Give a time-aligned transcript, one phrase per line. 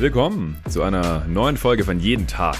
[0.00, 2.56] Willkommen zu einer neuen Folge von Jeden Tag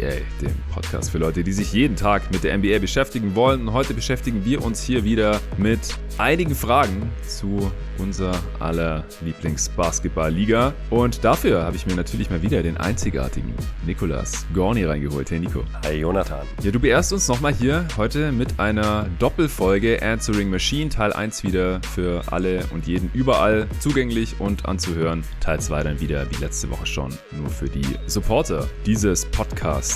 [0.00, 3.68] NBA, dem Podcast für Leute, die sich jeden Tag mit der NBA beschäftigen wollen.
[3.68, 5.80] Und heute beschäftigen wir uns hier wieder mit
[6.18, 10.72] einigen Fragen zu unser aller Lieblingsbasketballliga.
[10.88, 13.52] Und dafür habe ich mir natürlich mal wieder den einzigartigen
[13.84, 15.30] Nikolas Gorni reingeholt.
[15.30, 15.64] Hey Nico.
[15.84, 16.46] Hi Jonathan.
[16.62, 20.88] Ja, du beehrst uns nochmal hier heute mit einer Doppelfolge Answering Machine.
[20.88, 25.24] Teil 1 wieder für alle und jeden überall zugänglich und anzuhören.
[25.40, 29.89] Teil 2 dann wieder wie letzte Woche schon nur für die Supporter dieses Podcasts.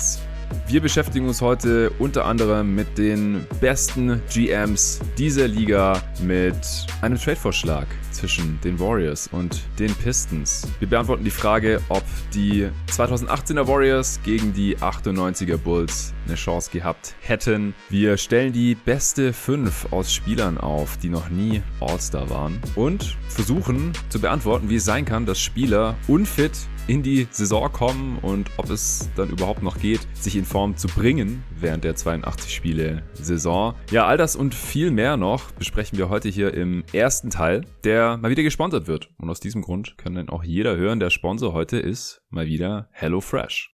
[0.67, 6.55] Wir beschäftigen uns heute unter anderem mit den besten GMs dieser Liga, mit
[7.01, 10.67] einem Trade-Vorschlag zwischen den Warriors und den Pistons.
[10.79, 12.03] Wir beantworten die Frage, ob
[12.33, 17.75] die 2018er Warriors gegen die 98er Bulls eine Chance gehabt hätten.
[17.89, 23.93] Wir stellen die beste 5 aus Spielern auf, die noch nie All-Star waren und versuchen
[24.09, 26.53] zu beantworten, wie es sein kann, dass Spieler unfit
[26.87, 30.87] in die Saison kommen und ob es dann überhaupt noch geht, sich in Form zu
[30.87, 33.73] bringen während der 82 Spiele Saison.
[33.91, 38.17] Ja, all das und viel mehr noch besprechen wir heute hier im ersten Teil, der
[38.17, 39.09] mal wieder gesponsert wird.
[39.17, 42.89] Und aus diesem Grund kann dann auch jeder hören, der Sponsor heute ist mal wieder
[42.91, 43.73] HelloFresh.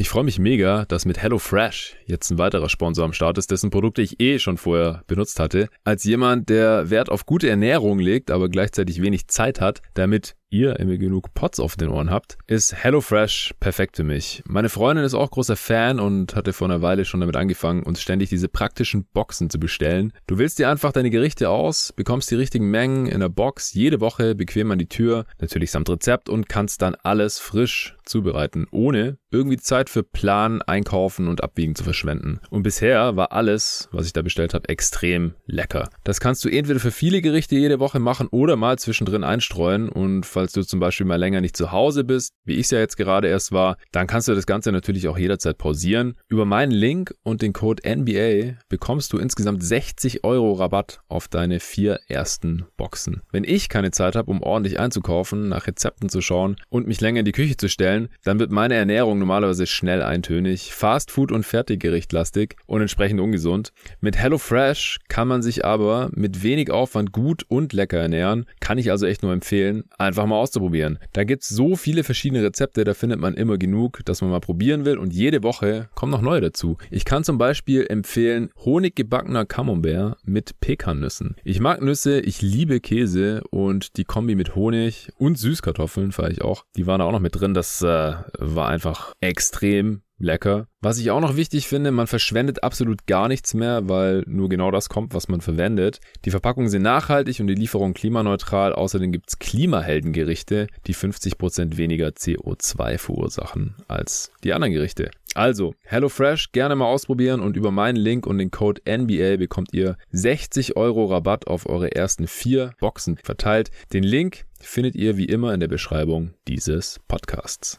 [0.00, 3.68] Ich freue mich mega, dass mit HelloFresh jetzt ein weiterer Sponsor am Start ist, dessen
[3.68, 5.68] Produkte ich eh schon vorher benutzt hatte.
[5.84, 10.80] Als jemand, der Wert auf gute Ernährung legt, aber gleichzeitig wenig Zeit hat, damit ihr
[10.80, 14.42] immer genug Pots auf den Ohren habt, ist HelloFresh perfekt für mich.
[14.46, 18.00] Meine Freundin ist auch großer Fan und hatte vor einer Weile schon damit angefangen, uns
[18.00, 20.12] ständig diese praktischen Boxen zu bestellen.
[20.26, 24.00] Du wählst dir einfach deine Gerichte aus, bekommst die richtigen Mengen in der Box jede
[24.00, 29.18] Woche bequem an die Tür, natürlich samt Rezept und kannst dann alles frisch zubereiten, ohne
[29.30, 32.40] irgendwie Zeit für Planen, Einkaufen und Abwiegen zu verschwenden.
[32.50, 35.88] Und bisher war alles, was ich da bestellt habe, extrem lecker.
[36.04, 40.26] Das kannst du entweder für viele Gerichte jede Woche machen oder mal zwischendrin einstreuen und
[40.26, 42.96] falls du zum Beispiel mal länger nicht zu Hause bist, wie ich es ja jetzt
[42.96, 46.16] gerade erst war, dann kannst du das Ganze natürlich auch jederzeit pausieren.
[46.28, 51.60] Über meinen Link und den Code NBA bekommst du insgesamt 60 Euro Rabatt auf deine
[51.60, 53.22] vier ersten Boxen.
[53.30, 57.20] Wenn ich keine Zeit habe, um ordentlich einzukaufen, nach Rezepten zu schauen und mich länger
[57.20, 62.56] in die Küche zu stellen, dann wird meine Ernährung normalerweise schnell eintönig, Fastfood und Fertiggerichtlastig
[62.66, 63.72] und entsprechend ungesund.
[64.00, 68.46] Mit HelloFresh kann man sich aber mit wenig Aufwand gut und lecker ernähren.
[68.60, 69.84] Kann ich also echt nur empfehlen.
[69.98, 70.98] Einfach mal auszuprobieren.
[71.12, 74.84] Da gibt's so viele verschiedene Rezepte, da findet man immer genug, dass man mal probieren
[74.84, 76.76] will und jede Woche kommen noch neue dazu.
[76.90, 81.36] Ich kann zum Beispiel empfehlen honiggebackener Camembert mit Pekannüssen.
[81.44, 86.42] Ich mag Nüsse, ich liebe Käse und die Kombi mit Honig und Süßkartoffeln fahre ich
[86.42, 86.64] auch.
[86.76, 87.54] Die waren da auch noch mit drin.
[87.54, 90.66] Das äh, war einfach extrem lecker.
[90.80, 94.70] Was ich auch noch wichtig finde, man verschwendet absolut gar nichts mehr, weil nur genau
[94.70, 96.00] das kommt, was man verwendet.
[96.24, 98.72] Die Verpackungen sind nachhaltig und die Lieferung klimaneutral.
[98.72, 105.10] Außerdem gibt's Klimaheldengerichte, die 50% weniger CO2 verursachen als die anderen Gerichte.
[105.34, 109.96] Also, HelloFresh gerne mal ausprobieren und über meinen Link und den Code NBA bekommt ihr
[110.10, 113.70] 60 Euro Rabatt auf eure ersten vier Boxen verteilt.
[113.92, 117.78] Den Link findet ihr wie immer in der Beschreibung dieses Podcasts.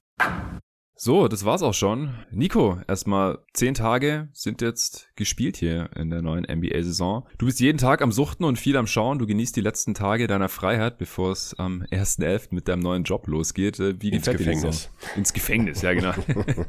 [1.04, 2.12] So, das war's auch schon.
[2.30, 7.26] Nico, erstmal zehn Tage sind jetzt gespielt hier in der neuen NBA-Saison.
[7.40, 9.18] Du bist jeden Tag am Suchten und viel am Schauen.
[9.18, 12.50] Du genießt die letzten Tage deiner Freiheit, bevor es am 1.11.
[12.52, 13.80] mit deinem neuen Job losgeht.
[13.80, 14.92] Wie Ins gefällt dir die Gefängnis.
[15.18, 16.12] Ins Gefängnis, ja genau.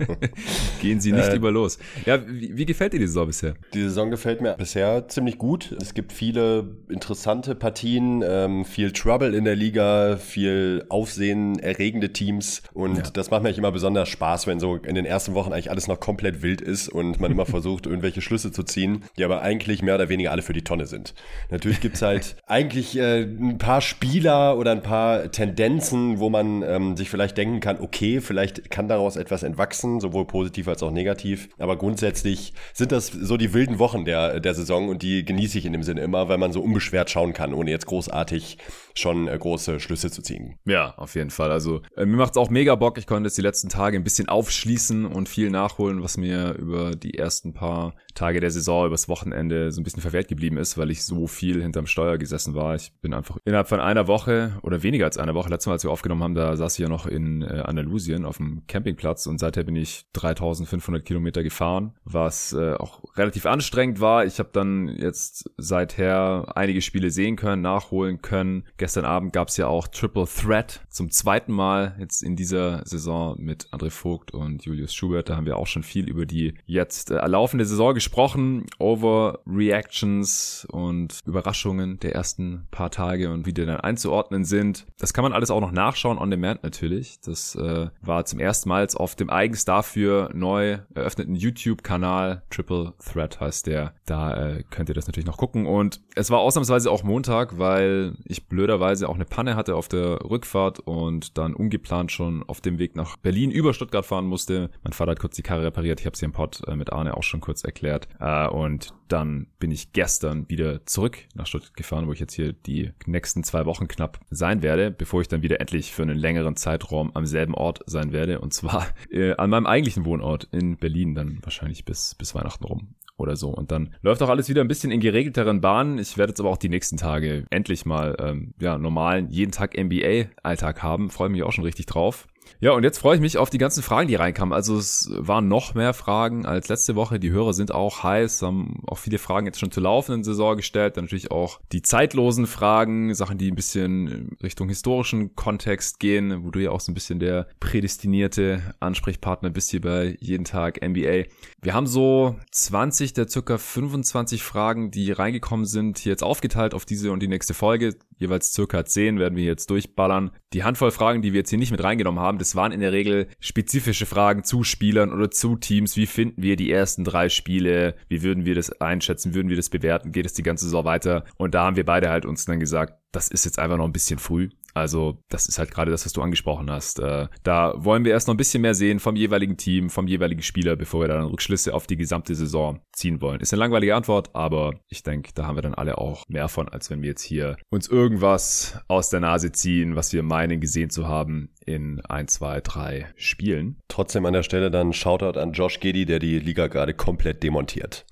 [0.81, 1.79] Gehen sie nicht Äh, über los.
[2.07, 3.53] Ja, wie, wie gefällt dir die Saison bisher?
[3.75, 5.77] Die Saison gefällt mir bisher ziemlich gut.
[5.83, 12.63] Es gibt viele interessante Partien, ähm, viel Trouble in der Liga, viel Aufsehen erregende Teams
[12.73, 13.03] und Ja.
[13.13, 15.89] das macht mir eigentlich immer besonders Spaß, wenn so in den ersten Wochen eigentlich alles
[15.89, 19.83] noch komplett wild ist und man immer versucht, irgendwelche Schlüsse zu ziehen, die aber eigentlich
[19.83, 21.15] mehr oder weniger alle für die Tonne sind.
[21.51, 26.97] Natürlich gibt's halt eigentlich äh, ein paar Spieler oder ein paar Tendenzen, wo man ähm,
[26.97, 31.49] sich vielleicht denken kann, okay, vielleicht kann daraus etwas entwachsen, sowohl positiv als auch negativ.
[31.59, 35.67] Aber grundsätzlich sind das so die wilden Wochen der, der Saison und die genieße ich
[35.67, 38.59] in dem Sinne immer, weil man so unbeschwert schauen kann, ohne jetzt großartig
[38.95, 40.59] schon äh, große Schlüsse zu ziehen.
[40.65, 41.51] Ja, auf jeden Fall.
[41.51, 42.99] Also äh, mir macht's auch mega Bock.
[42.99, 46.93] Ich konnte jetzt die letzten Tage ein bisschen aufschließen und viel nachholen, was mir über
[46.93, 50.91] die ersten paar Tage der Saison, übers Wochenende so ein bisschen verwehrt geblieben ist, weil
[50.91, 52.75] ich so viel hinterm Steuer gesessen war.
[52.75, 55.85] Ich bin einfach innerhalb von einer Woche oder weniger als einer Woche, letztes Mal, als
[55.85, 59.39] wir aufgenommen haben, da saß ich ja noch in äh, Andalusien auf dem Campingplatz und
[59.39, 64.25] seither bin ich 3500 Kilometer gefahren, was äh, auch relativ anstrengend war.
[64.25, 69.57] Ich habe dann jetzt seither einige Spiele sehen können, nachholen können, Gestern Abend gab es
[69.59, 74.65] ja auch Triple Threat zum zweiten Mal jetzt in dieser Saison mit André Vogt und
[74.65, 75.29] Julius Schubert.
[75.29, 81.21] Da haben wir auch schon viel über die jetzt äh, laufende Saison gesprochen, Overreactions und
[81.25, 84.85] Überraschungen der ersten paar Tage und wie die dann einzuordnen sind.
[84.99, 87.21] Das kann man alles auch noch nachschauen on demand natürlich.
[87.21, 93.39] Das äh, war zum ersten Mal auf dem eigens dafür neu eröffneten YouTube-Kanal Triple Threat
[93.39, 93.95] heißt der.
[94.07, 95.67] Da äh, könnt ihr das natürlich noch gucken.
[95.67, 100.23] Und es war ausnahmsweise auch Montag, weil ich blöderweise auch eine Panne hatte auf der
[100.23, 104.71] Rückfahrt und dann ungeplant schon auf dem Weg nach Berlin über Stuttgart fahren musste.
[104.83, 106.01] Mein Vater hat kurz die Karre repariert.
[106.01, 108.09] Ich habe sie im Pod äh, mit Arne auch schon kurz erklärt.
[108.19, 112.55] Äh, und dann bin ich gestern wieder zurück nach Stuttgart gefahren, wo ich jetzt hier
[112.55, 116.57] die nächsten zwei Wochen knapp sein werde, bevor ich dann wieder endlich für einen längeren
[116.57, 118.41] Zeitraum am selben Ort sein werde.
[118.41, 122.95] Und zwar äh, an meinem eigentlichen Wohnort in Berlin, dann wahrscheinlich bis, bis Weihnachten rum
[123.23, 123.49] oder so.
[123.49, 125.99] Und dann läuft auch alles wieder ein bisschen in geregelteren Bahnen.
[125.99, 129.77] Ich werde jetzt aber auch die nächsten Tage endlich mal ähm, ja normalen jeden Tag
[129.79, 131.09] NBA-Alltag haben.
[131.09, 132.27] Freue mich auch schon richtig drauf.
[132.61, 134.53] Ja, und jetzt freue ich mich auf die ganzen Fragen, die reinkamen.
[134.53, 137.19] Also es waren noch mehr Fragen als letzte Woche.
[137.19, 140.97] Die Hörer sind auch heiß, haben auch viele Fragen jetzt schon zur laufenden Saison gestellt.
[140.97, 146.51] Dann natürlich auch die zeitlosen Fragen, Sachen, die ein bisschen Richtung historischen Kontext gehen, wo
[146.51, 151.25] du ja auch so ein bisschen der prädestinierte Ansprechpartner bist hier bei jeden Tag NBA.
[151.63, 156.85] Wir haben so 20 der circa 25 Fragen, die reingekommen sind, hier jetzt aufgeteilt auf
[156.85, 160.31] diese und die nächste Folge jeweils circa 10 werden wir jetzt durchballern.
[160.55, 162.93] Die Handvoll Fragen, die wir jetzt hier nicht mit reingenommen haben, das waren in der
[162.93, 165.97] Regel spezifische Fragen zu Spielern oder zu Teams.
[165.97, 167.95] Wie finden wir die ersten drei Spiele?
[168.09, 169.35] Wie würden wir das einschätzen?
[169.35, 170.13] Würden wir das bewerten?
[170.13, 171.25] Geht es die ganze Saison weiter?
[171.37, 173.93] Und da haben wir beide halt uns dann gesagt, das ist jetzt einfach noch ein
[173.93, 174.49] bisschen früh.
[174.75, 176.99] Also das ist halt gerade das, was du angesprochen hast.
[176.99, 180.43] Äh, da wollen wir erst noch ein bisschen mehr sehen vom jeweiligen Team, vom jeweiligen
[180.43, 183.41] Spieler, bevor wir dann Rückschlüsse auf die gesamte Saison ziehen wollen.
[183.41, 186.69] Ist eine langweilige Antwort, aber ich denke, da haben wir dann alle auch mehr von,
[186.69, 190.91] als wenn wir jetzt hier uns irgendwas aus der Nase ziehen, was wir meinen gesehen
[190.91, 193.79] zu haben in ein, zwei, drei Spielen.
[193.89, 198.07] Trotzdem an der Stelle dann Shoutout an Josh Gedi, der die Liga gerade komplett demontiert.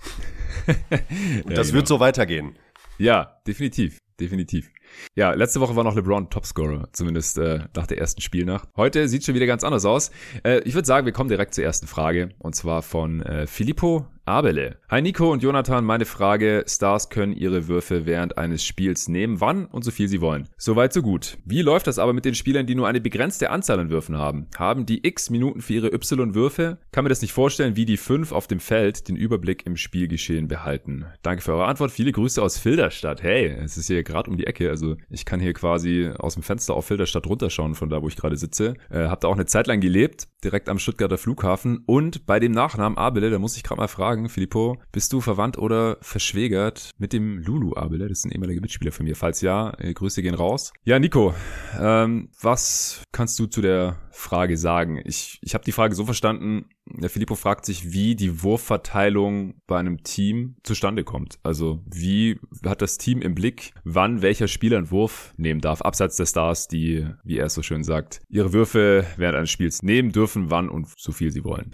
[0.67, 1.09] Und das
[1.47, 1.73] ja, genau.
[1.73, 2.57] wird so weitergehen.
[2.99, 4.71] Ja, definitiv, definitiv.
[5.17, 8.69] Ja, letzte Woche war noch LeBron Topscorer, zumindest äh, nach der ersten Spielnacht.
[8.77, 10.11] Heute sieht schon wieder ganz anders aus.
[10.45, 14.07] Äh, ich würde sagen, wir kommen direkt zur ersten Frage und zwar von äh, Filippo
[14.31, 14.77] Abele.
[14.89, 16.65] Hi Nico und Jonathan, meine Frage.
[16.69, 20.49] Stars können ihre Würfe während eines Spiels nehmen, wann und so viel sie wollen.
[20.57, 21.39] Soweit so gut.
[21.45, 24.47] Wie läuft das aber mit den Spielern, die nur eine begrenzte Anzahl an Würfen haben?
[24.57, 26.79] Haben die x Minuten für ihre Y-Würfe?
[26.93, 30.47] Kann mir das nicht vorstellen, wie die fünf auf dem Feld den Überblick im Spielgeschehen
[30.47, 31.07] behalten.
[31.23, 31.91] Danke für eure Antwort.
[31.91, 33.25] Viele Grüße aus Filderstadt.
[33.25, 34.71] Hey, es ist hier gerade um die Ecke.
[34.71, 38.17] Also ich kann hier quasi aus dem Fenster auf Filderstadt runterschauen, von da, wo ich
[38.17, 38.75] gerade sitze.
[38.91, 41.83] Äh, hab da auch eine Zeit lang gelebt, direkt am Stuttgarter Flughafen.
[41.87, 45.21] Und bei dem Nachnamen Abele, da muss ich gerade mal fragen, fragen, Filippo, bist du
[45.21, 48.09] verwandt oder verschwägert mit dem Lulu Abele?
[48.09, 49.17] Das ist ein ehemaliger Mitspieler von mir.
[49.17, 50.73] Falls ja, äh, Grüße gehen raus.
[50.85, 51.35] Ja, Nico,
[51.79, 55.01] ähm, was kannst du zu der Frage sagen?
[55.05, 56.67] Ich, ich habe die Frage so verstanden,
[56.99, 61.39] der Filippo fragt sich, wie die Wurfverteilung bei einem Team zustande kommt.
[61.43, 66.17] Also wie hat das Team im Blick, wann welcher Spieler einen Wurf nehmen darf, abseits
[66.17, 70.13] der Stars, die, wie er es so schön sagt, ihre Würfe während eines Spiels nehmen
[70.13, 71.73] dürfen, wann und so viel sie wollen.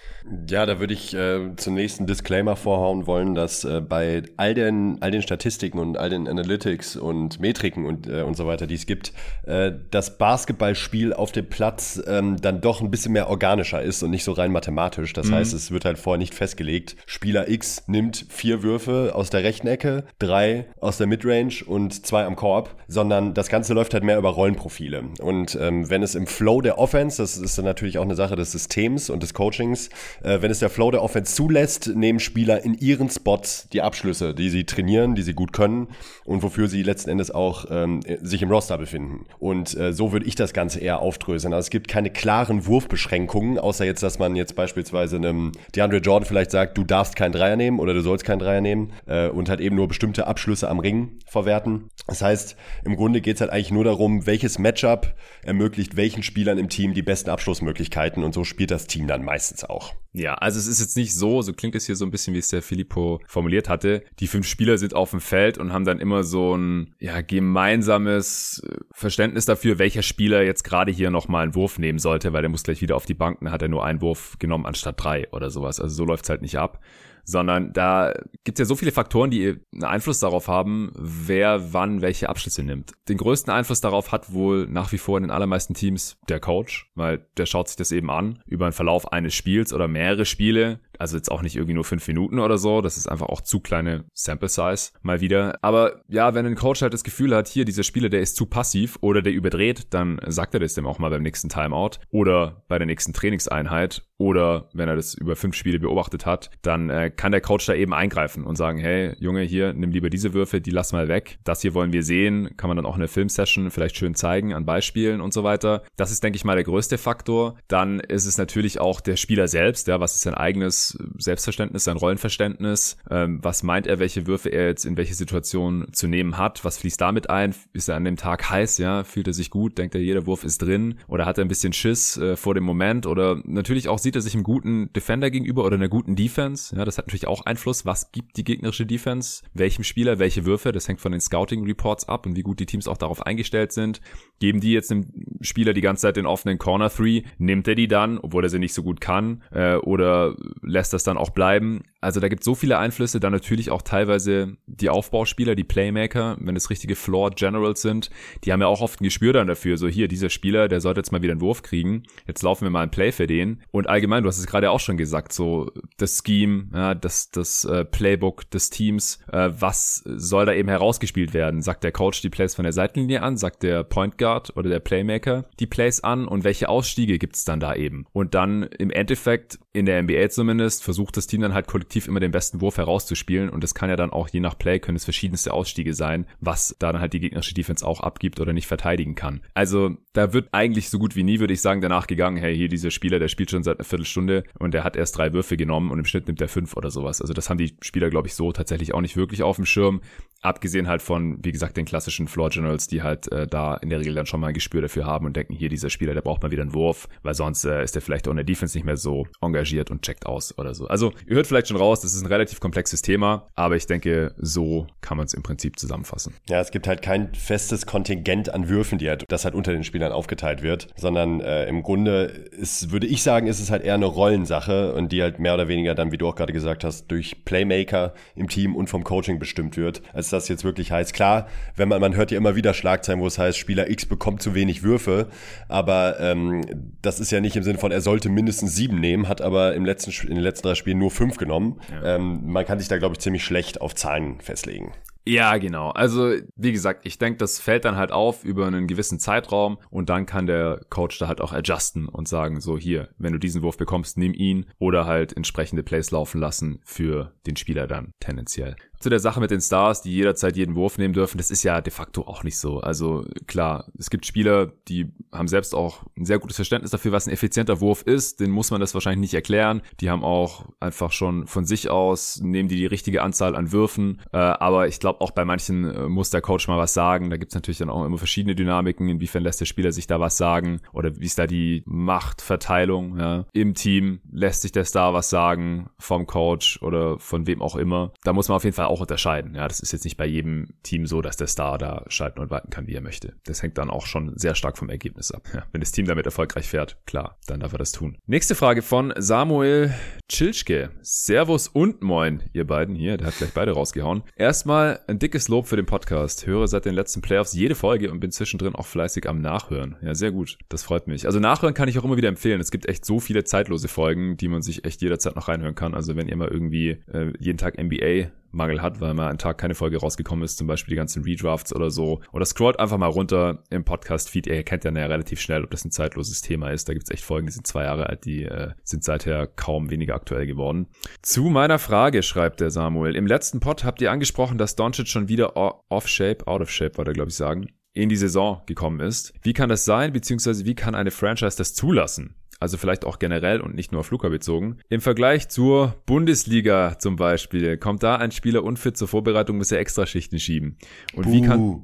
[0.49, 5.01] Ja, da würde ich äh, zunächst einen Disclaimer vorhauen wollen, dass äh, bei all den,
[5.01, 8.75] all den Statistiken und all den Analytics und Metriken und, äh, und so weiter, die
[8.75, 9.13] es gibt,
[9.45, 14.11] äh, das Basketballspiel auf dem Platz ähm, dann doch ein bisschen mehr organischer ist und
[14.11, 15.13] nicht so rein mathematisch automatisch.
[15.13, 15.35] Das mhm.
[15.35, 16.97] heißt, es wird halt vorher nicht festgelegt.
[17.07, 22.25] Spieler X nimmt vier Würfe aus der rechten Ecke, drei aus der Midrange und zwei
[22.25, 25.05] am Korb, sondern das Ganze läuft halt mehr über Rollenprofile.
[25.21, 28.37] Und ähm, wenn es im Flow der Offense, das ist dann natürlich auch eine Sache
[28.37, 29.89] des Systems und des Coachings,
[30.23, 34.35] äh, wenn es der Flow der Offense zulässt, nehmen Spieler in ihren Spots die Abschlüsse,
[34.35, 35.89] die sie trainieren, die sie gut können
[36.25, 39.27] und wofür sie letzten Endes auch ähm, sich im Roster befinden.
[39.39, 41.53] Und äh, so würde ich das Ganze eher aufdröseln.
[41.53, 45.99] Also es gibt keine klaren Wurfbeschränkungen, außer jetzt, dass man jetzt beispielsweise beispielsweise einem DeAndre
[45.99, 49.29] Jordan vielleicht sagt, du darfst keinen Dreier nehmen oder du sollst keinen Dreier nehmen äh,
[49.29, 51.89] und halt eben nur bestimmte Abschlüsse am Ring verwerten.
[52.07, 56.59] Das heißt, im Grunde geht es halt eigentlich nur darum, welches Matchup ermöglicht welchen Spielern
[56.59, 59.95] im Team die besten Abschlussmöglichkeiten und so spielt das Team dann meistens auch.
[60.13, 62.39] Ja, also es ist jetzt nicht so, so klingt es hier so ein bisschen, wie
[62.39, 64.03] es der Filippo formuliert hatte.
[64.19, 68.63] Die fünf Spieler sind auf dem Feld und haben dann immer so ein ja, gemeinsames
[68.67, 72.49] äh, Verständnis dafür, welcher Spieler jetzt gerade hier nochmal einen Wurf nehmen sollte, weil der
[72.49, 75.29] muss gleich wieder auf die Bank, dann hat er nur einen Wurf genommen anstatt drei
[75.33, 75.81] oder sowas.
[75.81, 76.81] Also so läuft's halt nicht ab
[77.27, 78.15] sondern da
[78.45, 82.93] gibt's ja so viele Faktoren, die einen Einfluss darauf haben, wer wann welche Abschlüsse nimmt.
[83.09, 86.89] Den größten Einfluss darauf hat wohl nach wie vor in den allermeisten Teams der Coach,
[86.95, 90.79] weil der schaut sich das eben an über einen Verlauf eines Spiels oder mehrere Spiele.
[90.99, 92.81] Also jetzt auch nicht irgendwie nur fünf Minuten oder so.
[92.81, 95.59] Das ist einfach auch zu kleine Sample Size mal wieder.
[95.63, 98.47] Aber ja, wenn ein Coach halt das Gefühl hat, hier dieser Spieler, der ist zu
[98.47, 102.65] passiv oder der überdreht, dann sagt er das dem auch mal beim nächsten Timeout oder
[102.69, 107.11] bei der nächsten Trainingseinheit oder wenn er das über fünf Spiele beobachtet hat, dann äh,
[107.11, 110.61] kann der Coach da eben eingreifen und sagen, hey Junge, hier nimm lieber diese Würfe,
[110.61, 111.39] die lass mal weg.
[111.45, 114.55] Das hier wollen wir sehen, kann man dann auch in der Filmsession vielleicht schön zeigen
[114.55, 115.83] an Beispielen und so weiter.
[115.97, 117.57] Das ist, denke ich mal, der größte Faktor.
[117.69, 120.86] Dann ist es natürlich auch der Spieler selbst, ja, was ist sein eigenes
[121.19, 126.07] Selbstverständnis, sein Rollenverständnis, ähm, was meint er, welche Würfe er jetzt in welche Situation zu
[126.07, 129.33] nehmen hat, was fließt damit ein, ist er an dem Tag heiß, ja, fühlt er
[129.33, 132.37] sich gut, denkt er, jeder Wurf ist drin oder hat er ein bisschen Schiss äh,
[132.37, 135.89] vor dem Moment oder natürlich auch sieht er sich einem guten Defender gegenüber oder einer
[135.89, 136.77] guten Defense.
[136.77, 137.87] Ja, das hat natürlich auch Einfluss.
[137.87, 139.43] Was gibt die gegnerische Defense?
[139.55, 140.73] Welchem Spieler welche Würfe?
[140.73, 143.73] Das hängt von den Scouting Reports ab und wie gut die Teams auch darauf eingestellt
[143.73, 144.01] sind.
[144.39, 145.07] Geben die jetzt dem
[145.41, 147.23] Spieler die ganze Zeit den offenen Corner Three?
[147.39, 149.43] Nimmt er die dann, obwohl er sie nicht so gut kann?
[149.51, 151.83] Äh, oder lässt das dann auch bleiben?
[152.01, 156.55] Also da gibt so viele Einflüsse, dann natürlich auch teilweise die Aufbauspieler, die Playmaker, wenn
[156.55, 158.11] es richtige Floor Generals sind,
[158.45, 161.01] die haben ja auch oft ein Gespür dann dafür, so hier, dieser Spieler, der sollte
[161.01, 163.63] jetzt mal wieder einen Wurf kriegen, jetzt laufen wir mal ein Play für den.
[163.73, 167.65] Und allgemein, du hast es gerade auch schon gesagt, so das Scheme, ja, das, das
[167.65, 171.63] äh, Playbook des Teams, äh, was soll da eben herausgespielt werden?
[171.63, 174.26] Sagt der Coach die Plays von der Seitenlinie an, sagt der Point Guard
[174.57, 178.07] oder der Playmaker die Plays an und welche Ausstiege gibt's dann da eben?
[178.13, 182.21] Und dann im Endeffekt, in der NBA zumindest, versucht das Team dann halt kollektiv immer
[182.21, 185.05] den besten Wurf herauszuspielen und es kann ja dann auch je nach Play können es
[185.05, 189.15] verschiedenste Ausstiege sein, was da dann halt die gegnerische Defense auch abgibt oder nicht verteidigen
[189.15, 189.41] kann.
[189.55, 192.69] Also da wird eigentlich so gut wie nie, würde ich sagen, danach gegangen, hey, hier
[192.69, 195.91] dieser Spieler, der spielt schon seit einer Viertelstunde und der hat erst drei Würfe genommen
[195.91, 197.21] und im Schnitt nimmt er fünf oder sowas.
[197.21, 200.01] Also das haben die Spieler, glaube ich, so tatsächlich auch nicht wirklich auf dem Schirm.
[200.43, 204.01] Abgesehen halt von, wie gesagt, den klassischen Floor Generals, die halt äh, da in der
[204.01, 206.43] Regel dann schon mal ein Gespür dafür haben und denken, hier dieser Spieler, der braucht
[206.43, 208.85] mal wieder einen Wurf, weil sonst äh, ist er vielleicht auch in der Defense nicht
[208.85, 210.87] mehr so engagiert und checkt aus oder so.
[210.89, 214.35] Also ihr hört vielleicht schon raus, das ist ein relativ komplexes Thema, aber ich denke,
[214.39, 216.35] so kann man es im Prinzip zusammenfassen.
[216.49, 219.85] Ja, es gibt halt kein festes Kontingent an Würfen, die halt, das halt unter den
[219.85, 223.95] Spielern aufgeteilt wird, sondern äh, im Grunde ist, würde ich sagen, ist es halt eher
[223.95, 227.11] eine Rollensache und die halt mehr oder weniger dann, wie du auch gerade gesagt hast,
[227.11, 231.13] durch Playmaker im Team und vom Coaching bestimmt wird, als das jetzt wirklich heißt.
[231.13, 231.47] Klar,
[231.77, 234.55] wenn man, man hört ja immer wieder Schlagzeilen, wo es heißt, Spieler X bekommt zu
[234.55, 235.29] wenig Würfe,
[235.69, 239.41] aber ähm, das ist ja nicht im Sinne von, er sollte mindestens sieben nehmen, hat
[239.41, 241.81] aber im letzten, in den letzten drei Spielen nur fünf genommen.
[241.91, 242.17] Ja.
[242.17, 244.93] Ähm, man kann sich da, glaube ich, ziemlich schlecht auf Zahlen festlegen.
[245.29, 245.91] Ja, genau.
[245.91, 250.09] Also, wie gesagt, ich denke, das fällt dann halt auf über einen gewissen Zeitraum und
[250.09, 253.63] dann kann der Coach da halt auch adjusten und sagen, so hier, wenn du diesen
[253.63, 258.77] Wurf bekommst, nimm ihn oder halt entsprechende Plays laufen lassen für den Spieler dann tendenziell
[259.07, 261.81] zu der Sache mit den Stars, die jederzeit jeden Wurf nehmen dürfen, das ist ja
[261.81, 262.81] de facto auch nicht so.
[262.81, 267.29] Also klar, es gibt Spieler, die haben selbst auch ein sehr gutes Verständnis dafür, was
[267.29, 268.41] ein effizienter Wurf ist.
[268.41, 269.83] Den muss man das wahrscheinlich nicht erklären.
[270.01, 274.23] Die haben auch einfach schon von sich aus, nehmen die die richtige Anzahl an Würfen.
[274.33, 277.31] Äh, aber ich glaube, auch bei manchen äh, muss der Coach mal was sagen.
[277.31, 279.09] Da gibt's natürlich dann auch immer verschiedene Dynamiken.
[279.09, 280.81] Inwiefern lässt der Spieler sich da was sagen?
[280.93, 283.45] Oder wie ist da die Machtverteilung ja?
[283.53, 284.19] im Team?
[284.33, 288.11] Lässt sich der Star was sagen vom Coach oder von wem auch immer?
[288.25, 289.55] Da muss man auf jeden Fall auch unterscheiden.
[289.55, 292.51] Ja, das ist jetzt nicht bei jedem Team so, dass der Star da schalten und
[292.51, 293.35] walten kann, wie er möchte.
[293.45, 295.43] Das hängt dann auch schon sehr stark vom Ergebnis ab.
[295.53, 298.19] Ja, wenn das Team damit erfolgreich fährt, klar, dann darf er das tun.
[298.27, 299.93] Nächste Frage von Samuel
[300.29, 300.91] Tschilschke.
[301.03, 303.17] Servus und moin, ihr beiden hier.
[303.17, 304.23] Der hat gleich beide rausgehauen.
[304.37, 306.47] Erstmal ein dickes Lob für den Podcast.
[306.47, 309.97] Höre seit den letzten Playoffs jede Folge und bin zwischendrin auch fleißig am Nachhören.
[310.03, 310.59] Ja, sehr gut.
[310.69, 311.27] Das freut mich.
[311.27, 312.61] Also nachhören kann ich auch immer wieder empfehlen.
[312.61, 315.95] Es gibt echt so viele zeitlose Folgen, die man sich echt jederzeit noch reinhören kann.
[315.95, 319.59] Also wenn ihr mal irgendwie äh, jeden Tag NBA Mangel hat, weil mal einen Tag
[319.59, 322.21] keine Folge rausgekommen ist, zum Beispiel die ganzen Redrafts oder so.
[322.33, 324.47] Oder scrollt einfach mal runter im Podcast-Feed.
[324.47, 326.89] Ihr kennt ja relativ schnell, ob das ein zeitloses Thema ist.
[326.89, 330.15] Da gibt's echt Folgen, die sind zwei Jahre alt, die äh, sind seither kaum weniger
[330.15, 330.89] aktuell geworden.
[331.23, 333.15] Zu meiner Frage, schreibt der Samuel.
[333.15, 337.13] Im letzten Pod habt ihr angesprochen, dass Doncic schon wieder off-shape, out of shape, wollte
[337.13, 339.33] er glaube ich sagen, in die Saison gekommen ist.
[339.43, 342.35] Wie kann das sein, beziehungsweise wie kann eine Franchise das zulassen?
[342.59, 344.79] Also vielleicht auch generell und nicht nur auf Luca bezogen.
[344.89, 349.79] Im Vergleich zur Bundesliga zum Beispiel, kommt da ein Spieler unfit zur Vorbereitung, muss er
[349.79, 350.79] extra Schichten schieben.
[351.15, 351.33] Und Buh.
[351.33, 351.83] wie kann,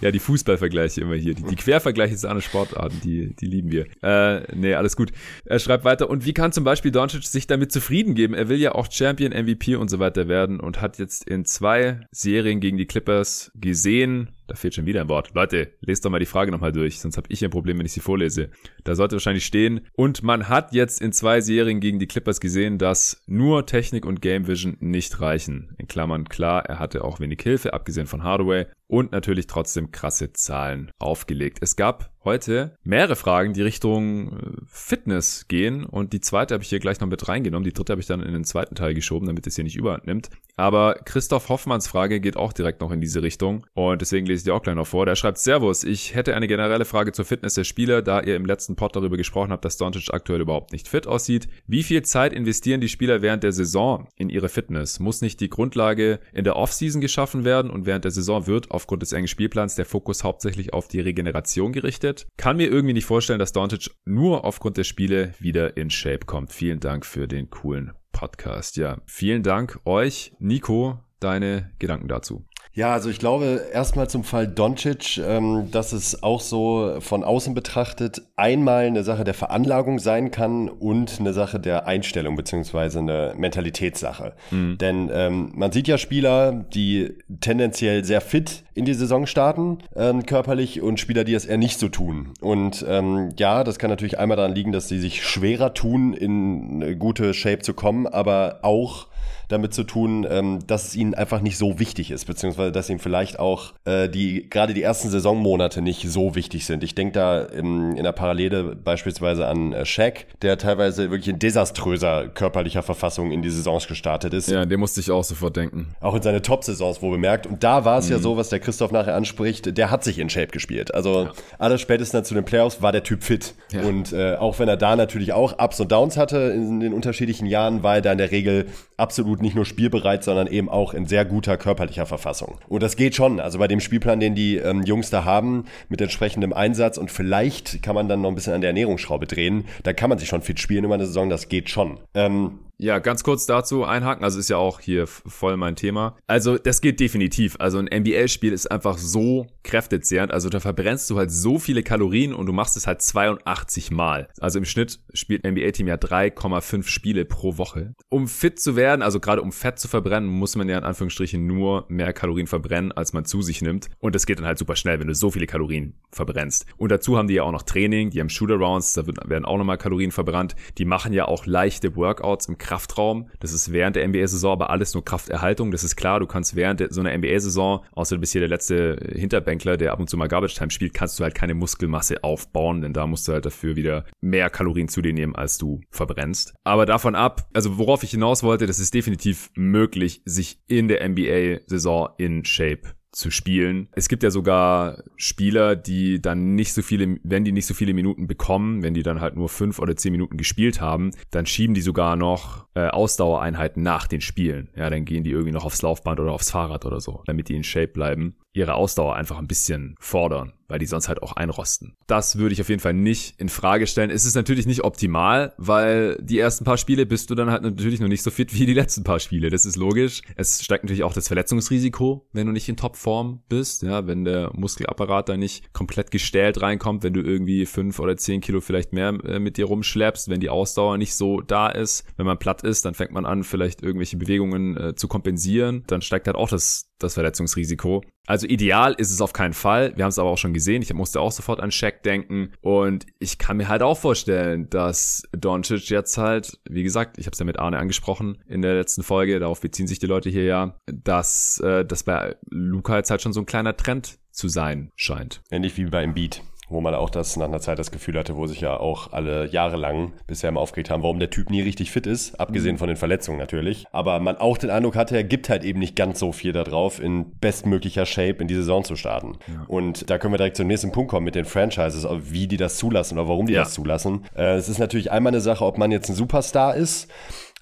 [0.00, 3.86] ja, die Fußballvergleiche immer hier, die, die Quervergleiche zu anderen Sportarten, die, die lieben wir.
[4.02, 5.12] Äh, nee, alles gut.
[5.44, 8.34] Er schreibt weiter, und wie kann zum Beispiel Doncic sich damit zufrieden geben?
[8.34, 12.00] Er will ja auch Champion, MVP und so weiter werden und hat jetzt in zwei
[12.10, 15.32] Serien gegen die Clippers gesehen, da fehlt schon wieder ein Wort.
[15.34, 17.92] Leute, lest doch mal die Frage nochmal durch, sonst habe ich ein Problem, wenn ich
[17.92, 18.50] sie vorlese.
[18.84, 19.86] Da sollte wahrscheinlich stehen.
[19.94, 24.20] Und man hat jetzt in zwei Serien gegen die Clippers gesehen, dass nur Technik und
[24.20, 25.74] Game Vision nicht reichen.
[25.78, 28.66] In Klammern klar, er hatte auch wenig Hilfe, abgesehen von Hardaway.
[28.92, 31.58] Und natürlich trotzdem krasse Zahlen aufgelegt.
[31.62, 36.70] Es gab heute mehrere Fragen, die Richtung äh, Fitness gehen und die zweite habe ich
[36.70, 37.64] hier gleich noch mit reingenommen.
[37.64, 40.06] Die dritte habe ich dann in den zweiten Teil geschoben, damit es hier nicht überhand
[40.06, 40.30] nimmt.
[40.56, 44.44] Aber Christoph Hoffmanns Frage geht auch direkt noch in diese Richtung und deswegen lese ich
[44.44, 45.06] die auch gleich noch vor.
[45.06, 48.44] Der schreibt Servus, ich hätte eine generelle Frage zur Fitness der Spieler, da ihr im
[48.44, 51.48] letzten Pod darüber gesprochen habt, dass Doncic aktuell überhaupt nicht fit aussieht.
[51.66, 55.00] Wie viel Zeit investieren die Spieler während der Saison in ihre Fitness?
[55.00, 59.02] Muss nicht die Grundlage in der Offseason geschaffen werden und während der Saison wird aufgrund
[59.02, 62.26] des engen Spielplans der Fokus hauptsächlich auf die Regeneration gerichtet?
[62.36, 66.52] Kann mir irgendwie nicht vorstellen, dass Doncic nur aufgrund der Spiele wieder in Shape kommt.
[66.52, 68.76] Vielen Dank für den coolen Podcast.
[68.76, 70.32] Ja, vielen Dank euch.
[70.40, 72.44] Nico, deine Gedanken dazu.
[72.74, 77.52] Ja, also ich glaube erstmal zum Fall Doncic, ähm, dass es auch so von außen
[77.52, 83.34] betrachtet einmal eine Sache der Veranlagung sein kann und eine Sache der Einstellung beziehungsweise eine
[83.36, 84.32] Mentalitätssache.
[84.50, 84.78] Mhm.
[84.78, 90.24] Denn ähm, man sieht ja Spieler, die tendenziell sehr fit in die Saison starten, ähm,
[90.24, 92.30] körperlich, und Spieler, die es eher nicht so tun.
[92.40, 96.82] Und ähm, ja, das kann natürlich einmal daran liegen, dass sie sich schwerer tun, in
[96.82, 99.08] eine gute Shape zu kommen, aber auch
[99.48, 102.98] damit zu tun, ähm, dass es ihnen einfach nicht so wichtig ist, beziehungsweise dass ihnen
[102.98, 106.82] vielleicht auch äh, die gerade die ersten Saisonmonate nicht so wichtig sind.
[106.84, 111.38] Ich denke da in, in der Parallele beispielsweise an äh, Shaq, der teilweise wirklich in
[111.38, 114.48] desaströser körperlicher Verfassung in die Saisons gestartet ist.
[114.48, 115.94] Ja, dem musste ich auch sofort denken.
[116.00, 117.46] Auch in seine Top-Saisons, wo bemerkt.
[117.46, 118.12] Und da war es mhm.
[118.12, 120.94] ja so, was der Christoph nachher anspricht, der hat sich in Shape gespielt.
[120.94, 121.32] Also ja.
[121.58, 123.54] alles spätestens zu den Playoffs war der Typ fit.
[123.72, 123.82] Ja.
[123.82, 127.46] Und äh, auch wenn er da natürlich auch Ups und Downs hatte in den unterschiedlichen
[127.46, 128.66] Jahren, war er da in der Regel
[129.12, 132.56] absolut nicht nur spielbereit, sondern eben auch in sehr guter körperlicher Verfassung.
[132.70, 133.40] Und das geht schon.
[133.40, 137.82] Also bei dem Spielplan, den die ähm, Jungs da haben, mit entsprechendem Einsatz und vielleicht
[137.82, 140.40] kann man dann noch ein bisschen an der Ernährungsschraube drehen, da kann man sich schon
[140.40, 142.00] fit spielen über eine Saison, das geht schon.
[142.14, 146.16] Ähm, ja, ganz kurz dazu einhaken, also ist ja auch hier voll mein Thema.
[146.26, 147.54] Also das geht definitiv.
[147.60, 150.32] Also ein NBA-Spiel ist einfach so kräftezehrend.
[150.32, 154.28] Also da verbrennst du halt so viele Kalorien und du machst es halt 82 Mal.
[154.40, 157.94] Also im Schnitt spielt ein NBA-Team ja 3,5 Spiele pro Woche.
[158.08, 161.46] Um fit zu werden, also gerade um Fett zu verbrennen, muss man ja in Anführungsstrichen
[161.46, 163.90] nur mehr Kalorien verbrennen, als man zu sich nimmt.
[164.00, 166.66] Und das geht dann halt super schnell, wenn du so viele Kalorien verbrennst.
[166.78, 169.78] Und dazu haben die ja auch noch Training, die haben Shootarounds, da werden auch nochmal
[169.78, 170.56] Kalorien verbrannt.
[170.78, 173.28] Die machen ja auch leichte Workouts im Kraftraum.
[173.38, 175.72] Das ist während der NBA-Saison aber alles nur Krafterhaltung.
[175.72, 178.96] Das ist klar, du kannst während so einer NBA-Saison, außer du bist hier der letzte
[179.14, 182.80] Hinterbänkler, der ab und zu mal Garbage Time spielt, kannst du halt keine Muskelmasse aufbauen,
[182.80, 186.54] denn da musst du halt dafür wieder mehr Kalorien zu dir nehmen, als du verbrennst.
[186.64, 191.06] Aber davon ab, also worauf ich hinaus wollte, das ist definitiv möglich, sich in der
[191.06, 193.88] NBA-Saison in Shape zu spielen.
[193.92, 197.94] Es gibt ja sogar Spieler, die dann nicht so viele, wenn die nicht so viele
[197.94, 201.74] Minuten bekommen, wenn die dann halt nur fünf oder zehn Minuten gespielt haben, dann schieben
[201.74, 204.70] die sogar noch äh, Ausdauereinheiten nach den Spielen.
[204.76, 207.56] Ja, dann gehen die irgendwie noch aufs Laufband oder aufs Fahrrad oder so, damit die
[207.56, 211.96] in Shape bleiben ihre Ausdauer einfach ein bisschen fordern, weil die sonst halt auch einrosten.
[212.06, 214.10] Das würde ich auf jeden Fall nicht in Frage stellen.
[214.10, 218.00] Es ist natürlich nicht optimal, weil die ersten paar Spiele bist du dann halt natürlich
[218.00, 219.48] noch nicht so fit wie die letzten paar Spiele.
[219.48, 220.22] Das ist logisch.
[220.36, 224.50] Es steigt natürlich auch das Verletzungsrisiko, wenn du nicht in Topform bist, ja, wenn der
[224.54, 229.08] Muskelapparat da nicht komplett gestählt reinkommt, wenn du irgendwie fünf oder zehn Kilo vielleicht mehr
[229.24, 232.04] äh, mit dir rumschleppst, wenn die Ausdauer nicht so da ist.
[232.16, 235.84] Wenn man platt ist, dann fängt man an, vielleicht irgendwelche Bewegungen äh, zu kompensieren.
[235.86, 238.02] Dann steigt halt auch das das Verletzungsrisiko.
[238.26, 239.96] Also ideal ist es auf keinen Fall.
[239.96, 240.82] Wir haben es aber auch schon gesehen.
[240.82, 242.52] Ich musste auch sofort an Shaq denken.
[242.60, 247.32] Und ich kann mir halt auch vorstellen, dass Doncic jetzt halt, wie gesagt, ich habe
[247.32, 250.44] es ja mit Arne angesprochen in der letzten Folge, darauf beziehen sich die Leute hier
[250.44, 254.90] ja, dass äh, das bei Luca jetzt halt schon so ein kleiner Trend zu sein
[254.96, 255.42] scheint.
[255.50, 258.46] Ähnlich wie bei Embiid wo man auch das nach einer Zeit das Gefühl hatte, wo
[258.46, 261.90] sich ja auch alle Jahre lang bisher immer aufgeregt haben, warum der Typ nie richtig
[261.90, 262.78] fit ist, abgesehen mhm.
[262.78, 263.86] von den Verletzungen natürlich.
[263.92, 267.00] Aber man auch den Eindruck hatte, er gibt halt eben nicht ganz so viel darauf,
[267.00, 269.38] in bestmöglicher Shape in die Saison zu starten.
[269.48, 269.64] Ja.
[269.68, 272.76] Und da können wir direkt zum nächsten Punkt kommen mit den Franchises, wie die das
[272.76, 273.62] zulassen oder warum die ja.
[273.62, 274.24] das zulassen.
[274.34, 277.08] Äh, es ist natürlich einmal eine Sache, ob man jetzt ein Superstar ist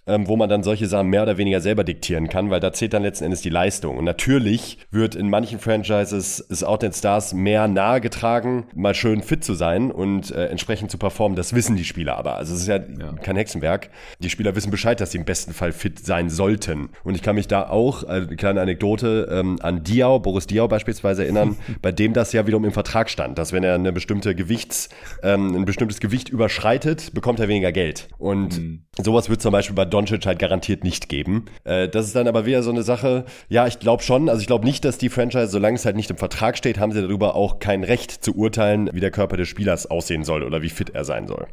[0.06, 2.92] ähm, wo man dann solche Sachen mehr oder weniger selber diktieren kann, weil da zählt
[2.92, 3.96] dann letzten Endes die Leistung.
[3.98, 9.44] Und natürlich wird in manchen Franchises es auch den Stars mehr nahegetragen, mal schön fit
[9.44, 11.36] zu sein und äh, entsprechend zu performen.
[11.36, 12.36] Das wissen die Spieler aber.
[12.36, 13.90] Also es ist ja, ja, kein Hexenwerk.
[14.20, 16.90] Die Spieler wissen Bescheid, dass sie im besten Fall fit sein sollten.
[17.04, 20.68] Und ich kann mich da auch, äh, eine kleine Anekdote, ähm, an Diao, Boris Diao
[20.68, 24.34] beispielsweise erinnern, bei dem das ja wiederum im Vertrag stand, dass wenn er eine bestimmte
[24.34, 24.88] Gewichts,
[25.22, 28.08] ähm, ein bestimmtes Gewicht überschreitet, bekommt er weniger Geld.
[28.18, 28.82] Und mhm.
[29.00, 31.46] sowas wird zum Beispiel bei Doncic halt garantiert nicht geben.
[31.64, 34.46] Äh, das ist dann aber wieder so eine Sache, ja, ich glaube schon, also ich
[34.46, 37.34] glaube nicht, dass die Franchise, solange es halt nicht im Vertrag steht, haben sie darüber
[37.34, 40.90] auch kein Recht zu urteilen, wie der Körper des Spielers aussehen soll oder wie fit
[40.90, 41.48] er sein soll.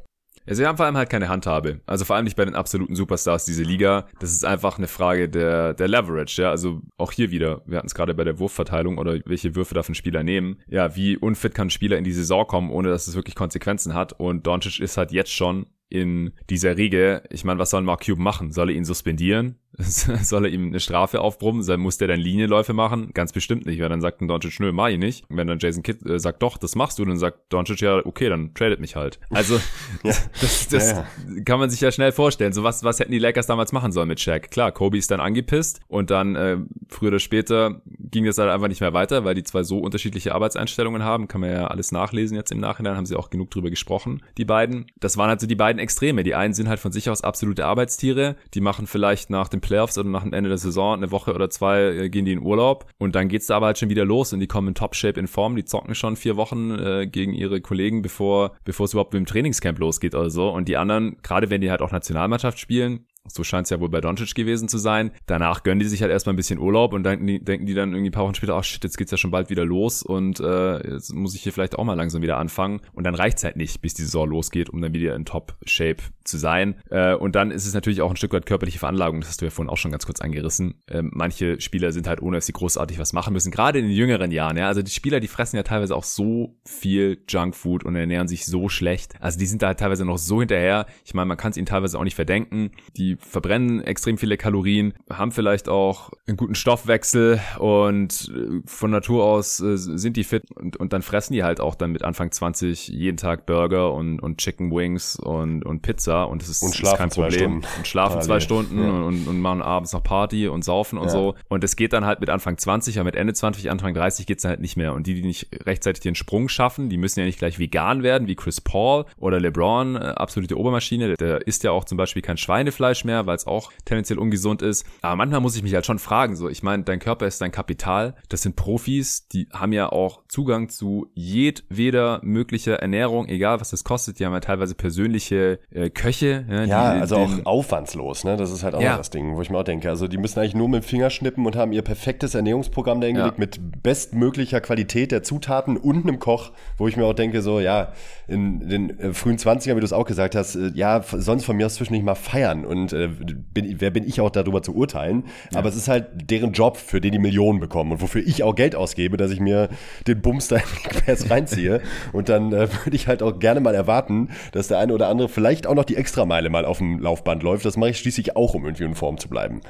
[0.47, 1.81] Ja, sie haben vor allem halt keine Handhabe.
[1.85, 4.07] Also vor allem nicht bei den absoluten Superstars dieser Liga.
[4.19, 6.51] Das ist einfach eine Frage der, der Leverage, ja.
[6.51, 9.89] Also auch hier wieder, wir hatten es gerade bei der Wurfverteilung oder welche Würfe darf
[9.89, 10.61] ein Spieler nehmen.
[10.69, 13.93] Ja, wie unfit kann ein Spieler in die Saison kommen, ohne dass es wirklich Konsequenzen
[13.93, 14.13] hat.
[14.13, 17.23] Und Doncic ist halt jetzt schon in dieser Riege.
[17.29, 18.51] Ich meine, was soll Mark Cuban machen?
[18.51, 19.57] Soll er ihn suspendieren?
[20.23, 21.63] soll er ihm eine Strafe aufbrummen?
[21.79, 23.11] Muss der dann Linienläufe machen?
[23.13, 25.25] Ganz bestimmt nicht, weil dann sagt ein Doncic, nö, mach ich nicht.
[25.29, 28.29] wenn dann Jason Kidd äh, sagt, doch, das machst du, dann sagt Doncic, ja, okay,
[28.29, 29.19] dann tradet mich halt.
[29.29, 29.55] Also,
[30.03, 30.13] ja.
[30.41, 31.43] das, das ja, ja.
[31.43, 32.53] kann man sich ja schnell vorstellen.
[32.53, 34.49] So was, was hätten die Lakers damals machen sollen mit Shaq?
[34.49, 36.57] Klar, Kobe ist dann angepisst und dann äh,
[36.89, 40.33] früher oder später ging das halt einfach nicht mehr weiter, weil die zwei so unterschiedliche
[40.33, 41.27] Arbeitseinstellungen haben.
[41.27, 44.45] Kann man ja alles nachlesen jetzt im Nachhinein, haben sie auch genug drüber gesprochen, die
[44.45, 44.87] beiden.
[44.99, 46.23] Das waren halt so die beiden Extreme.
[46.23, 49.97] Die einen sind halt von sich aus absolute Arbeitstiere, die machen vielleicht nach den Playoffs
[49.97, 52.85] oder nach dem Ende der Saison eine Woche oder zwei äh, gehen die in Urlaub
[52.97, 55.27] und dann geht's da aber halt schon wieder los und die kommen in Top-Shape in
[55.27, 59.19] Form, die zocken schon vier Wochen äh, gegen ihre Kollegen, bevor, bevor es überhaupt mit
[59.19, 60.49] dem Trainingscamp losgeht oder so.
[60.49, 63.89] Und die anderen, gerade wenn die halt auch Nationalmannschaft spielen, so scheint es ja wohl
[63.89, 65.11] bei Doncic gewesen zu sein.
[65.25, 67.91] Danach gönnen die sich halt erstmal ein bisschen Urlaub und denken die, denken die dann
[67.91, 70.39] irgendwie ein paar Wochen später, ach shit, jetzt geht's ja schon bald wieder los und
[70.39, 72.81] äh, jetzt muss ich hier vielleicht auch mal langsam wieder anfangen.
[72.93, 76.37] Und dann reicht's halt nicht, bis die Saison losgeht, um dann wieder in Top-Shape zu
[76.37, 76.75] sein.
[76.89, 79.45] Äh, und dann ist es natürlich auch ein Stück weit körperliche Veranlagung, das hast du
[79.45, 80.81] ja vorhin auch schon ganz kurz angerissen.
[80.87, 83.95] Äh, manche Spieler sind halt, ohne dass sie großartig was machen müssen, gerade in den
[83.95, 84.67] jüngeren Jahren, ja.
[84.67, 88.69] Also die Spieler, die fressen ja teilweise auch so viel Junkfood und ernähren sich so
[88.69, 89.15] schlecht.
[89.19, 90.85] Also die sind da halt teilweise noch so hinterher.
[91.05, 92.71] Ich meine, man kann es ihnen teilweise auch nicht verdenken.
[92.95, 99.23] Die verbrennen extrem viele Kalorien, haben vielleicht auch einen guten Stoffwechsel und äh, von Natur
[99.23, 102.31] aus äh, sind die fit und, und dann fressen die halt auch dann mit Anfang
[102.31, 106.79] 20 jeden Tag Burger und, und Chicken Wings und, und Pizza und das ist, und
[106.79, 107.63] ist kein Problem.
[107.77, 108.89] Und schlafen zwei Stunden ja.
[108.89, 111.11] und, und machen abends noch Party und saufen und ja.
[111.11, 111.35] so.
[111.47, 114.43] Und es geht dann halt mit Anfang 20, aber mit Ende 20, Anfang 30 geht's
[114.43, 114.93] dann halt nicht mehr.
[114.93, 118.27] Und die, die nicht rechtzeitig den Sprung schaffen, die müssen ja nicht gleich vegan werden,
[118.27, 121.15] wie Chris Paul oder LeBron, äh, absolute Obermaschine.
[121.15, 124.85] Der isst ja auch zum Beispiel kein Schweinefleisch mehr, weil es auch tendenziell ungesund ist.
[125.01, 127.51] Aber manchmal muss ich mich halt schon fragen, so, ich meine, dein Körper ist dein
[127.51, 128.15] Kapital.
[128.29, 133.83] Das sind Profis, die haben ja auch Zugang zu jedweder möglicher Ernährung, egal was das
[133.83, 134.19] kostet.
[134.19, 136.45] Die haben ja teilweise persönliche äh, Köche.
[136.47, 138.37] Ja, ja die, also auch aufwandslos, ne?
[138.37, 138.97] Das ist halt auch ja.
[138.97, 139.89] das Ding, wo ich mir auch denke.
[139.89, 143.07] Also die müssen eigentlich nur mit dem Finger schnippen und haben ihr perfektes Ernährungsprogramm da
[143.07, 143.39] hingelegt ja.
[143.39, 147.93] mit bestmöglicher Qualität der Zutaten und einem Koch, wo ich mir auch denke, so, ja,
[148.27, 151.57] in den äh, frühen 20ern, wie du es auch gesagt hast, äh, ja, sonst von
[151.57, 155.23] mir aus zwischendurch mal feiern und äh, bin, wer bin ich auch darüber zu urteilen.
[155.55, 158.53] Aber es ist halt deren Job, für den die Millionen bekommen und wofür ich auch
[158.53, 159.69] Geld ausgebe, dass ich mir
[160.05, 161.79] den Bums da in reinziehe.
[162.11, 165.29] und dann äh, würde ich halt auch gerne mal erwarten, dass der eine oder andere
[165.29, 167.63] vielleicht auch noch die Extrameile mal auf dem Laufband läuft.
[167.63, 169.61] Das mache ich schließlich auch, um irgendwie in Form zu bleiben.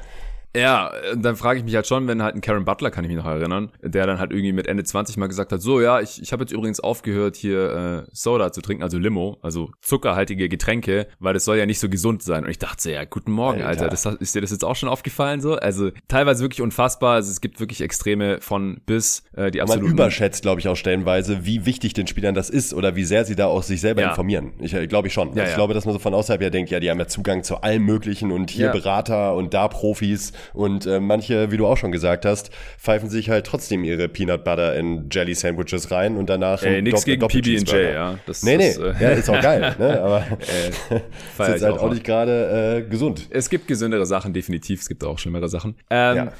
[0.56, 3.18] Ja, dann frage ich mich halt schon, wenn halt ein Karen Butler, kann ich mich
[3.18, 6.22] noch erinnern, der dann halt irgendwie mit Ende 20 mal gesagt hat, so ja, ich,
[6.22, 11.06] ich habe jetzt übrigens aufgehört, hier äh, Soda zu trinken, also Limo, also zuckerhaltige Getränke,
[11.18, 12.44] weil das soll ja nicht so gesund sein.
[12.44, 14.88] Und ich dachte so, ja, guten Morgen, Alter, das, ist dir das jetzt auch schon
[14.88, 15.54] aufgefallen so?
[15.54, 19.84] Also teilweise wirklich unfassbar, also es gibt wirklich Extreme von bis, äh, die absolut.
[19.84, 23.24] Man überschätzt, glaube ich, auch stellenweise, wie wichtig den Spielern das ist oder wie sehr
[23.24, 24.10] sie da auch sich selber ja.
[24.10, 24.54] informieren.
[24.60, 25.28] Ich äh, glaube ich schon.
[25.28, 25.56] Ja, also ich ja.
[25.56, 27.84] glaube, dass man so von außerhalb ja denkt, ja, die haben ja Zugang zu allem
[27.84, 32.24] Möglichen und hier Berater und da Profis und äh, manche, wie du auch schon gesagt
[32.24, 36.82] hast, pfeifen sich halt trotzdem ihre Peanut Butter in Jelly Sandwiches rein und danach Ey,
[36.82, 38.18] nichts gegen PB&J, ja.
[38.26, 40.02] Das, nee, nee, das, äh, ja, ist auch geil, ne?
[40.02, 41.02] aber äh, ist
[41.38, 43.26] jetzt halt auch, auch nicht gerade äh, gesund.
[43.30, 45.76] Es gibt gesündere Sachen, definitiv, es gibt auch schlimmere Sachen.
[45.90, 46.32] Ähm, ja.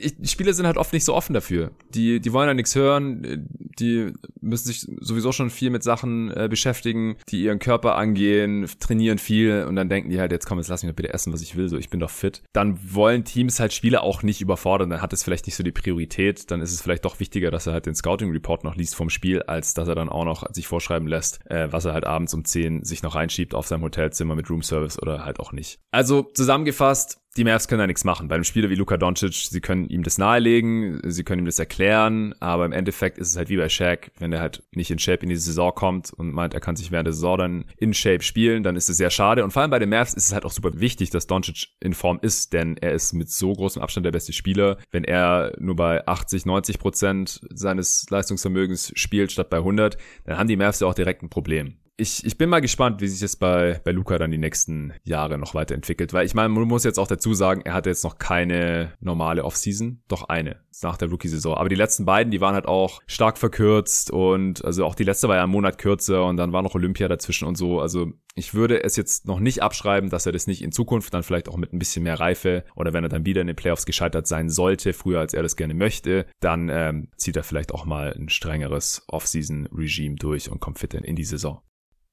[0.00, 1.70] ich, Spieler sind halt oft nicht so offen dafür.
[1.94, 6.48] Die, die wollen ja nichts hören, die müssen sich sowieso schon viel mit Sachen äh,
[6.48, 10.68] beschäftigen, die ihren Körper angehen, trainieren viel und dann denken die halt, jetzt komm, jetzt
[10.68, 12.42] lass mich doch bitte essen, was ich will, so ich bin doch fit.
[12.52, 15.72] Dann wollen Teams halt Spieler auch nicht überfordern, dann hat es vielleicht nicht so die
[15.72, 18.94] Priorität, dann ist es vielleicht doch wichtiger, dass er halt den Scouting Report noch liest
[18.94, 22.04] vom Spiel, als dass er dann auch noch sich vorschreiben lässt, äh, was er halt
[22.04, 25.78] abends um 10 sich noch reinschiebt auf seinem Hotelzimmer mit Roomservice oder halt auch nicht.
[25.90, 28.28] Also zusammengefasst, die Mavs können da nichts machen.
[28.28, 31.58] Bei einem Spieler wie Luka Doncic, sie können ihm das nahelegen, sie können ihm das
[31.58, 34.98] erklären, aber im Endeffekt ist es halt wie bei Shaq, wenn er halt nicht in
[34.98, 37.94] Shape in die Saison kommt und meint, er kann sich während der Saison dann in
[37.94, 39.44] Shape spielen, dann ist es sehr schade.
[39.44, 41.94] Und vor allem bei den Mavs ist es halt auch super wichtig, dass Doncic in
[41.94, 44.78] Form ist, denn er ist mit so großem Abstand der beste Spieler.
[44.90, 50.48] Wenn er nur bei 80, 90 Prozent seines Leistungsvermögens spielt statt bei 100, dann haben
[50.48, 53.36] die Mavs ja auch direkt ein Problem ich, ich bin mal gespannt, wie sich das
[53.36, 56.12] bei, bei Luca dann die nächsten Jahre noch weiterentwickelt.
[56.12, 59.44] Weil ich meine, man muss jetzt auch dazu sagen, er hatte jetzt noch keine normale
[59.44, 61.54] Offseason, doch eine nach der Rookie-Saison.
[61.54, 65.26] Aber die letzten beiden, die waren halt auch stark verkürzt und also auch die letzte
[65.26, 67.80] war ja einen Monat kürzer und dann war noch Olympia dazwischen und so.
[67.80, 71.22] Also ich würde es jetzt noch nicht abschreiben, dass er das nicht in Zukunft dann
[71.22, 73.86] vielleicht auch mit ein bisschen mehr Reife oder wenn er dann wieder in den Playoffs
[73.86, 77.86] gescheitert sein sollte, früher als er das gerne möchte, dann ähm, zieht er vielleicht auch
[77.86, 81.62] mal ein strengeres Off-Season-Regime durch und kommt fit in die Saison.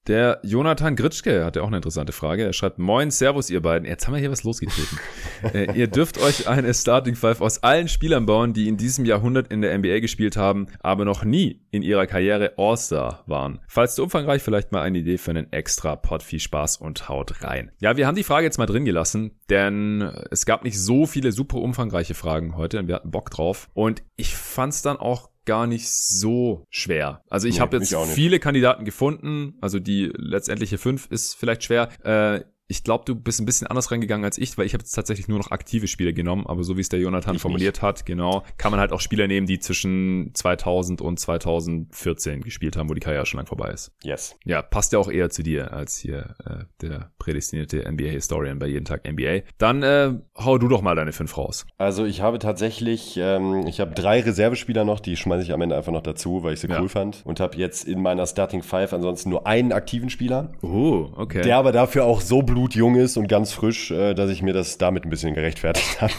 [0.07, 2.43] Der Jonathan Gritschke hat ja auch eine interessante Frage.
[2.43, 3.87] Er schreibt, Moin, Servus ihr beiden.
[3.87, 4.99] Jetzt haben wir hier was losgetreten.
[5.53, 9.49] äh, ihr dürft euch eine Starting Five aus allen Spielern bauen, die in diesem Jahrhundert
[9.49, 13.61] in der NBA gespielt haben, aber noch nie in ihrer Karriere All-Star waren.
[13.69, 16.21] Falls zu umfangreich, vielleicht mal eine Idee für einen extra Pod.
[16.21, 17.71] Viel Spaß und haut rein.
[17.79, 21.31] Ja, wir haben die Frage jetzt mal drin gelassen, denn es gab nicht so viele
[21.31, 23.69] super umfangreiche Fragen heute und wir hatten Bock drauf.
[23.73, 27.21] Und ich fand's dann auch gar nicht so schwer.
[27.29, 31.89] Also ich nee, habe jetzt viele Kandidaten gefunden, also die letztendliche fünf ist vielleicht schwer.
[32.03, 34.93] Äh, ich glaube, du bist ein bisschen anders reingegangen als ich, weil ich habe jetzt
[34.93, 37.81] tatsächlich nur noch aktive Spiele genommen, aber so wie es der Jonathan ich formuliert nicht.
[37.81, 42.89] hat, genau, kann man halt auch Spieler nehmen, die zwischen 2000 und 2014 gespielt haben,
[42.89, 43.91] wo die Karriere schon lang vorbei ist.
[44.03, 44.37] Yes.
[44.45, 48.85] Ja, passt ja auch eher zu dir als hier äh, der prädestinierte NBA-Historian bei jeden
[48.85, 49.41] Tag NBA.
[49.57, 51.65] Dann äh, hau du doch mal deine fünf raus.
[51.77, 55.75] Also ich habe tatsächlich, ähm, ich habe drei Reservespieler noch, die schmeiße ich am Ende
[55.75, 56.81] einfach noch dazu, weil ich sie ja.
[56.81, 60.53] cool fand und habe jetzt in meiner Starting Five ansonsten nur einen aktiven Spieler.
[60.61, 61.41] Oh, okay.
[61.41, 64.77] Der aber dafür auch so blutjung ist und ganz frisch, äh, dass ich mir das
[64.77, 66.13] damit ein bisschen gerechtfertigt habe.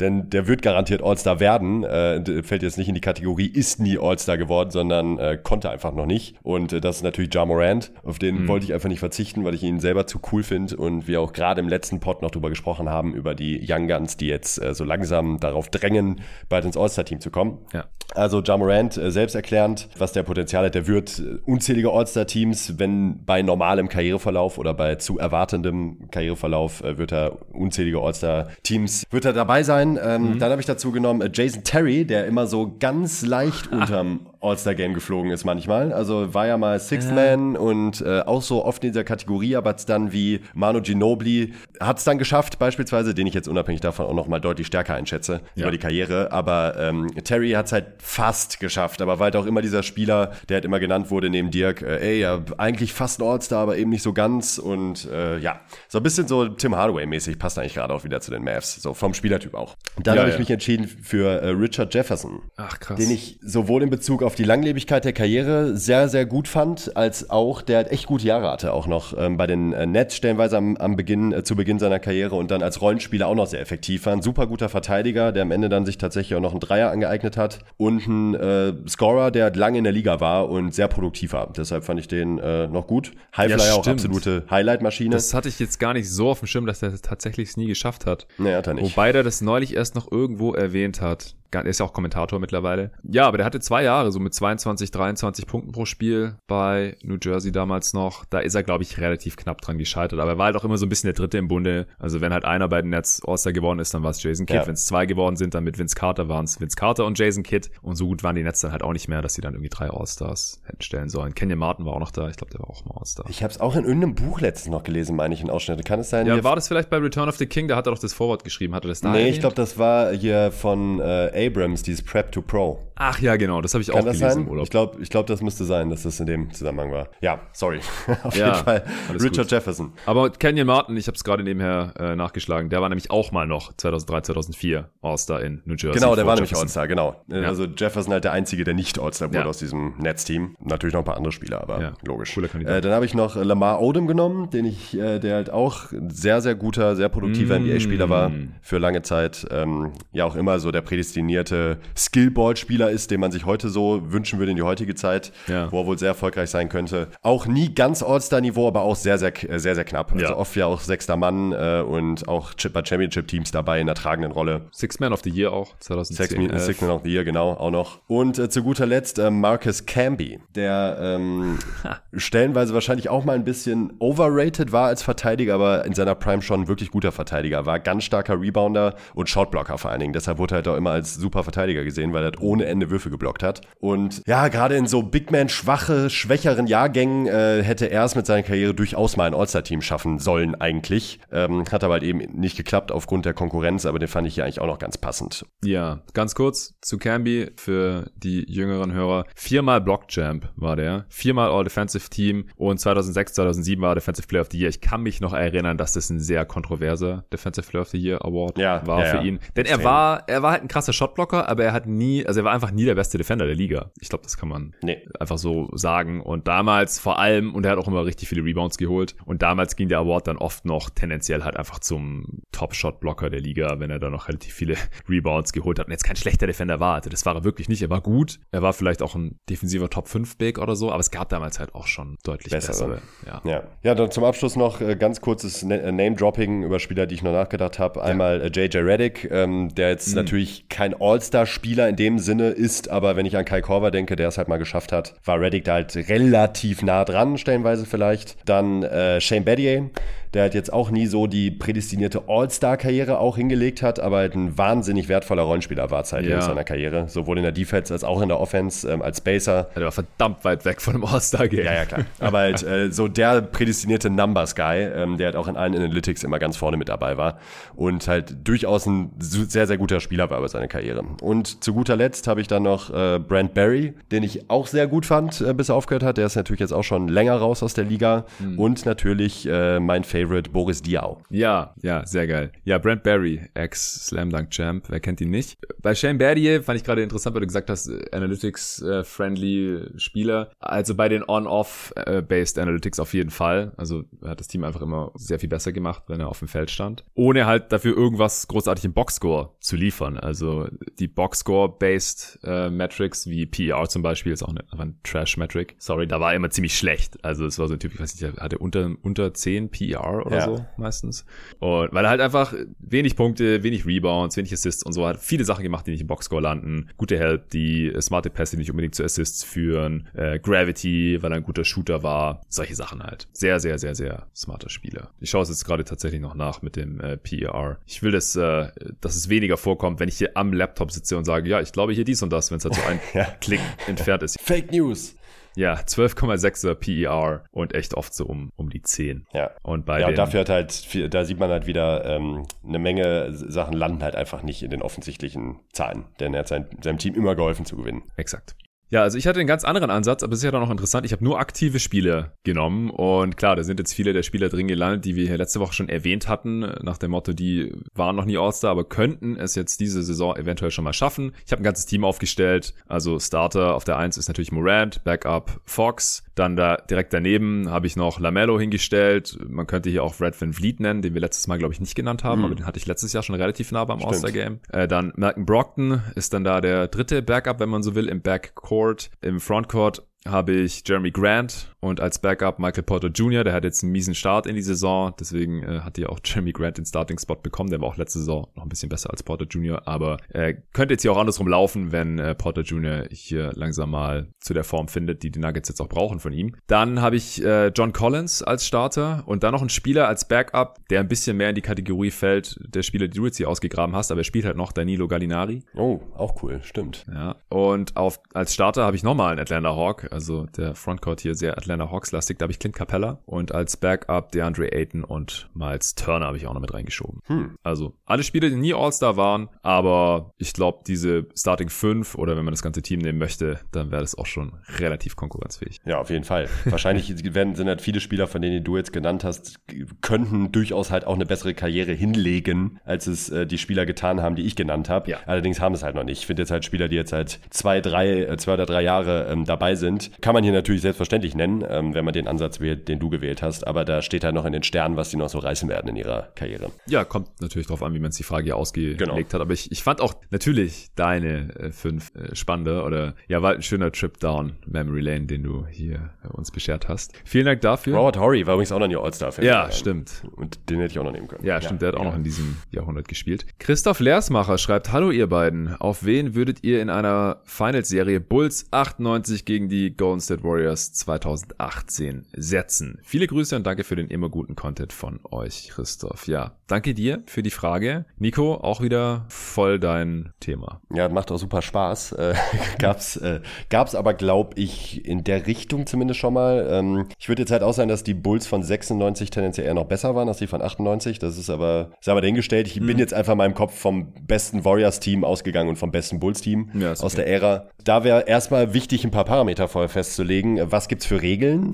[0.00, 1.84] Denn der wird garantiert All-Star werden.
[1.84, 5.92] Äh, fällt jetzt nicht in die Kategorie, ist nie All-Star geworden, sondern äh, konnte einfach
[5.92, 6.34] noch nicht.
[6.42, 7.92] Und äh, das ist natürlich Ja Morant.
[8.02, 8.48] Auf den mhm.
[8.48, 11.32] wollte ich einfach nicht verzichten, weil ich ihn selber zu cool finde und wir auch
[11.32, 14.74] gerade im letzten Pod noch drüber gesprochen haben, über die Young Guns, die jetzt äh,
[14.74, 17.58] so langsam darauf drängen, bald ins All-Star-Team zu kommen.
[17.72, 17.84] Ja.
[18.14, 23.24] Also Ja Morant, äh, selbsterklärend, was der Potenzial hat, der wird äh, unzählige All-Star-Teams, wenn
[23.24, 25.18] bei normalem Karriereverlauf oder bei zu
[25.52, 29.98] erwartendem Karriereverlauf äh, wird er unzählige All-Star-Teams wird er dabei sein.
[30.02, 30.38] Ähm, mhm.
[30.38, 34.94] Dann habe ich dazu genommen äh, Jason Terry, der immer so ganz leicht unterm All-Star-Game
[34.94, 35.92] geflogen ist manchmal.
[35.92, 37.14] Also war ja mal Sixth ja.
[37.14, 41.52] Man und äh, auch so oft in dieser Kategorie, aber hat's dann wie Manu Ginobili
[41.80, 45.40] hat es dann geschafft, beispielsweise, den ich jetzt unabhängig davon auch nochmal deutlich stärker einschätze
[45.54, 45.62] ja.
[45.62, 46.32] über die Karriere.
[46.32, 50.32] Aber ähm, Terry hat es halt fast geschafft, aber war halt auch immer dieser Spieler,
[50.48, 53.76] der halt immer genannt wurde neben Dirk, äh, ey, ja, eigentlich fast ein All-Star, aber
[53.76, 54.58] eben nicht so ganz.
[54.58, 58.30] Und äh, ja, so ein bisschen so Tim Hardaway-mäßig, passt eigentlich gerade auch wieder zu
[58.30, 59.76] den Mavs, so vom Spielertyp auch.
[60.02, 62.42] Dann ja, habe ich mich entschieden für äh, Richard Jefferson.
[62.56, 62.98] Ach krass.
[62.98, 67.28] Den ich sowohl in Bezug auf die Langlebigkeit der Karriere sehr, sehr gut fand, als
[67.30, 70.56] auch, der hat echt gute Jahre hatte auch noch ähm, bei den äh, Nets stellenweise
[70.56, 73.60] am, am Beginn, äh, zu Beginn seiner Karriere und dann als Rollenspieler auch noch sehr
[73.60, 74.12] effektiv war.
[74.12, 77.36] Ein super guter Verteidiger, der am Ende dann sich tatsächlich auch noch einen Dreier angeeignet
[77.36, 81.52] hat und ein äh, Scorer, der lange in der Liga war und sehr produktiv war.
[81.56, 83.12] Deshalb fand ich den äh, noch gut.
[83.36, 85.10] Highflyer ja, auch absolute Highlight-Maschine.
[85.10, 87.66] Das hatte ich jetzt gar nicht so auf dem Schirm, dass er das tatsächlich nie
[87.66, 88.26] geschafft hat.
[88.38, 88.84] Nee, hat er nicht.
[88.84, 92.90] Wobei der das neulich erst noch irgendwo erwähnt hat er ist ja auch Kommentator mittlerweile.
[93.02, 97.16] Ja, aber der hatte zwei Jahre, so mit 22, 23 Punkten pro Spiel bei New
[97.22, 98.24] Jersey damals noch.
[98.26, 100.18] Da ist er, glaube ich, relativ knapp dran gescheitert.
[100.20, 101.86] Aber er war halt auch immer so ein bisschen der Dritte im Bunde.
[101.98, 104.56] Also wenn halt einer bei den Nets All-Star geworden ist, dann war es Jason Kidd.
[104.60, 104.66] Ja.
[104.66, 107.42] Wenn es zwei geworden sind, dann mit Vince Carter waren es Vince Carter und Jason
[107.42, 107.68] Kidd.
[107.82, 109.70] Und so gut waren die Nets dann halt auch nicht mehr, dass sie dann irgendwie
[109.70, 111.34] drei All-Stars hätten stellen sollen.
[111.34, 112.28] Kenyon Martin war auch noch da.
[112.28, 113.26] Ich glaube, der war auch mal All-Star.
[113.28, 115.82] Ich habe es auch in irgendeinem Buch letztens noch gelesen, meine ich, in Ausschnitte.
[115.82, 116.26] Kann es sein?
[116.26, 117.68] Ja, war das vielleicht bei Return of the King?
[117.68, 118.74] Da hat er doch das Vorwort geschrieben.
[118.74, 119.34] Hat er das da Nee, erwähnt?
[119.34, 122.80] ich glaube, das war hier von äh, Abrams, dieses Prep to Pro.
[123.04, 124.38] Ach ja, genau, das habe ich Kann auch gelesen sein?
[124.42, 124.62] im Urlaub.
[124.62, 127.08] Ich glaube, ich glaub, das müsste sein, dass das in dem Zusammenhang war.
[127.20, 127.80] Ja, sorry.
[128.22, 129.50] Auf ja, jeden Fall Richard gut.
[129.50, 129.92] Jefferson.
[130.06, 133.44] Aber Kenyon Martin, ich habe es gerade nebenher äh, nachgeschlagen, der war nämlich auch mal
[133.44, 135.98] noch 2003, 2004 All-Star in New Jersey.
[135.98, 137.24] Genau, der war nämlich All-Star, genau.
[137.26, 137.42] Ja.
[137.42, 139.46] Also Jefferson halt der Einzige, der nicht All-Star wurde ja.
[139.46, 140.54] aus diesem Netzteam.
[140.60, 142.34] Natürlich noch ein paar andere Spieler, aber logisch.
[142.34, 142.76] Cooler Kandidat.
[142.76, 146.40] Äh, dann habe ich noch Lamar Odom genommen, den ich, äh, der halt auch sehr,
[146.40, 147.64] sehr guter, sehr produktiver mm.
[147.64, 149.44] NBA-Spieler war für lange Zeit.
[149.50, 154.38] Ähm, ja, auch immer so der prädestinierte Skillball-Spieler ist, den man sich heute so wünschen
[154.38, 155.70] würde in die heutige Zeit, ja.
[155.72, 157.08] wo er wohl sehr erfolgreich sein könnte.
[157.22, 160.12] Auch nie ganz All-Star-Niveau, aber auch sehr, sehr, sehr, sehr knapp.
[160.12, 160.36] Also ja.
[160.36, 164.68] oft ja auch sechster Mann äh, und auch bei Championship-Teams dabei in der tragenden Rolle.
[164.70, 166.50] Six Man of the Year auch, 2010.
[166.50, 168.00] Six, Six Man of the Year, genau, auch noch.
[168.06, 171.58] Und äh, zu guter Letzt äh, Marcus Camby, der ähm,
[172.14, 176.62] stellenweise wahrscheinlich auch mal ein bisschen overrated war als Verteidiger, aber in seiner Prime schon
[176.62, 177.80] ein wirklich guter Verteidiger war.
[177.80, 180.12] Ganz starker Rebounder und Shotblocker vor allen Dingen.
[180.12, 182.81] Deshalb wurde er halt auch immer als super Verteidiger gesehen, weil er hat ohne Ende
[182.90, 183.60] Würfe geblockt hat.
[183.80, 188.26] Und ja, gerade in so Big Man schwache, schwächeren Jahrgängen äh, hätte er es mit
[188.26, 191.20] seiner Karriere durchaus mal ein All-Star-Team schaffen sollen eigentlich.
[191.30, 194.44] Ähm, hat aber halt eben nicht geklappt aufgrund der Konkurrenz, aber den fand ich hier
[194.44, 195.46] eigentlich auch noch ganz passend.
[195.64, 199.24] Ja, ganz kurz zu Camby für die jüngeren Hörer.
[199.34, 204.58] Viermal Block-Champ war der, viermal All-Defensive Team und 2006, 2007 war Defensive Player of the
[204.58, 204.68] Year.
[204.68, 208.24] Ich kann mich noch erinnern, dass das ein sehr kontroverser Defensive Player of the Year
[208.24, 209.38] Award ja, war ja, für ihn.
[209.56, 212.44] Denn er war, er war halt ein krasser Shotblocker, aber er hat nie, also er
[212.44, 213.90] war einfach nie der beste Defender der Liga.
[214.00, 215.06] Ich glaube, das kann man nee.
[215.18, 216.20] einfach so sagen.
[216.20, 219.14] Und damals vor allem, und er hat auch immer richtig viele Rebounds geholt.
[219.24, 223.80] Und damals ging der Award dann oft noch tendenziell halt einfach zum Top-Shotblocker der Liga,
[223.80, 224.76] wenn er da noch relativ viele
[225.08, 226.94] Rebounds geholt hat und jetzt kein schlechter Defender war.
[226.94, 227.82] Also das war er wirklich nicht.
[227.82, 228.38] Er war gut.
[228.50, 231.86] Er war vielleicht auch ein defensiver Top-5-Big oder so, aber es gab damals halt auch
[231.86, 232.72] schon deutlich bessere.
[232.72, 233.02] bessere.
[233.26, 233.40] Ja.
[233.44, 233.62] ja.
[233.82, 233.94] Ja.
[233.94, 237.78] dann zum Abschluss noch äh, ganz kurzes äh, Name-Dropping über Spieler, die ich noch nachgedacht
[237.78, 238.02] habe.
[238.02, 238.62] Einmal ja.
[238.62, 240.16] JJ Reddick, ähm, der jetzt mhm.
[240.16, 244.28] natürlich kein All-Star-Spieler in dem Sinne ist, aber wenn ich an Kai Korver denke, der
[244.28, 248.36] es halt mal geschafft hat, war Reddick da halt relativ nah dran, stellenweise vielleicht.
[248.48, 249.90] Dann äh, Shane Battier,
[250.34, 254.56] der halt jetzt auch nie so die prädestinierte All-Star-Karriere auch hingelegt hat, aber halt ein
[254.56, 256.36] wahnsinnig wertvoller Rollenspieler war Zeit ja.
[256.36, 259.68] in seiner Karriere, sowohl in der Defense als auch in der Offense ähm, als Spacer.
[259.70, 261.64] Ja, der war verdammt weit weg von dem All-Star-Game.
[261.64, 262.04] Ja, ja, klar.
[262.18, 266.38] Aber halt äh, so der prädestinierte Numbers-Guy, ähm, der halt auch in allen Analytics immer
[266.38, 267.38] ganz vorne mit dabei war
[267.76, 271.04] und halt durchaus ein sehr, sehr guter Spieler war über seine Karriere.
[271.20, 274.86] Und zu guter Letzt habe ich dann noch äh, Brent Barry, den ich auch sehr
[274.86, 276.16] gut fand, äh, bis er aufgehört hat.
[276.16, 278.24] Der ist natürlich jetzt auch schon länger raus aus der Liga.
[278.38, 278.58] Mhm.
[278.58, 281.16] Und natürlich äh, mein Favorite Favorite Boris Diaw.
[281.30, 282.52] Ja, ja, sehr geil.
[282.64, 285.58] Ja, Brent Barry, Ex-Slam Dunk Champ, wer kennt ihn nicht?
[285.80, 290.50] Bei Shane Battier fand ich gerade interessant, weil du gesagt hast, äh, Analytics-friendly Spieler.
[290.60, 293.72] Also bei den On-Off-Based Analytics auf jeden Fall.
[293.76, 296.70] Also hat das Team einfach immer sehr viel besser gemacht, wenn er auf dem Feld
[296.70, 297.04] stand.
[297.14, 300.18] Ohne halt dafür irgendwas großartig im Boxscore zu liefern.
[300.18, 305.74] Also die Boxscore-based äh, Metrics wie PER zum Beispiel ist auch eine, ein Trash-Metric.
[305.78, 307.24] Sorry, da war er immer ziemlich schlecht.
[307.24, 309.70] Also es war so ein Typ, ich weiß nicht, hatte unter, unter 10
[310.12, 310.44] PER oder ja.
[310.44, 311.24] so meistens.
[311.58, 315.44] Und weil er halt einfach wenig Punkte, wenig Rebounds, wenig Assists und so hat viele
[315.44, 316.88] Sachen gemacht, die nicht im Boxscore landen.
[316.96, 320.08] Gute Help, die smarte Pässe, die nicht unbedingt zu Assists führen.
[320.14, 322.42] Äh, Gravity, weil er ein guter Shooter war.
[322.48, 323.28] Solche Sachen halt.
[323.32, 325.10] Sehr, sehr, sehr, sehr smarter Spieler.
[325.20, 327.78] Ich schaue es jetzt gerade tatsächlich noch nach mit dem äh, PER.
[327.86, 328.68] Ich will, das, äh,
[329.00, 331.92] dass es weniger vorkommt, wenn ich hier am Laptop sitze und sage, ja, ich glaube
[331.92, 333.24] hier dies und das, wenn es halt so ein ja.
[333.40, 334.40] Klick entfernt ist.
[334.40, 335.14] Fake News.
[335.54, 339.26] Ja, 12,6er PER und echt oft so um, um die 10.
[339.32, 339.50] Ja.
[339.62, 343.32] Und bei ja, und dafür hat halt, da sieht man halt wieder, ähm, eine Menge
[343.32, 346.06] Sachen landen halt einfach nicht in den offensichtlichen Zahlen.
[346.20, 348.02] Denn er hat sein, seinem Team immer geholfen zu gewinnen.
[348.16, 348.54] Exakt.
[348.92, 351.06] Ja, also ich hatte einen ganz anderen Ansatz, aber es ist ja dann noch interessant.
[351.06, 354.68] Ich habe nur aktive Spiele genommen und klar, da sind jetzt viele der Spieler drin
[354.68, 358.26] gelandet, die wir hier letzte Woche schon erwähnt hatten, nach dem Motto, die waren noch
[358.26, 361.32] nie All-Star, aber könnten es jetzt diese Saison eventuell schon mal schaffen.
[361.46, 365.62] Ich habe ein ganzes Team aufgestellt, also Starter auf der 1 ist natürlich Morant, Backup
[365.64, 369.38] Fox, dann da direkt daneben habe ich noch Lamello hingestellt.
[369.48, 371.94] Man könnte hier auch Red Van Vliet nennen, den wir letztes Mal glaube ich nicht
[371.94, 372.44] genannt haben, mhm.
[372.44, 374.60] aber den hatte ich letztes Jahr schon relativ nah beim All-Star-Game.
[374.70, 378.20] Äh, dann Malcolm Brockton ist dann da der dritte Backup, wenn man so will, im
[378.20, 379.10] Backcourt Court.
[379.20, 383.82] Im Frontcourt habe ich Jeremy Grant und als Backup Michael Porter Jr., der hat jetzt
[383.82, 387.36] einen miesen Start in die Saison, deswegen äh, hat ja auch Jeremy Grant den Starting-Spot
[387.36, 390.54] bekommen, der war auch letzte Saison noch ein bisschen besser als Porter Jr., aber äh,
[390.72, 393.06] könnte jetzt hier auch andersrum laufen, wenn äh, Porter Jr.
[393.10, 396.54] hier langsam mal zu der Form findet, die die Nuggets jetzt auch brauchen von ihm.
[396.66, 400.78] Dann habe ich äh, John Collins als Starter und dann noch ein Spieler als Backup,
[400.88, 403.96] der ein bisschen mehr in die Kategorie fällt, der Spieler, die du jetzt hier ausgegraben
[403.96, 405.62] hast, aber er spielt halt noch Danilo Gallinari.
[405.74, 407.06] Oh, auch cool, stimmt.
[407.12, 411.34] Ja, und auf, als Starter habe ich nochmal einen Atlanta Hawk, also der Frontcourt hier
[411.34, 412.38] sehr Atlanta Hawks-lastig.
[412.38, 416.46] Da habe ich Clint Capella und als Backup DeAndre Ayton und Miles Turner habe ich
[416.46, 417.20] auch noch mit reingeschoben.
[417.26, 417.56] Hm.
[417.62, 422.44] Also alle Spiele, die nie All-Star waren, aber ich glaube, diese Starting 5 oder wenn
[422.44, 425.80] man das ganze Team nehmen möchte, dann wäre das auch schon relativ konkurrenzfähig.
[425.84, 426.48] Ja, auf jeden Fall.
[426.64, 429.60] Wahrscheinlich werden, sind halt viele Spieler, von denen du jetzt genannt hast,
[430.00, 434.36] könnten durchaus halt auch eine bessere Karriere hinlegen, als es äh, die Spieler getan haben,
[434.36, 435.10] die ich genannt habe.
[435.10, 435.18] Ja.
[435.26, 436.20] Allerdings haben es halt noch nicht.
[436.20, 439.28] Ich finde jetzt halt Spieler, die jetzt halt zwei, drei, äh, zwei oder drei Jahre
[439.30, 442.88] ähm, dabei sind, kann man hier natürlich selbstverständlich nennen, ähm, wenn man den Ansatz wählt,
[442.88, 443.66] den du gewählt hast.
[443.66, 445.96] Aber da steht halt noch in den Sternen, was die noch so reißen werden in
[445.96, 446.70] ihrer Karriere.
[446.86, 449.16] Ja, kommt natürlich drauf an, wie man sich die Frage hier ausgelegt genau.
[449.16, 449.34] hat.
[449.34, 453.62] Aber ich, ich fand auch natürlich deine äh, fünf äh, spannende oder ja, war ein
[453.62, 457.12] schöner Trip down Memory Lane, den du hier äh, uns beschert hast.
[457.24, 457.96] Vielen Dank dafür.
[457.96, 459.44] Robert Horry war übrigens auch noch nie All-Star-Fan.
[459.44, 460.22] Ja, stimmt.
[460.36, 461.44] Und den hätte ich auch noch nehmen können.
[461.44, 461.82] Ja, stimmt.
[461.82, 462.10] Ja, der hat auch ja.
[462.10, 463.46] noch in diesem Jahrhundert gespielt.
[463.58, 465.74] Christoph Leersmacher schreibt, Hallo ihr beiden.
[465.76, 472.26] Auf wen würdet ihr in einer Finals-Serie Bulls 98 gegen die Golden State Warriors 2018
[472.32, 472.98] setzen.
[473.02, 476.26] Viele Grüße und danke für den immer guten Content von euch, Christoph.
[476.26, 478.06] Ja, danke dir für die Frage.
[478.18, 480.80] Nico, auch wieder voll dein Thema.
[480.90, 482.12] Ja, macht auch super Spaß.
[482.12, 482.34] Äh,
[482.78, 486.66] gab's, äh, gab's aber, glaube ich, in der Richtung zumindest schon mal.
[486.70, 489.84] Ähm, ich würde jetzt halt auch sagen, dass die Bulls von 96 tendenziell eher noch
[489.84, 491.18] besser waren als die von 98.
[491.18, 492.66] Das ist aber, ist aber dahingestellt.
[492.66, 492.86] Ich hm.
[492.86, 496.92] bin jetzt einfach in meinem Kopf vom besten Warriors-Team ausgegangen und vom besten Bulls-Team ja,
[496.92, 497.16] aus okay.
[497.16, 497.66] der Ära.
[497.84, 500.70] Da wäre erstmal wichtig, ein paar Parameter vor vorher festzulegen.
[500.70, 501.72] Was gibt's für Regeln?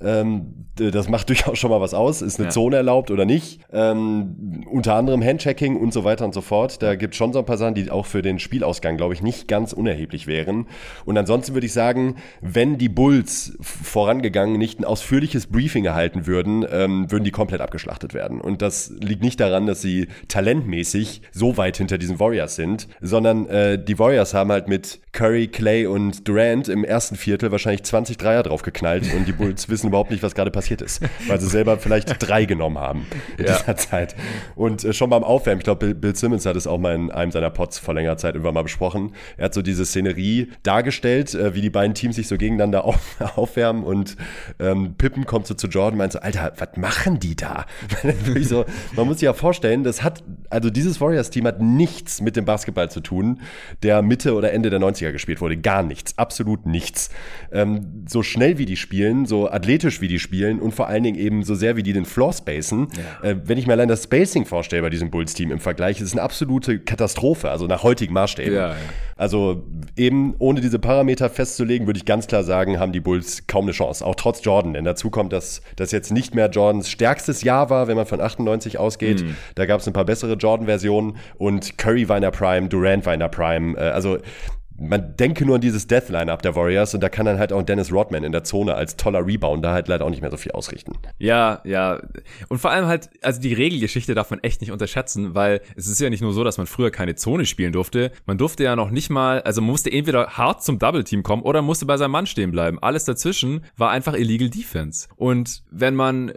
[0.00, 2.22] Ähm, das macht durchaus schon mal was aus.
[2.22, 2.50] Ist eine ja.
[2.50, 3.60] Zone erlaubt oder nicht?
[3.72, 6.82] Ähm, unter anderem Handchecking und so weiter und so fort.
[6.82, 9.48] Da gibt schon so ein paar Sachen, die auch für den Spielausgang, glaube ich, nicht
[9.48, 10.66] ganz unerheblich wären.
[11.04, 16.64] Und ansonsten würde ich sagen, wenn die Bulls vorangegangen nicht ein ausführliches Briefing erhalten würden,
[16.70, 18.40] ähm, würden die komplett abgeschlachtet werden.
[18.40, 23.46] Und das liegt nicht daran, dass sie talentmäßig so weit hinter diesen Warriors sind, sondern
[23.46, 28.16] äh, die Warriors haben halt mit Curry, Clay und Durant im ersten Viertel wahrscheinlich 20
[28.16, 31.78] Dreier draufgeknallt und die Bulls wissen überhaupt nicht, was gerade passiert ist, weil sie selber
[31.78, 33.58] vielleicht drei genommen haben in ja.
[33.58, 34.14] dieser Zeit.
[34.54, 37.10] Und äh, schon beim Aufwärmen, ich glaube, Bill, Bill, Simmons hat es auch mal in
[37.10, 39.12] einem seiner Pods vor längerer Zeit irgendwann mal besprochen.
[39.36, 43.16] Er hat so diese Szenerie dargestellt, äh, wie die beiden Teams sich so gegeneinander auf,
[43.36, 44.16] aufwärmen und
[44.58, 47.66] ähm, Pippen kommt so zu Jordan und meint so, Alter, was machen die da?
[48.42, 48.64] so,
[48.96, 52.90] man muss sich ja vorstellen, das hat, also dieses Warriors-Team hat nichts mit dem Basketball
[52.90, 53.40] zu tun,
[53.82, 55.56] der Mitte oder Ende der 90er gespielt wurde.
[55.56, 57.10] Gar nichts, absolut nichts.
[57.52, 61.18] Ähm, so schnell wie die spielen, so athletisch wie die spielen und vor allen Dingen
[61.18, 62.88] eben so sehr wie die den Floor spacen.
[63.22, 63.30] Ja.
[63.30, 66.22] Äh, wenn ich mir allein das Spacing vorstelle bei diesem Bulls-Team im Vergleich, ist eine
[66.22, 68.54] absolute Katastrophe, also nach heutigen Maßstäben.
[68.54, 68.76] Ja, ja.
[69.16, 69.62] Also
[69.96, 73.72] eben ohne diese Parameter festzulegen, würde ich ganz klar sagen, haben die Bulls kaum eine
[73.72, 74.04] Chance.
[74.04, 74.74] Auch trotz Jordan.
[74.74, 78.20] Denn dazu kommt, dass das jetzt nicht mehr Jordans stärkstes Jahr war, wenn man von
[78.20, 79.22] 98 ausgeht.
[79.22, 79.36] Mhm.
[79.54, 83.14] Da gab es ein paar bessere Jordan-Versionen und Curry war in der Prime, Durant war
[83.14, 83.78] in der Prime.
[83.78, 84.18] Äh, also
[84.80, 87.92] man denke nur an dieses Death-Line-Up der Warriors und da kann dann halt auch Dennis
[87.92, 90.92] Rodman in der Zone als toller Rebounder halt leider auch nicht mehr so viel ausrichten.
[91.18, 92.00] Ja, ja.
[92.48, 96.00] Und vor allem halt, also die Regelgeschichte darf man echt nicht unterschätzen, weil es ist
[96.00, 98.10] ja nicht nur so, dass man früher keine Zone spielen durfte.
[98.24, 101.60] Man durfte ja noch nicht mal, also man musste entweder hart zum Double-Team kommen oder
[101.60, 102.78] musste bei seinem Mann stehen bleiben.
[102.80, 105.08] Alles dazwischen war einfach illegal Defense.
[105.16, 106.32] Und wenn man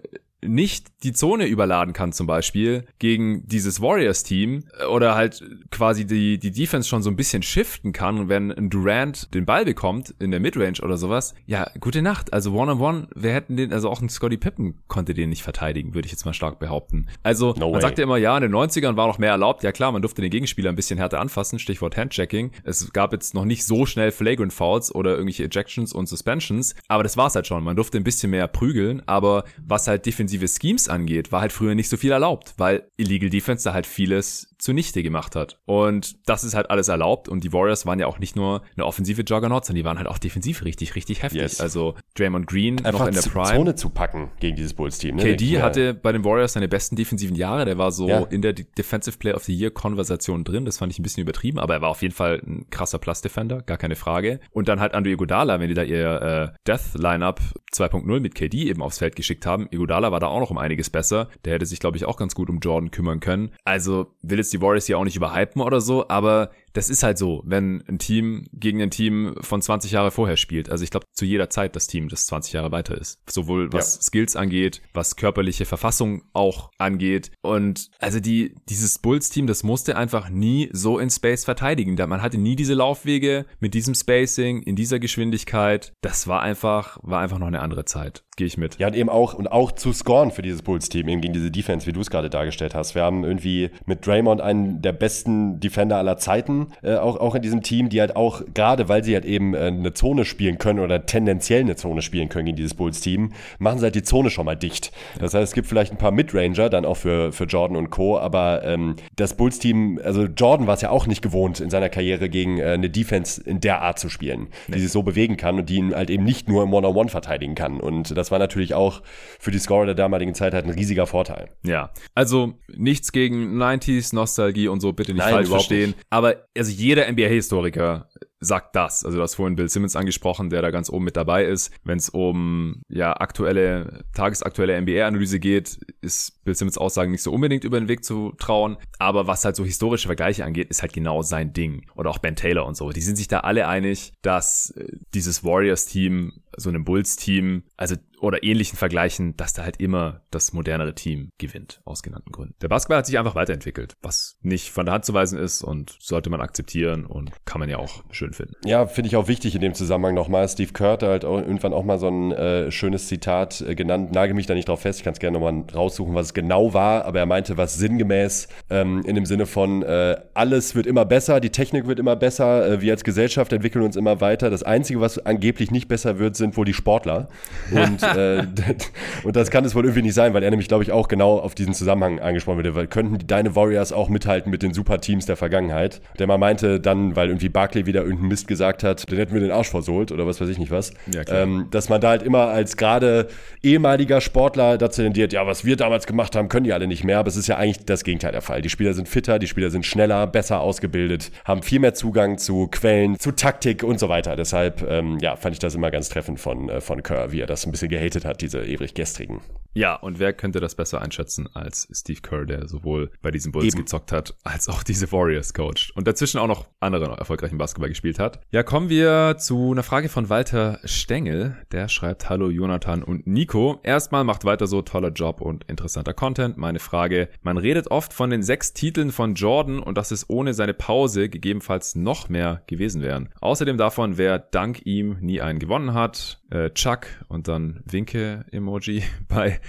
[0.47, 6.39] nicht die Zone überladen kann zum Beispiel gegen dieses Warriors-Team äh, oder halt quasi die,
[6.39, 10.31] die Defense schon so ein bisschen shiften kann, wenn ein Durant den Ball bekommt in
[10.31, 12.33] der Midrange oder sowas, ja, gute Nacht.
[12.33, 15.43] Also One-on-One, -on -one, wir hätten den, also auch ein Scotty Pippen konnte den nicht
[15.43, 17.07] verteidigen, würde ich jetzt mal stark behaupten.
[17.23, 19.63] Also no man sagte immer, ja, in den 90ern war noch mehr erlaubt.
[19.63, 22.51] Ja klar, man durfte den Gegenspieler ein bisschen härter anfassen, Stichwort Handchecking.
[22.63, 27.03] Es gab jetzt noch nicht so schnell Flagrant Fouls oder irgendwelche Ejections und Suspensions, aber
[27.03, 27.63] das war's halt schon.
[27.63, 31.75] Man durfte ein bisschen mehr prügeln, aber was halt defensive Schemes angeht, war halt früher
[31.75, 35.59] nicht so viel erlaubt, weil Illegal Defense da halt vieles zunichte gemacht hat.
[35.65, 38.85] Und das ist halt alles erlaubt und die Warriors waren ja auch nicht nur eine
[38.85, 41.41] offensive Juggernaut, sondern die waren halt auch defensiv richtig, richtig heftig.
[41.41, 41.59] Yes.
[41.59, 43.57] Also Draymond Green Einfach noch in der Prime.
[43.57, 45.17] Zone zu packen gegen dieses Bulls-Team.
[45.17, 45.23] Ne?
[45.23, 47.65] KD hatte bei den Warriors seine besten defensiven Jahre.
[47.65, 48.23] Der war so ja.
[48.23, 50.63] in der Defensive Player of the Year Konversation drin.
[50.63, 53.63] Das fand ich ein bisschen übertrieben, aber er war auf jeden Fall ein krasser Plus-Defender,
[53.63, 54.39] gar keine Frage.
[54.51, 57.41] Und dann halt Andrew Iguodala, wenn die da ihr äh, Death-Lineup
[57.73, 59.67] 2.0 mit KD eben aufs Feld geschickt haben.
[59.71, 61.27] Iguodala war da auch noch um einiges besser.
[61.43, 63.51] Der hätte sich, glaube ich, auch ganz gut um Jordan kümmern können.
[63.65, 67.17] Also will jetzt die Warriors hier auch nicht überhypen oder so, aber das ist halt
[67.17, 70.69] so, wenn ein Team gegen ein Team von 20 Jahre vorher spielt.
[70.69, 73.19] Also ich glaube, zu jeder Zeit das Team, das 20 Jahre weiter ist.
[73.29, 74.01] Sowohl was ja.
[74.01, 77.31] Skills angeht, was körperliche Verfassung auch angeht.
[77.41, 81.95] Und also die, dieses Bulls-Team, das musste einfach nie so in Space verteidigen.
[82.09, 85.93] Man hatte nie diese Laufwege mit diesem Spacing, in dieser Geschwindigkeit.
[86.01, 88.23] Das war einfach, war einfach noch eine andere Zeit.
[88.35, 88.79] Gehe ich mit.
[88.79, 91.85] Ja, und eben auch, und auch zu scoren für dieses Bulls-Team, eben gegen diese Defense,
[91.85, 92.95] wie du es gerade dargestellt hast.
[92.95, 97.41] Wir haben irgendwie mit Draymond einen der besten Defender aller Zeiten äh, auch, auch in
[97.41, 100.79] diesem Team, die halt auch, gerade weil sie halt eben äh, eine Zone spielen können
[100.79, 104.45] oder tendenziell eine Zone spielen können in dieses Bulls-Team, machen sie halt die Zone schon
[104.45, 104.91] mal dicht.
[105.19, 108.17] Das heißt, es gibt vielleicht ein paar Midranger dann auch für, für Jordan und Co.,
[108.17, 112.29] aber ähm, das Bulls-Team, also Jordan war es ja auch nicht gewohnt, in seiner Karriere
[112.29, 114.75] gegen äh, eine Defense in der Art zu spielen, nee.
[114.75, 117.55] die sich so bewegen kann und die ihn halt eben nicht nur im One-on-One verteidigen
[117.55, 117.79] kann.
[117.79, 119.01] Und das war natürlich auch
[119.39, 121.49] für die Scorer der damaligen Zeit halt ein riesiger Vorteil.
[121.65, 125.91] Ja, also nichts gegen 90s, Nostalgie und so, bitte nicht Nein, falsch verstehen.
[125.91, 126.05] Nicht.
[126.09, 129.05] Aber also jeder NBA-Historiker sagt das.
[129.05, 131.71] Also du hast vorhin Bill Simmons angesprochen, der da ganz oben mit dabei ist.
[131.83, 137.63] Wenn es um ja aktuelle, tagesaktuelle NBA-Analyse geht, ist Bill Simmons Aussagen nicht so unbedingt
[137.63, 138.77] über den Weg zu trauen.
[138.99, 141.85] Aber was halt so historische Vergleiche angeht, ist halt genau sein Ding.
[141.95, 142.91] Oder auch Ben Taylor und so.
[142.91, 148.41] Die sind sich da alle einig, dass äh, dieses Warriors-Team so einem Bulls-Team, also oder
[148.41, 152.55] ähnlichen Vergleichen, dass da halt immer das modernere Team gewinnt, aus genannten Gründen.
[152.61, 155.97] Der Basketball hat sich einfach weiterentwickelt, was nicht von der Hand zu weisen ist und
[155.99, 158.53] sollte man akzeptieren und kann man ja auch schön finden.
[158.63, 160.47] Ja, finde ich auch wichtig in dem Zusammenhang nochmal.
[160.47, 164.13] Steve Kerr hat halt irgendwann auch mal so ein äh, schönes Zitat äh, genannt.
[164.13, 166.73] Nagel mich da nicht drauf fest, ich kann es gerne nochmal raussuchen, was es genau
[166.73, 171.03] war, aber er meinte was sinngemäß ähm, in dem Sinne von, äh, alles wird immer
[171.03, 174.49] besser, die Technik wird immer besser, äh, wir als Gesellschaft entwickeln uns immer weiter.
[174.49, 177.27] Das Einzige, was angeblich nicht besser wird, sind wohl die Sportler.
[177.71, 178.45] Und, äh,
[179.23, 181.39] und das kann es wohl irgendwie nicht sein, weil er nämlich, glaube ich, auch genau
[181.39, 182.75] auf diesen Zusammenhang angesprochen wird.
[182.75, 186.01] Weil könnten die, deine Warriors auch mithalten mit den Superteams der Vergangenheit?
[186.19, 189.41] Der mal meinte dann, weil irgendwie Barkley wieder irgendeinen Mist gesagt hat, dann hätten wir
[189.41, 190.93] den Arsch versohlt oder was weiß ich nicht was.
[191.13, 193.27] Ja, ähm, dass man da halt immer als gerade
[193.61, 197.19] ehemaliger Sportler dazu tendiert, ja, was wir damals gemacht haben, können die alle nicht mehr.
[197.19, 198.61] Aber es ist ja eigentlich das Gegenteil der Fall.
[198.61, 202.67] Die Spieler sind fitter, die Spieler sind schneller, besser ausgebildet, haben viel mehr Zugang zu
[202.67, 204.35] Quellen, zu Taktik und so weiter.
[204.35, 207.47] Deshalb, ähm, ja, fand ich das immer ganz treffend von, äh, von Kerr, wie er
[207.47, 209.41] das ein bisschen gehatet hat, diese ewig gestrigen.
[209.75, 213.73] Ja, und wer könnte das besser einschätzen als Steve Kerr, der sowohl bei diesen Bulls
[213.73, 213.79] Eben.
[213.79, 218.19] gezockt hat, als auch diese Warriors coacht und dazwischen auch noch andere erfolgreichen Basketball gespielt
[218.19, 218.39] hat.
[218.51, 221.57] Ja, kommen wir zu einer Frage von Walter Stengel.
[221.71, 223.79] Der schreibt, hallo Jonathan und Nico.
[223.81, 226.55] Erstmal macht weiter so toller Job und interessanter Content.
[226.57, 230.53] Meine Frage, man redet oft von den sechs Titeln von Jordan und dass es ohne
[230.53, 233.29] seine Pause gegebenenfalls noch mehr gewesen wären.
[233.41, 236.22] Außerdem davon, wer dank ihm nie einen gewonnen hat.
[236.49, 239.59] Äh, Chuck und dann Winke-Emoji bei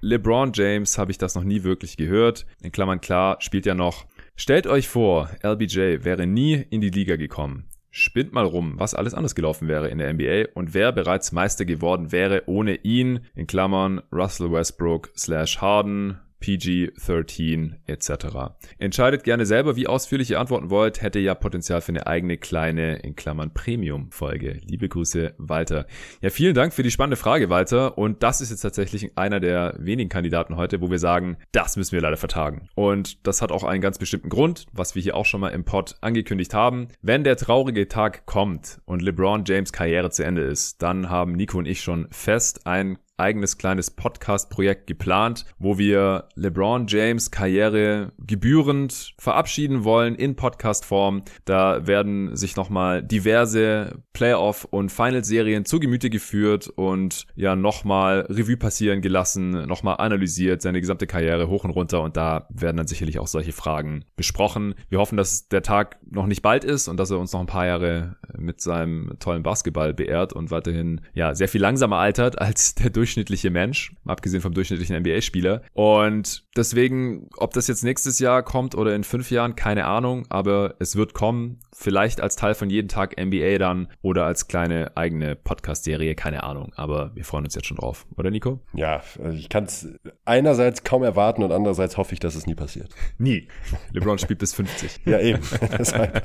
[0.00, 2.46] LeBron James habe ich das noch nie wirklich gehört.
[2.62, 4.06] In Klammern klar, spielt ja noch.
[4.36, 7.64] Stellt euch vor, LBJ wäre nie in die Liga gekommen.
[7.90, 11.64] Spinnt mal rum, was alles anders gelaufen wäre in der NBA und wer bereits Meister
[11.64, 13.20] geworden wäre ohne ihn.
[13.34, 18.54] In Klammern Russell Westbrook slash Harden, PG-13 etc.
[18.78, 21.02] Entscheidet gerne selber, wie ausführlich ihr antworten wollt.
[21.02, 24.60] Hätte ja Potenzial für eine eigene kleine, in Klammern Premium-Folge.
[24.64, 25.86] Liebe Grüße, Walter.
[26.20, 27.98] Ja, vielen Dank für die spannende Frage, Walter.
[27.98, 31.92] Und das ist jetzt tatsächlich einer der wenigen Kandidaten heute, wo wir sagen, das müssen
[31.92, 32.68] wir leider vertagen.
[32.74, 35.64] Und das hat auch einen ganz bestimmten Grund, was wir hier auch schon mal im
[35.64, 36.88] Pod angekündigt haben.
[37.02, 41.58] Wenn der traurige Tag kommt und LeBron James Karriere zu Ende ist, dann haben Nico
[41.58, 49.14] und ich schon fest ein eigenes kleines Podcast-Projekt geplant, wo wir LeBron James Karriere gebührend
[49.18, 51.22] verabschieden wollen in Podcast-Form.
[51.44, 58.56] Da werden sich nochmal diverse Playoff- und Final-Serien zu Gemüte geführt und ja nochmal Revue
[58.56, 63.18] passieren gelassen, nochmal analysiert, seine gesamte Karriere hoch und runter und da werden dann sicherlich
[63.18, 64.74] auch solche Fragen besprochen.
[64.88, 67.46] Wir hoffen, dass der Tag noch nicht bald ist und dass er uns noch ein
[67.46, 72.74] paar Jahre mit seinem tollen Basketball beehrt und weiterhin ja sehr viel langsamer altert als
[72.74, 75.62] der Durchschnitt durchschnittliche Mensch, abgesehen vom durchschnittlichen NBA-Spieler.
[75.72, 80.74] Und deswegen, ob das jetzt nächstes Jahr kommt oder in fünf Jahren, keine Ahnung, aber
[80.78, 81.60] es wird kommen.
[81.80, 86.72] Vielleicht als Teil von jeden Tag NBA dann oder als kleine eigene Podcast-Serie, keine Ahnung.
[86.74, 88.58] Aber wir freuen uns jetzt schon drauf, oder Nico?
[88.74, 89.00] Ja,
[89.32, 89.86] ich kann es
[90.24, 92.92] einerseits kaum erwarten und andererseits hoffe ich, dass es nie passiert.
[93.18, 93.46] Nie.
[93.92, 95.02] LeBron spielt bis 50.
[95.04, 95.38] ja, eben.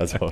[0.00, 0.28] also.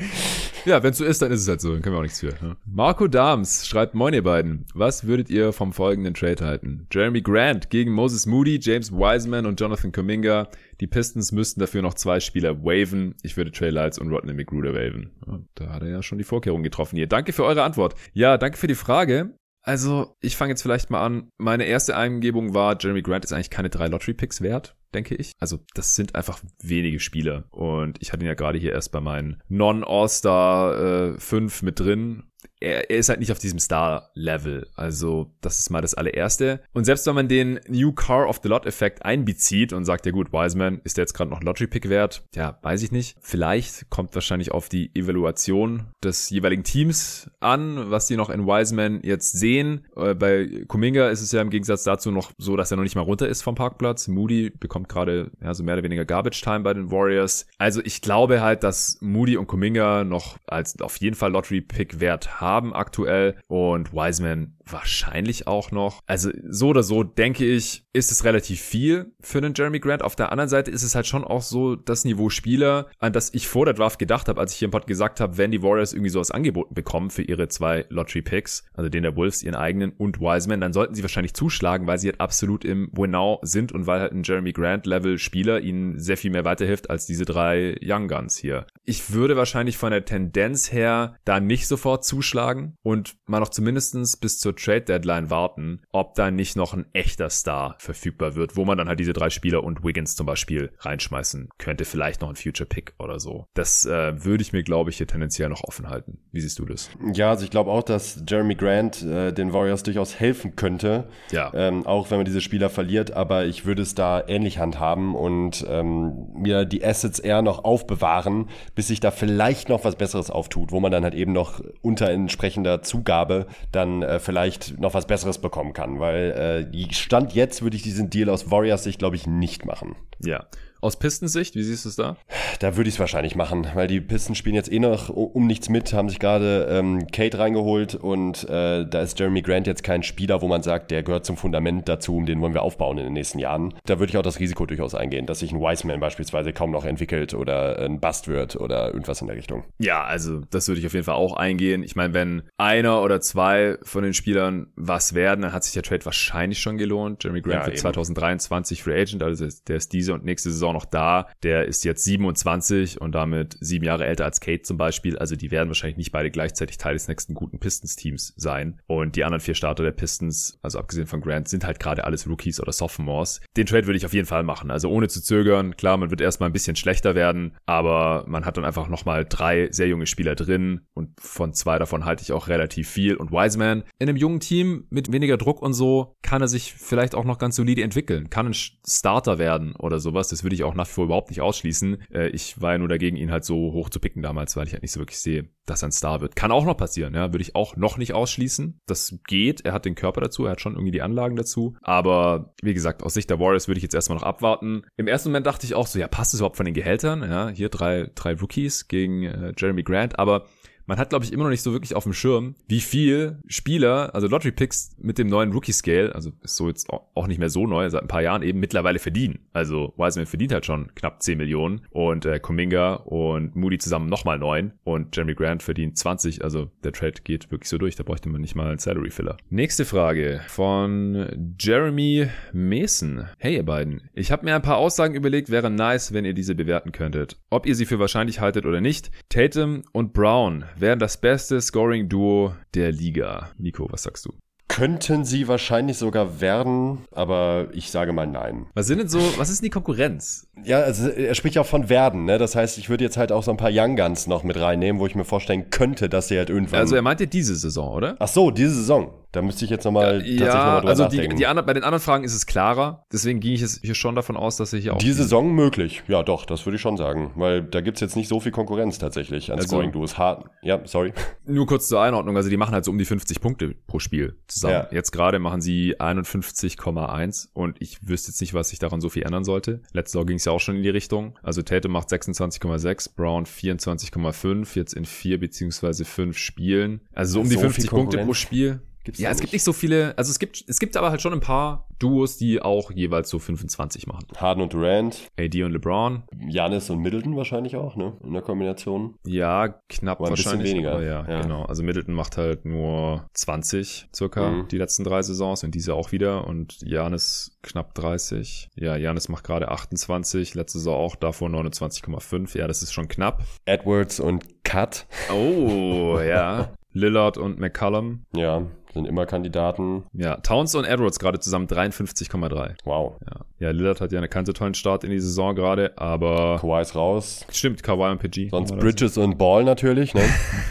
[0.64, 1.72] Ja, wenn es so ist, dann ist es halt so.
[1.72, 2.34] Dann können wir auch nichts für.
[2.44, 2.56] Ne?
[2.66, 4.66] Marco Dahms schreibt, moin ihr beiden.
[4.74, 6.88] Was würdet ihr vom folgenden Trade halten?
[6.90, 10.48] Jeremy Grant gegen Moses Moody, James Wiseman und Jonathan Kuminga.
[10.82, 13.14] Die Pistons müssten dafür noch zwei Spieler waven.
[13.22, 15.12] Ich würde Trey Lyles und Rodney McGruder waven.
[15.54, 17.06] Da hat er ja schon die Vorkehrungen getroffen hier.
[17.06, 17.94] Danke für eure Antwort.
[18.14, 19.36] Ja, danke für die Frage.
[19.62, 21.30] Also, ich fange jetzt vielleicht mal an.
[21.38, 25.30] Meine erste Eingebung war, Jeremy Grant ist eigentlich keine drei Lottery-Picks wert, denke ich.
[25.38, 27.44] Also, das sind einfach wenige Spieler.
[27.52, 32.24] Und ich hatte ihn ja gerade hier erst bei meinen Non-All-Star äh, 5 mit drin
[32.62, 34.68] er, er ist halt nicht auf diesem Star-Level.
[34.76, 36.60] Also, das ist mal das allererste.
[36.72, 40.32] Und selbst wenn man den New Car of the Lot-Effekt einbezieht und sagt, ja gut,
[40.32, 42.22] Wiseman, ist der jetzt gerade noch Lottery-Pick wert?
[42.34, 43.16] Ja, weiß ich nicht.
[43.20, 49.00] Vielleicht kommt wahrscheinlich auf die Evaluation des jeweiligen Teams an, was die noch in Wiseman
[49.02, 49.86] jetzt sehen.
[49.96, 52.94] Äh, bei Kuminga ist es ja im Gegensatz dazu noch so, dass er noch nicht
[52.94, 54.06] mal runter ist vom Parkplatz.
[54.08, 57.46] Moody bekommt gerade ja, so mehr oder weniger Garbage-Time bei den Warriors.
[57.58, 62.40] Also ich glaube halt, dass Moody und Kuminga noch als auf jeden Fall Lottery-Pick wert
[62.40, 63.36] haben aktuell.
[63.48, 66.00] Und Wiseman wahrscheinlich auch noch.
[66.06, 70.02] Also so oder so denke ich, ist es relativ viel für einen Jeremy Grant.
[70.02, 73.32] Auf der anderen Seite ist es halt schon auch so das Niveau Spieler, an das
[73.34, 75.62] ich vor der Draft gedacht habe, als ich hier im Pod gesagt habe, wenn die
[75.62, 79.54] Warriors irgendwie sowas angeboten bekommen für ihre zwei Lottery Picks, also den der Wolves, ihren
[79.54, 83.72] eigenen und Wiseman, dann sollten sie wahrscheinlich zuschlagen, weil sie halt absolut im Winnow sind
[83.72, 87.24] und weil halt ein Jeremy Grant Level Spieler ihnen sehr viel mehr weiterhilft als diese
[87.24, 88.66] drei Young Guns hier.
[88.84, 94.16] Ich würde wahrscheinlich von der Tendenz her da nicht sofort zuschlagen und mal noch zumindestens
[94.16, 98.64] bis zur Trade Deadline warten, ob da nicht noch ein echter Star verfügbar wird, wo
[98.64, 101.84] man dann halt diese drei Spieler und Wiggins zum Beispiel reinschmeißen könnte.
[101.84, 103.46] Vielleicht noch ein Future Pick oder so.
[103.54, 106.18] Das äh, würde ich mir, glaube ich, hier tendenziell noch offen halten.
[106.30, 106.90] Wie siehst du das?
[107.12, 111.08] Ja, also ich glaube auch, dass Jeremy Grant äh, den Warriors durchaus helfen könnte.
[111.30, 111.52] Ja.
[111.54, 115.64] Ähm, auch wenn man diese Spieler verliert, aber ich würde es da ähnlich handhaben und
[115.68, 120.72] ähm, mir die Assets eher noch aufbewahren, bis sich da vielleicht noch was Besseres auftut,
[120.72, 124.41] wo man dann halt eben noch unter entsprechender Zugabe dann äh, vielleicht
[124.78, 128.84] noch was Besseres bekommen kann, weil äh, Stand jetzt würde ich diesen Deal aus Warriors
[128.84, 129.96] Sicht, glaube ich, nicht machen.
[130.20, 130.46] Ja.
[130.82, 132.16] Aus Pistensicht, wie siehst du es da?
[132.58, 135.68] Da würde ich es wahrscheinlich machen, weil die Pisten spielen jetzt eh noch um nichts
[135.68, 140.02] mit, haben sich gerade ähm, Kate reingeholt und äh, da ist Jeremy Grant jetzt kein
[140.02, 143.12] Spieler, wo man sagt, der gehört zum Fundament dazu, den wollen wir aufbauen in den
[143.12, 143.74] nächsten Jahren.
[143.86, 146.84] Da würde ich auch das Risiko durchaus eingehen, dass sich ein Wiseman beispielsweise kaum noch
[146.84, 149.62] entwickelt oder ein Bust wird oder irgendwas in der Richtung.
[149.78, 151.84] Ja, also das würde ich auf jeden Fall auch eingehen.
[151.84, 155.84] Ich meine, wenn einer oder zwei von den Spielern was werden, dann hat sich der
[155.84, 157.22] Trade wahrscheinlich schon gelohnt.
[157.22, 160.84] Jeremy Grant ja, für 2023 Free Agent, also der ist diese und nächste Saison noch
[160.84, 161.28] da.
[161.42, 165.18] Der ist jetzt 27 und damit sieben Jahre älter als Kate zum Beispiel.
[165.18, 168.80] Also die werden wahrscheinlich nicht beide gleichzeitig Teil des nächsten guten Pistons-Teams sein.
[168.86, 172.28] Und die anderen vier Starter der Pistons, also abgesehen von Grant, sind halt gerade alles
[172.28, 173.40] Rookies oder Sophomores.
[173.56, 174.70] Den Trade würde ich auf jeden Fall machen.
[174.70, 175.76] Also ohne zu zögern.
[175.76, 179.68] Klar, man wird erstmal ein bisschen schlechter werden, aber man hat dann einfach nochmal drei
[179.70, 183.16] sehr junge Spieler drin und von zwei davon halte ich auch relativ viel.
[183.16, 187.14] Und Wiseman in einem jungen Team mit weniger Druck und so kann er sich vielleicht
[187.14, 190.28] auch noch ganz solide entwickeln, kann ein Starter werden oder sowas.
[190.28, 192.02] Das würde ich auch nach wie vor überhaupt nicht ausschließen.
[192.12, 194.72] Äh, ich war ja nur dagegen, ihn halt so hoch zu picken damals, weil ich
[194.72, 196.36] halt nicht so wirklich sehe, dass er ein Star wird.
[196.36, 198.80] Kann auch noch passieren, ja, würde ich auch noch nicht ausschließen.
[198.86, 201.76] Das geht, er hat den Körper dazu, er hat schon irgendwie die Anlagen dazu.
[201.82, 204.82] Aber wie gesagt, aus Sicht der Warriors würde ich jetzt erstmal noch abwarten.
[204.96, 207.22] Im ersten Moment dachte ich auch so, ja, passt es überhaupt von den Gehältern?
[207.22, 210.46] Ja, hier drei, drei Rookies gegen äh, Jeremy Grant, aber
[210.86, 214.14] man hat, glaube ich, immer noch nicht so wirklich auf dem Schirm, wie viel Spieler,
[214.14, 217.50] also Lottery Picks mit dem neuen Rookie Scale, also ist so jetzt auch nicht mehr
[217.50, 219.40] so neu, seit ein paar Jahren eben mittlerweile verdienen.
[219.52, 224.38] Also Wiseman verdient halt schon knapp 10 Millionen und äh, Kuminga und Moody zusammen nochmal
[224.38, 226.42] 9 und Jeremy Grant verdient 20.
[226.44, 229.36] Also der Trade geht wirklich so durch, da bräuchte man nicht mal einen Salary Filler.
[229.50, 233.26] Nächste Frage von Jeremy Mason.
[233.38, 236.54] Hey ihr beiden, ich habe mir ein paar Aussagen überlegt, wäre nice, wenn ihr diese
[236.54, 237.36] bewerten könntet.
[237.50, 239.10] Ob ihr sie für wahrscheinlich haltet oder nicht.
[239.28, 243.50] Tatum und Brown wären das beste Scoring-Duo der Liga.
[243.58, 244.32] Nico, was sagst du?
[244.72, 248.64] Könnten sie wahrscheinlich sogar werden, aber ich sage mal nein.
[248.72, 250.48] Was sind denn so, was ist denn die Konkurrenz?
[250.64, 252.38] Ja, also er spricht ja auch von werden, ne?
[252.38, 254.98] Das heißt, ich würde jetzt halt auch so ein paar Young Guns noch mit reinnehmen,
[254.98, 256.80] wo ich mir vorstellen könnte, dass sie halt irgendwann.
[256.80, 258.16] Also er meinte diese Saison, oder?
[258.18, 259.12] Ach so, diese Saison.
[259.32, 261.30] Da müsste ich jetzt nochmal ja, tatsächlich ja, noch mal drüber also nachdenken.
[261.30, 263.06] Die, die anderen, bei den anderen Fragen ist es klarer.
[263.10, 264.98] Deswegen ging ich jetzt hier schon davon aus, dass ich auch.
[264.98, 266.02] Die Saison möglich.
[266.06, 267.30] Ja, doch, das würde ich schon sagen.
[267.34, 270.16] Weil da gibt's jetzt nicht so viel Konkurrenz tatsächlich an also, Scoring-Duos.
[270.62, 271.14] Ja, sorry.
[271.46, 272.36] Nur kurz zur Einordnung.
[272.36, 274.61] Also die machen halt so um die 50 Punkte pro Spiel zusammen.
[274.70, 274.88] Ja.
[274.90, 279.22] Jetzt gerade machen sie 51,1 und ich wüsste jetzt nicht, was sich daran so viel
[279.22, 279.80] ändern sollte.
[279.92, 281.38] Letzte Saison ging es ja auch schon in die Richtung.
[281.42, 287.00] Also Tate macht 26,6, Brown 24,5, jetzt in vier beziehungsweise fünf Spielen.
[287.12, 288.80] Also so um die 50 Punkte pro Spiel.
[289.04, 289.42] Gibt's ja, es nicht.
[289.42, 292.36] gibt nicht so viele, also es gibt, es gibt aber halt schon ein paar Duos,
[292.36, 294.26] die auch jeweils so 25 machen.
[294.36, 295.30] Harden und Durant.
[295.38, 296.24] AD und LeBron.
[296.48, 298.16] Janis und Middleton wahrscheinlich auch, ne?
[298.24, 299.14] In der Kombination.
[299.24, 300.72] Ja, knapp War ein wahrscheinlich.
[300.72, 301.02] Bisschen weniger.
[301.02, 301.64] Ja, ja, genau.
[301.64, 304.68] Also Middleton macht halt nur 20 circa mhm.
[304.68, 308.70] die letzten drei Saisons und diese auch wieder und Janis knapp 30.
[308.74, 312.58] Ja, Janis macht gerade 28, letzte Saison auch davor 29,5.
[312.58, 313.44] Ja, das ist schon knapp.
[313.64, 315.06] Edwards und Cut.
[315.32, 316.72] Oh, ja.
[316.92, 318.26] Lillard und McCullum.
[318.36, 320.04] Ja, sind immer Kandidaten.
[320.12, 322.74] Ja, Towns und Edwards gerade zusammen 53,3.
[322.84, 323.14] Wow.
[323.26, 323.40] Ja.
[323.58, 326.58] ja, Lillard hat ja einen ganz tollen Start in die Saison gerade, aber.
[326.60, 327.46] Kawhi ist raus.
[327.50, 328.50] Stimmt, Kawhi und PG.
[328.50, 330.22] Sonst Bridges und Ball natürlich, ne?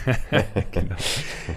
[0.70, 0.94] genau.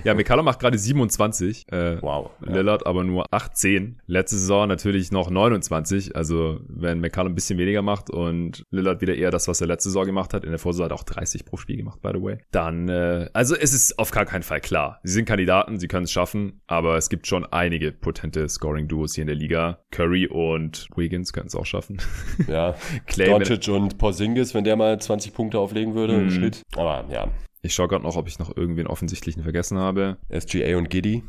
[0.04, 1.72] Ja, McCallum macht gerade 27.
[1.72, 2.32] Äh, wow.
[2.42, 2.88] Lillard ja.
[2.88, 4.02] aber nur 18.
[4.08, 6.16] Letzte Saison natürlich noch 29.
[6.16, 9.90] Also, wenn McCallum ein bisschen weniger macht und Lillard wieder eher das, was er letzte
[9.90, 12.38] Saison gemacht hat, in der Vorsaison hat auch 30 pro Spiel gemacht, by the way.
[12.52, 15.00] Dann, äh, also es ist auf gar keinen Fall klar.
[15.04, 19.24] Sie sind Kandidaten, sie können es schaffen aber es gibt schon einige potente Scoring-Duos hier
[19.24, 19.80] in der Liga.
[19.92, 22.02] Curry und Wiggins können es auch schaffen.
[22.48, 22.76] Ja,
[23.08, 26.32] Clay Doncic und Porzingis, wenn der mal 20 Punkte auflegen würde im mhm.
[26.32, 26.62] Schnitt.
[26.76, 27.30] Aber ja,
[27.66, 30.18] ich schaue gerade noch, ob ich noch irgendwen offensichtlichen vergessen habe.
[30.30, 31.24] SGA und Giddy.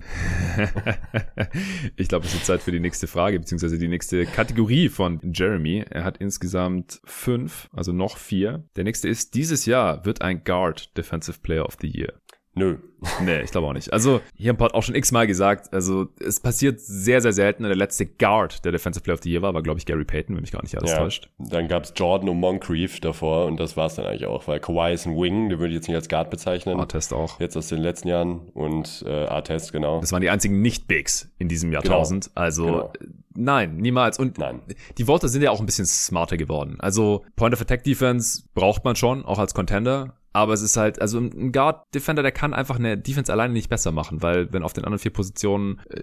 [1.96, 5.86] ich glaube, es ist Zeit für die nächste Frage, beziehungsweise die nächste Kategorie von Jeremy.
[5.88, 8.68] Er hat insgesamt fünf, also noch vier.
[8.76, 12.12] Der nächste ist, dieses Jahr wird ein Guard Defensive Player of the Year.
[12.56, 12.78] Nö.
[13.22, 13.92] Nee, ich glaube auch nicht.
[13.92, 17.62] Also, hier im Pod auch schon x-mal gesagt, also es passiert sehr, sehr selten.
[17.62, 20.34] Der letzte Guard, der Defensive Player of the Year war, war, glaube ich, Gary Payton,
[20.34, 21.28] wenn mich gar nicht alles ja, täuscht.
[21.38, 25.06] Dann gab's Jordan und Moncrief davor und das war's dann eigentlich auch, weil Kawhi ist
[25.06, 26.80] ein Wing, den würde ich jetzt nicht als Guard bezeichnen.
[26.80, 27.38] Artest auch.
[27.38, 30.00] Jetzt aus den letzten Jahren und äh, Artest, genau.
[30.00, 32.26] Das waren die einzigen Nicht-Bigs in diesem Jahrtausend.
[32.26, 32.40] Genau.
[32.40, 32.92] Also, genau.
[33.34, 34.18] nein, niemals.
[34.18, 34.62] Und nein.
[34.96, 36.76] die Worte sind ja auch ein bisschen smarter geworden.
[36.78, 41.00] Also, Point of Attack Defense braucht man schon, auch als Contender aber es ist halt,
[41.00, 44.74] also ein Guard-Defender, der kann einfach eine Defense alleine nicht besser machen, weil wenn auf
[44.74, 46.02] den anderen vier Positionen äh,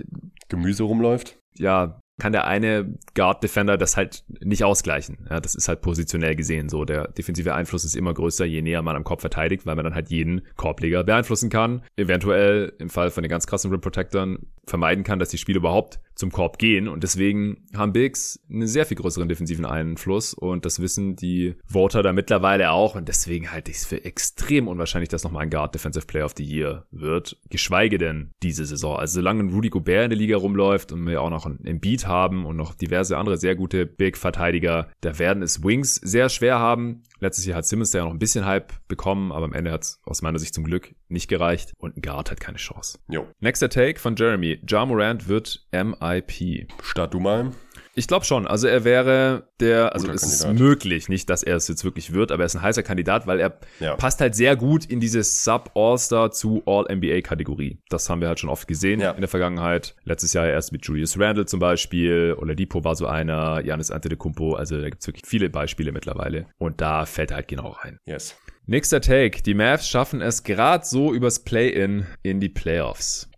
[0.50, 1.38] Gemüse rumläuft.
[1.56, 5.28] Ja, kann der eine Guard-Defender das halt nicht ausgleichen.
[5.30, 6.84] Ja, das ist halt positionell gesehen so.
[6.84, 9.96] Der defensive Einfluss ist immer größer, je näher man am Korb verteidigt, weil man dann
[9.96, 11.84] halt jeden Korbleger beeinflussen kann.
[11.96, 16.00] Eventuell im Fall von den ganz krassen Rim Protectern vermeiden kann, dass die Spiele überhaupt
[16.16, 16.88] zum Korb gehen.
[16.88, 20.34] Und deswegen haben Bigs einen sehr viel größeren defensiven Einfluss.
[20.34, 22.96] Und das wissen die Voter da mittlerweile auch.
[22.96, 26.34] Und deswegen halte ich es für extrem unwahrscheinlich, dass nochmal ein Guard Defensive Player of
[26.38, 27.38] the Year wird.
[27.50, 28.98] Geschweige denn diese Saison.
[28.98, 32.08] Also solange ein Rudy Gobert in der Liga rumläuft und wir auch noch einen Beat
[32.08, 37.04] haben und noch diverse andere sehr gute Big-Verteidiger, da werden es Wings sehr schwer haben.
[37.24, 39.84] Letztes Jahr hat Simmons da ja noch ein bisschen Hype bekommen, aber am Ende hat
[39.84, 43.00] es aus meiner Sicht zum Glück nicht gereicht und ein Guard hat keine Chance.
[43.08, 43.26] Jo.
[43.40, 44.60] Nächster Take von Jeremy.
[44.68, 46.68] Ja Morant wird MIP.
[46.82, 47.52] Start du mal.
[47.96, 48.48] Ich glaube schon.
[48.48, 50.68] Also er wäre der, also Guter es ist Kandidat.
[50.68, 53.40] möglich, nicht, dass er es jetzt wirklich wird, aber er ist ein heißer Kandidat, weil
[53.40, 53.96] er Ja.
[53.96, 57.78] passt halt sehr gut in diese Sub-All-Star zu All-NBA-Kategorie.
[57.90, 59.12] Das haben wir halt schon oft gesehen Ja.
[59.12, 59.96] in der Vergangenheit.
[60.06, 64.80] Letztes Jahr erst mit Julius Randle zum Beispiel, Oladipo war so einer, Janis Antetokounmpo, also
[64.82, 66.48] da gibt's wirklich viele Beispiele mittlerweile.
[66.58, 68.00] Und da fällt er halt genau rein.
[68.06, 68.36] Yes.
[68.66, 69.44] Nächster Take.
[69.44, 73.30] Die Mavs schaffen es gerade so übers Play-In in die Playoffs.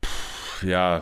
[0.63, 1.01] Ja,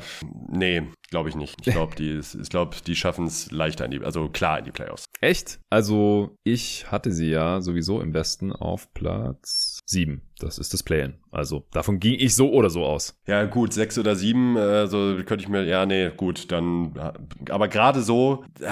[0.50, 1.56] nee, glaube ich nicht.
[1.66, 4.72] Ich glaube, die, ich glaub, die schaffen es leichter in die, also klar in die
[4.72, 5.06] Playoffs.
[5.22, 5.60] Echt?
[5.70, 10.22] Also, ich hatte sie ja sowieso im Westen auf Platz 7.
[10.40, 11.16] Das ist das Play-In.
[11.32, 13.20] Also, davon ging ich so oder so aus.
[13.28, 17.52] Ja, gut, sechs oder sieben, äh, so könnte ich mir, ja, nee, gut, dann, äh,
[17.52, 18.68] aber gerade so, äh,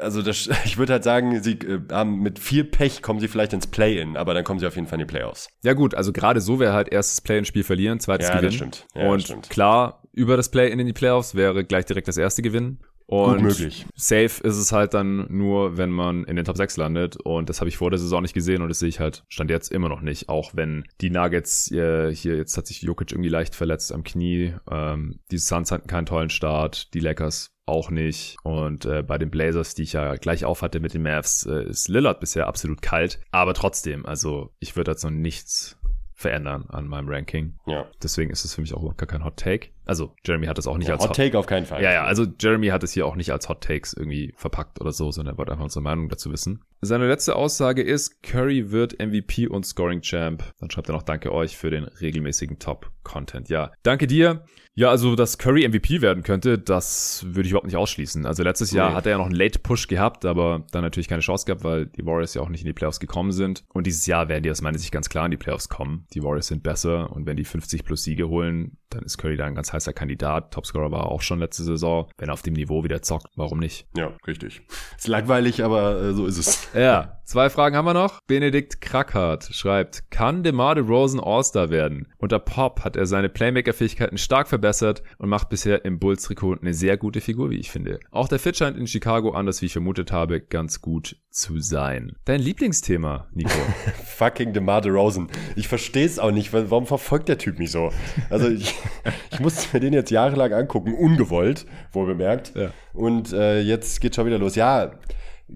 [0.00, 1.58] also das, ich würde halt sagen, sie
[1.90, 4.86] haben mit viel Pech kommen sie vielleicht ins Play-In, aber dann kommen sie auf jeden
[4.88, 5.48] Fall in die Playoffs.
[5.62, 8.72] Ja gut, also gerade so wäre halt erstes Play-In-Spiel verlieren, zweites Ja, das gewinnen.
[8.72, 8.86] stimmt.
[8.94, 9.50] Ja, und das stimmt.
[9.50, 12.80] klar, über das Play-In in die Playoffs wäre gleich direkt das erste gewinnen.
[13.06, 13.86] Und Gut möglich.
[13.94, 17.16] safe ist es halt dann nur, wenn man in den Top 6 landet.
[17.16, 19.50] Und das habe ich vor der Saison nicht gesehen und das sehe ich halt Stand
[19.50, 20.28] jetzt immer noch nicht.
[20.28, 24.54] Auch wenn die Nuggets äh, hier, jetzt hat sich Jokic irgendwie leicht verletzt am Knie.
[24.68, 26.92] Ähm, die Suns hatten keinen tollen Start.
[26.94, 28.36] Die Lakers auch nicht.
[28.42, 31.64] Und äh, bei den Blazers, die ich ja gleich auf hatte mit den Mavs, äh,
[31.68, 33.20] ist Lillard bisher absolut kalt.
[33.30, 35.76] Aber trotzdem, also ich würde jetzt noch nichts
[36.12, 37.58] verändern an meinem Ranking.
[37.66, 37.86] Ja.
[38.02, 39.68] Deswegen ist es für mich auch überhaupt gar kein Hot Take.
[39.86, 41.82] Also Jeremy hat das auch nicht ja als Hot Take auf keinen Fall.
[41.82, 44.92] ja, ja, also Jeremy hat es hier auch nicht als Hot Takes irgendwie verpackt oder
[44.92, 46.62] so, sondern er wollte einfach unsere Meinung dazu wissen.
[46.80, 50.42] Seine letzte Aussage ist, Curry wird MVP und Scoring Champ.
[50.58, 53.48] Dann schreibt er noch Danke euch für den regelmäßigen Top-Content.
[53.48, 54.44] Ja, danke dir.
[54.78, 58.26] Ja, also, dass Curry MVP werden könnte, das würde ich überhaupt nicht ausschließen.
[58.26, 61.46] Also letztes Jahr hat er ja noch einen Late-Push gehabt, aber dann natürlich keine Chance
[61.46, 63.64] gehabt, weil die Warriors ja auch nicht in die Playoffs gekommen sind.
[63.72, 66.06] Und dieses Jahr werden die aus meiner Sicht ganz klar in die Playoffs kommen.
[66.12, 69.46] Die Warriors sind besser und wenn die 50 plus Siege holen, dann ist Curry da
[69.46, 70.52] ein ganz heißer Kandidat.
[70.52, 72.08] Topscorer war auch schon letzte Saison.
[72.18, 73.86] Wenn er auf dem Niveau wieder zockt, warum nicht?
[73.96, 74.62] Ja, richtig.
[74.96, 76.68] Ist langweilig, aber äh, so ist es.
[76.76, 78.20] Ja, zwei Fragen haben wir noch.
[78.26, 82.12] Benedikt Krackhardt schreibt, kann DeMar DeRozan All-Star werden?
[82.18, 86.96] Unter Pop hat er seine Playmaker-Fähigkeiten stark verbessert und macht bisher im Bulls-Trikot eine sehr
[86.98, 87.98] gute Figur, wie ich finde.
[88.10, 92.16] Auch der Fit scheint in Chicago, anders wie ich vermutet habe, ganz gut zu sein.
[92.24, 93.50] Dein Lieblingsthema, Nico?
[94.06, 95.28] Fucking DeMar DeRozan.
[95.54, 96.54] Ich verstehe es auch nicht.
[96.54, 97.90] Warum verfolgt der Typ mich so?
[98.30, 98.74] Also ich,
[99.30, 102.52] ich musste mir den jetzt jahrelang angucken, ungewollt, wohl bemerkt.
[102.54, 102.70] Ja.
[102.94, 104.54] Und äh, jetzt geht schon wieder los.
[104.54, 104.92] Ja,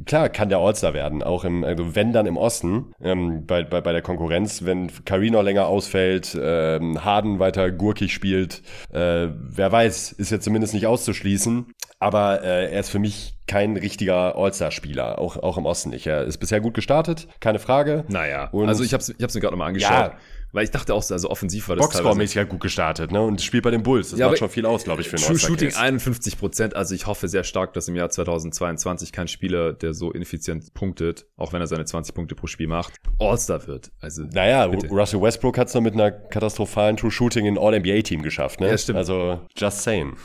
[0.07, 3.81] klar kann der All-Star werden, auch im, also wenn dann im Osten, ähm, bei, bei,
[3.81, 8.63] bei der Konkurrenz, wenn Carino länger ausfällt, ähm, Harden weiter gurkig spielt,
[8.93, 11.73] äh, wer weiß, ist jetzt zumindest nicht auszuschließen.
[11.99, 16.07] Aber äh, er ist für mich kein richtiger All-Star-Spieler, auch, auch im Osten nicht.
[16.07, 18.05] Er ist bisher gut gestartet, keine Frage.
[18.09, 19.91] naja, Und- also ich hab's, ich hab's mir gerade nochmal angeschaut.
[20.13, 20.17] Ja.
[20.53, 23.21] Weil ich dachte auch, so, also offensiv war das Boxscore-mäßig halt gut gestartet, ne?
[23.21, 24.11] Und spielt bei den Bulls.
[24.11, 25.81] Das Ja, macht schon viel aus, glaube ich, für einen True Shooting All-Star-Case.
[25.89, 26.77] 51 Prozent.
[26.77, 31.27] Also ich hoffe sehr stark, dass im Jahr 2022 kein Spieler, der so ineffizient punktet,
[31.37, 33.93] auch wenn er seine 20 Punkte pro Spiel macht, All-Star wird.
[34.01, 34.89] Also Naja, bitte.
[34.89, 38.69] Russell Westbrook hat es noch mit einer katastrophalen True Shooting in All-NBA-Team geschafft, ne?
[38.69, 38.99] Ja, stimmt.
[38.99, 40.17] Also, just saying.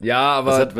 [0.00, 0.74] Ja, aber hat,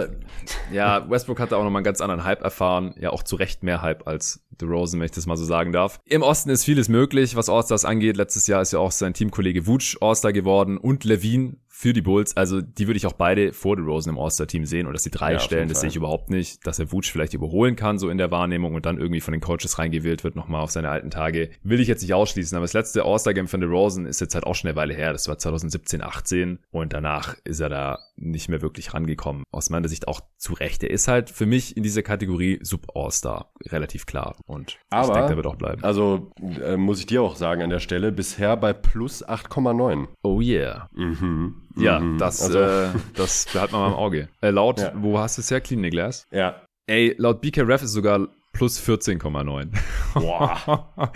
[0.73, 2.95] ja, Westbrook hatte auch nochmal einen ganz anderen Hype erfahren.
[2.99, 6.01] Ja, auch zu Recht mehr Hype als DeRozan, wenn ich das mal so sagen darf.
[6.05, 8.17] Im Osten ist vieles möglich, was All-Stars angeht.
[8.17, 12.35] Letztes Jahr ist ja auch sein Teamkollege Vooch All-Star geworden und Levine für die Bulls.
[12.37, 14.87] Also die würde ich auch beide vor DeRozan im All-Star-Team sehen.
[14.87, 16.67] Und dass die drei Ja, stellen, das sehe ich überhaupt nicht.
[16.67, 19.43] Dass er Vooch vielleicht überholen kann, so in der Wahrnehmung und dann irgendwie von den
[19.43, 22.57] Coaches reingewählt wird, nochmal auf seine alten Tage, will ich jetzt nicht ausschließen.
[22.57, 25.13] Aber das letzte All-Star-Game von DeRozan ist jetzt halt auch schon eine Weile her.
[25.13, 29.43] Das war 2017, 18 und danach ist er da nicht mehr wirklich rangekommen.
[29.53, 30.83] Aus meiner Sicht auch zu Recht.
[30.83, 33.51] Er ist halt für mich in dieser Kategorie Sub-All-Star.
[33.67, 34.37] Relativ klar.
[34.47, 35.85] Und ich Aber- denke, der wird auch bleiben.
[35.85, 36.31] also,
[36.63, 40.09] äh, muss ich dir auch sagen an der Stelle, bisher bei plus 8,9.
[40.23, 40.89] Oh yeah.
[40.95, 41.63] Mhm.
[41.77, 42.19] Ja, Mhm.
[42.19, 44.29] das, Also- äh, das behalten wir mal im Auge.
[44.41, 44.93] Äh, laut, Ja.
[44.97, 45.61] wo hast du es her?
[45.61, 46.27] Clean the Glass?
[46.31, 46.63] Ja.
[46.87, 49.69] Ey, laut BKRef ist sogar plus 14,9.
[50.15, 50.93] Boah.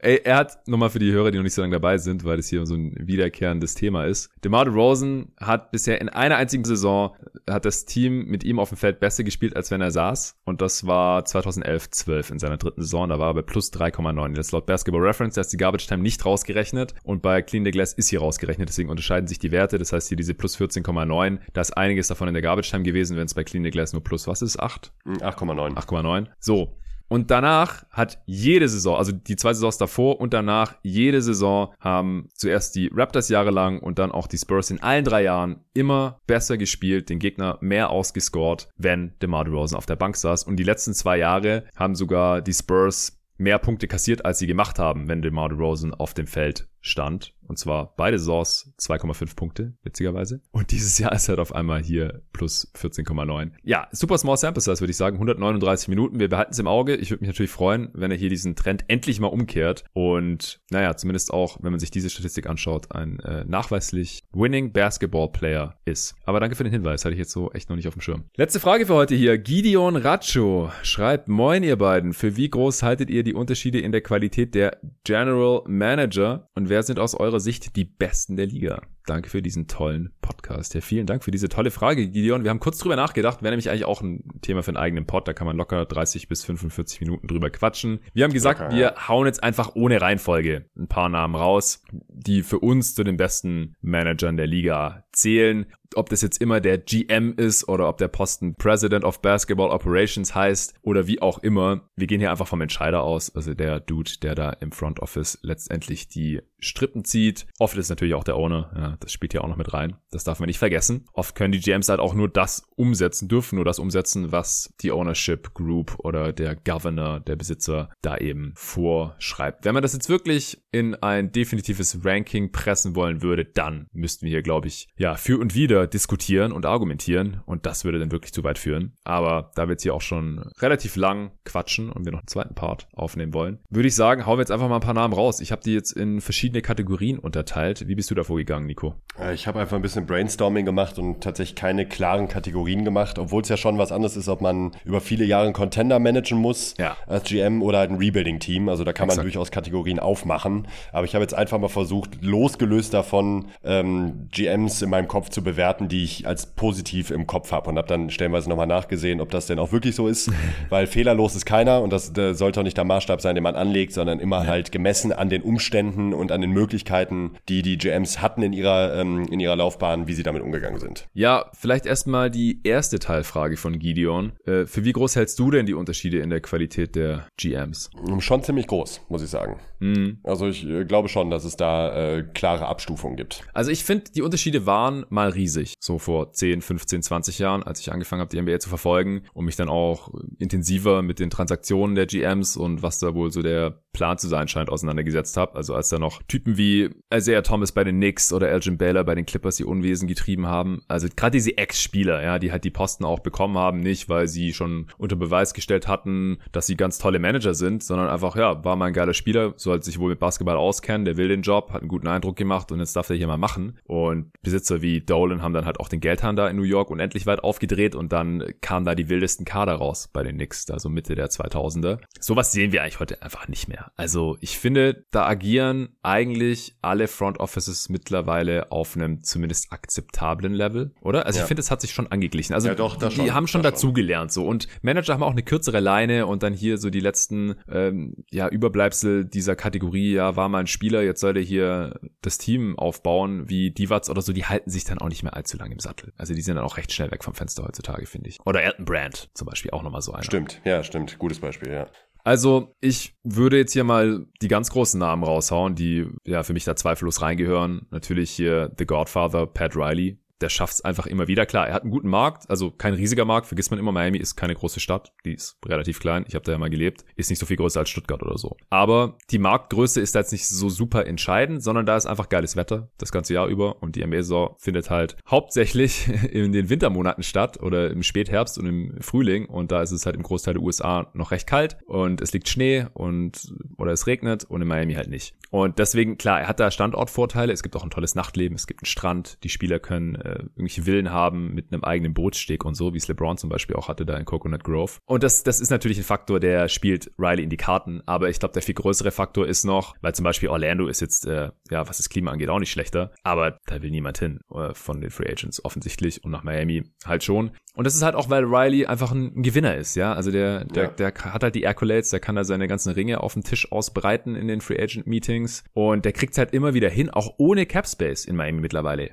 [0.00, 2.36] Ey, er hat, nochmal für die Hörer, die noch nicht so lange dabei sind, weil
[2.36, 4.30] das hier so ein wiederkehrendes Thema ist.
[4.44, 7.16] DeMar DeRozan hat bisher in einer einzigen Saison,
[7.48, 10.36] hat das Team mit ihm auf dem Feld besser gespielt, als wenn er saß.
[10.44, 13.08] Und das war 2011, 12 in seiner dritten Saison.
[13.08, 14.34] Da war er bei plus 3,9.
[14.34, 16.94] Das ist laut Basketball Reference, da ist die Garbage Time nicht rausgerechnet.
[17.02, 18.68] Und bei Clean the Glass ist hier rausgerechnet.
[18.68, 19.78] Deswegen unterscheiden sich die Werte.
[19.78, 21.38] Das heißt hier diese plus 14,9.
[21.54, 23.94] Da ist einiges davon in der Garbage Time gewesen, wenn es bei Clean the Glass
[23.94, 24.60] nur plus was ist?
[24.60, 24.92] 8?
[25.06, 25.74] 8,9.
[25.74, 26.26] 8,9.
[26.38, 26.73] So.
[27.08, 32.28] Und danach hat jede Saison, also die zwei Saisons davor und danach, jede Saison haben
[32.34, 36.56] zuerst die Raptors jahrelang und dann auch die Spurs in allen drei Jahren immer besser
[36.56, 40.44] gespielt, den Gegner mehr ausgescored, wenn DeMar DeRozan auf der Bank saß.
[40.44, 44.78] Und die letzten zwei Jahre haben sogar die Spurs mehr Punkte kassiert, als sie gemacht
[44.78, 47.34] haben, wenn DeMar DeRozan auf dem Feld stand.
[47.46, 50.40] Und zwar beide Saisons 2,5 Punkte, witzigerweise.
[50.50, 53.52] Und dieses Jahr ist halt auf einmal hier plus 14,9.
[53.62, 55.16] Ja, super small sample size, würde ich sagen.
[55.16, 56.18] 139 Minuten.
[56.18, 56.96] Wir behalten es im Auge.
[56.96, 59.84] Ich würde mich natürlich freuen, wenn er hier diesen Trend endlich mal umkehrt.
[59.92, 65.30] Und naja, zumindest auch, wenn man sich diese Statistik anschaut, ein äh, nachweislich Winning Basketball
[65.30, 66.14] Player ist.
[66.24, 67.04] Aber danke für den Hinweis.
[67.04, 68.24] Hatte ich jetzt so echt noch nicht auf dem Schirm.
[68.36, 69.36] Letzte Frage für heute hier.
[69.38, 72.14] Gideon Racho schreibt, moin ihr beiden.
[72.14, 76.73] Für wie groß haltet ihr die Unterschiede in der Qualität der General Manager und wer
[76.82, 78.82] sind aus eurer Sicht die Besten der Liga?
[79.06, 80.74] Danke für diesen tollen Podcast.
[80.74, 82.42] Ja, vielen Dank für diese tolle Frage, Gideon.
[82.42, 85.28] Wir haben kurz drüber nachgedacht, wäre nämlich eigentlich auch ein Thema für einen eigenen Pod.
[85.28, 88.00] Da kann man locker 30 bis 45 Minuten drüber quatschen.
[88.14, 92.42] Wir haben gesagt, locker, wir hauen jetzt einfach ohne Reihenfolge ein paar Namen raus, die
[92.42, 95.66] für uns zu den besten Managern der Liga zählen
[95.96, 100.34] ob das jetzt immer der GM ist oder ob der Posten President of Basketball Operations
[100.34, 101.88] heißt oder wie auch immer.
[101.96, 105.38] Wir gehen hier einfach vom Entscheider aus, also der Dude, der da im Front Office
[105.42, 107.46] letztendlich die Strippen zieht.
[107.58, 109.96] Oft ist natürlich auch der Owner, ja, das spielt ja auch noch mit rein.
[110.10, 111.04] Das darf man nicht vergessen.
[111.12, 114.90] Oft können die GMs halt auch nur das umsetzen, dürfen nur das umsetzen, was die
[114.90, 119.64] Ownership Group oder der Governor, der Besitzer da eben vorschreibt.
[119.64, 124.30] Wenn man das jetzt wirklich in ein definitives Ranking pressen wollen würde, dann müssten wir
[124.30, 128.32] hier, glaube ich, ja, für und wieder diskutieren und argumentieren und das würde dann wirklich
[128.32, 128.92] zu weit führen.
[129.04, 132.54] Aber da wir jetzt hier auch schon relativ lang quatschen und wir noch einen zweiten
[132.54, 135.40] Part aufnehmen wollen, würde ich sagen, hauen wir jetzt einfach mal ein paar Namen raus.
[135.40, 137.88] Ich habe die jetzt in verschiedene Kategorien unterteilt.
[137.88, 138.94] Wie bist du da vorgegangen, Nico?
[139.18, 143.42] Äh, ich habe einfach ein bisschen Brainstorming gemacht und tatsächlich keine klaren Kategorien gemacht, obwohl
[143.42, 146.74] es ja schon was anderes ist, ob man über viele Jahre einen Contender managen muss
[146.78, 146.96] ja.
[147.06, 148.68] als GM oder halt ein Rebuilding-Team.
[148.68, 150.68] Also da kann man durchaus Kategorien aufmachen.
[150.92, 155.42] Aber ich habe jetzt einfach mal versucht, losgelöst davon ähm, GMs in meinem Kopf zu
[155.42, 159.20] bewerten, Daten, die ich als positiv im Kopf habe und habe dann stellenweise nochmal nachgesehen,
[159.20, 160.30] ob das denn auch wirklich so ist,
[160.68, 163.92] weil fehlerlos ist keiner und das, sollte auch nicht der Maßstab sein, den man anlegt,
[163.92, 168.42] sondern immer halt gemessen an den Umständen und an den Möglichkeiten, die die GMs hatten
[168.42, 171.08] in ihrer, ähm, in ihrer Laufbahn, wie sie damit umgegangen sind.
[171.12, 174.32] Ja, vielleicht erstmal die erste Teilfrage von Gideon.
[174.46, 177.90] Äh, für wie groß hältst du denn die Unterschiede in der Qualität der GMs?
[178.20, 179.58] Schon ziemlich groß, muss ich sagen.
[179.80, 180.18] Mhm.
[180.22, 183.42] Also ich äh, glaube schon, dass es da äh, klare Abstufungen gibt.
[183.52, 185.74] Also ich finde, die Unterschiede waren mal riesig riesig.
[185.80, 189.44] So vor 10, 15, 20 Jahren, als ich angefangen habe, die NBA zu verfolgen und
[189.44, 193.82] mich dann auch intensiver mit den Transaktionen der GMs und was da wohl so der
[193.92, 195.54] Plan zu sein scheint, auseinandergesetzt habe.
[195.54, 199.14] Also als da noch Typen wie Isaiah Thomas bei den Knicks oder Elgin Baylor bei
[199.14, 200.82] den Clippers die Unwesen getrieben haben.
[200.88, 204.52] Also gerade diese Ex-Spieler, ja, die halt die Posten auch bekommen haben, nicht weil sie
[204.52, 208.76] schon unter Beweis gestellt hatten, dass sie ganz tolle Manager sind, sondern einfach, ja, war
[208.76, 211.82] mal ein geiler Spieler, sollte sich wohl mit Basketball auskennen, der will den Job, hat
[211.82, 213.78] einen guten Eindruck gemacht und jetzt darf er hier mal machen.
[213.84, 217.26] Und Besitzer wie Dolan haben dann halt auch den Geldhahn da in New York unendlich
[217.26, 221.14] weit aufgedreht und dann kamen da die wildesten Kader raus bei den Knicks, also Mitte
[221.14, 222.00] der 2000er.
[222.18, 223.92] Sowas sehen wir eigentlich heute einfach nicht mehr.
[223.96, 230.94] Also ich finde, da agieren eigentlich alle Front Offices mittlerweile auf einem zumindest akzeptablen Level,
[231.00, 231.26] oder?
[231.26, 231.44] Also ja.
[231.44, 232.54] ich finde, es hat sich schon angeglichen.
[232.54, 235.80] Also ja, doch, die schon, haben schon dazugelernt so und Manager haben auch eine kürzere
[235.80, 240.60] Leine und dann hier so die letzten ähm, ja Überbleibsel dieser Kategorie, ja war mal
[240.60, 244.70] ein Spieler, jetzt soll der hier das Team aufbauen, wie Divac oder so, die halten
[244.70, 246.12] sich dann auch nicht mehr allzu lange im Sattel.
[246.16, 248.38] Also die sind dann auch recht schnell weg vom Fenster heutzutage, finde ich.
[248.46, 250.24] Oder Elton Brand zum Beispiel auch nochmal so einer.
[250.24, 251.18] Stimmt, ja, stimmt.
[251.18, 251.86] Gutes Beispiel, ja.
[252.24, 256.64] Also ich würde jetzt hier mal die ganz großen Namen raushauen, die ja für mich
[256.64, 257.86] da zweifellos reingehören.
[257.90, 261.46] Natürlich hier The Godfather, Pat Riley, der schafft es einfach immer wieder.
[261.46, 264.36] Klar, er hat einen guten Markt, also kein riesiger Markt, vergisst man immer, Miami ist
[264.36, 267.38] keine große Stadt, die ist relativ klein, ich habe da ja mal gelebt, ist nicht
[267.38, 268.58] so viel größer als Stuttgart oder so.
[268.68, 272.56] Aber die Marktgröße ist da jetzt nicht so super entscheidend, sondern da ist einfach geiles
[272.56, 273.82] Wetter das ganze Jahr über.
[273.82, 278.96] Und die NBA-Saison findet halt hauptsächlich in den Wintermonaten statt oder im Spätherbst und im
[279.00, 279.46] Frühling.
[279.46, 281.78] Und da ist es halt im Großteil der USA noch recht kalt.
[281.86, 285.34] Und es liegt Schnee und oder es regnet und in Miami halt nicht.
[285.50, 288.80] Und deswegen, klar, er hat da Standortvorteile, es gibt auch ein tolles Nachtleben, es gibt
[288.80, 292.92] einen Strand, die Spieler können äh, irgendwelche Villen haben mit einem eigenen Bootssteg und so,
[292.94, 294.92] wie es LeBron zum Beispiel auch hatte da in Coconut Grove.
[295.06, 298.02] Und das, das ist natürlich ein Faktor, der spielt Riley in die Karten.
[298.06, 301.26] Aber ich glaube, der viel größere Faktor ist noch, weil zum Beispiel Orlando ist jetzt,
[301.26, 303.12] äh, ja, was das Klima angeht, auch nicht schlechter.
[303.22, 307.24] Aber da will niemand hin äh, von den Free Agents offensichtlich und nach Miami halt
[307.24, 307.52] schon.
[307.74, 310.12] Und das ist halt auch, weil Riley einfach ein, Gewinner ist, ja.
[310.12, 310.90] Also der, der, ja.
[310.90, 314.36] der hat halt die Accolades, der kann da seine ganzen Ringe auf dem Tisch ausbreiten
[314.36, 315.64] in den Free Agent Meetings.
[315.72, 319.10] Und der kriegt halt immer wieder hin, auch ohne Cap Space in Miami mittlerweile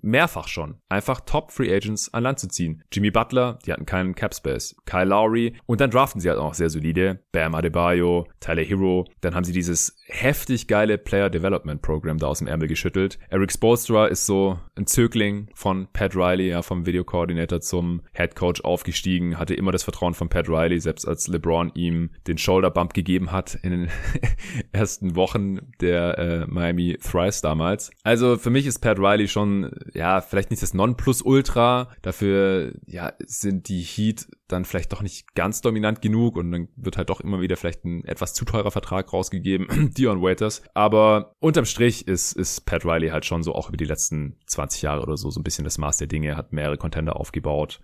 [0.00, 2.82] mehrfach schon, einfach Top Free Agents an Land zu ziehen.
[2.92, 4.76] Jimmy Butler, die hatten keinen Cap Space.
[4.86, 7.20] Kyle Lowry und dann draften sie halt auch sehr solide.
[7.32, 9.04] Bam Adebayo, Tyler Hero.
[9.20, 13.18] Dann haben sie dieses heftig geile Player Development Program da aus dem Ärmel geschüttelt.
[13.28, 18.62] Eric Spolstra ist so ein Zögling von Pat Riley, ja, vom Videokoordinator zum Head Coach
[18.62, 22.94] aufgestiegen, hatte immer das Vertrauen von Pat Riley, selbst als LeBron ihm den Shoulder Bump
[22.94, 23.88] gegeben hat in den
[24.72, 27.90] ersten Wochen der äh, Miami Thrice damals.
[28.04, 31.88] Also für mich ist Pat Riley schon ja, vielleicht nicht das Nonplusultra.
[32.02, 36.96] Dafür, ja, sind die Heat dann vielleicht doch nicht ganz dominant genug und dann wird
[36.96, 40.62] halt doch immer wieder vielleicht ein etwas zu teurer Vertrag rausgegeben, Dion Waiters.
[40.74, 44.82] Aber unterm Strich ist, ist Pat Riley halt schon so auch über die letzten 20
[44.82, 47.80] Jahre oder so so ein bisschen das Maß der Dinge, hat mehrere Contender aufgebaut.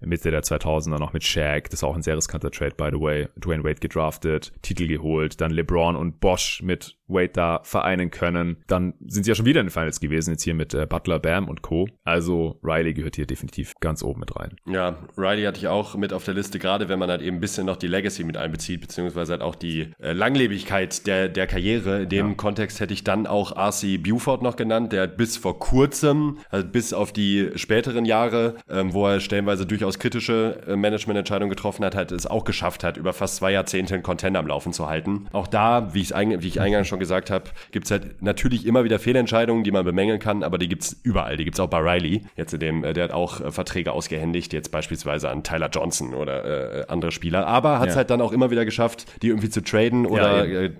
[0.00, 3.00] Mitte der 2000er noch mit Shaq, das ist auch ein sehr riskanter Trade, by the
[3.00, 3.28] way.
[3.36, 8.58] Dwayne Wade gedraftet, Titel geholt, dann LeBron und Bosch mit Wade da vereinen können.
[8.66, 11.18] Dann sind sie ja schon wieder in den Finals gewesen, jetzt hier mit äh, Butler,
[11.18, 11.88] Bam und Co.
[12.04, 14.56] Also Riley gehört hier definitiv ganz oben mit rein.
[14.66, 17.40] Ja, Riley hatte ich auch mit auf der Liste, gerade wenn man halt eben ein
[17.40, 22.02] bisschen noch die Legacy mit einbezieht, beziehungsweise halt auch die äh, Langlebigkeit der, der Karriere.
[22.02, 22.34] In dem ja.
[22.34, 23.98] Kontext hätte ich dann auch R.C.
[23.98, 29.06] Buford noch genannt, der bis vor kurzem, also bis auf die späteren Jahre, ähm, wo
[29.06, 33.36] er stellenweise durchaus kritische äh, Managemententscheidungen getroffen hat, halt es auch geschafft hat, über fast
[33.36, 35.26] zwei Jahrzehnte einen Contender am Laufen zu halten.
[35.32, 38.98] Auch da, wie, wie ich eingangs schon gesagt habe, gibt es halt natürlich immer wieder
[38.98, 41.36] Fehlentscheidungen, die man bemängeln kann, aber die gibt es überall.
[41.36, 42.22] Die gibt es auch bei Riley.
[42.36, 46.14] Jetzt in dem, äh, der hat auch äh, Verträge ausgehändigt, jetzt beispielsweise an Tyler Johnson
[46.14, 47.46] oder äh, andere Spieler.
[47.46, 47.98] Aber hat es ja.
[47.98, 50.70] halt dann auch immer wieder geschafft, die irgendwie zu traden oder ja, äh,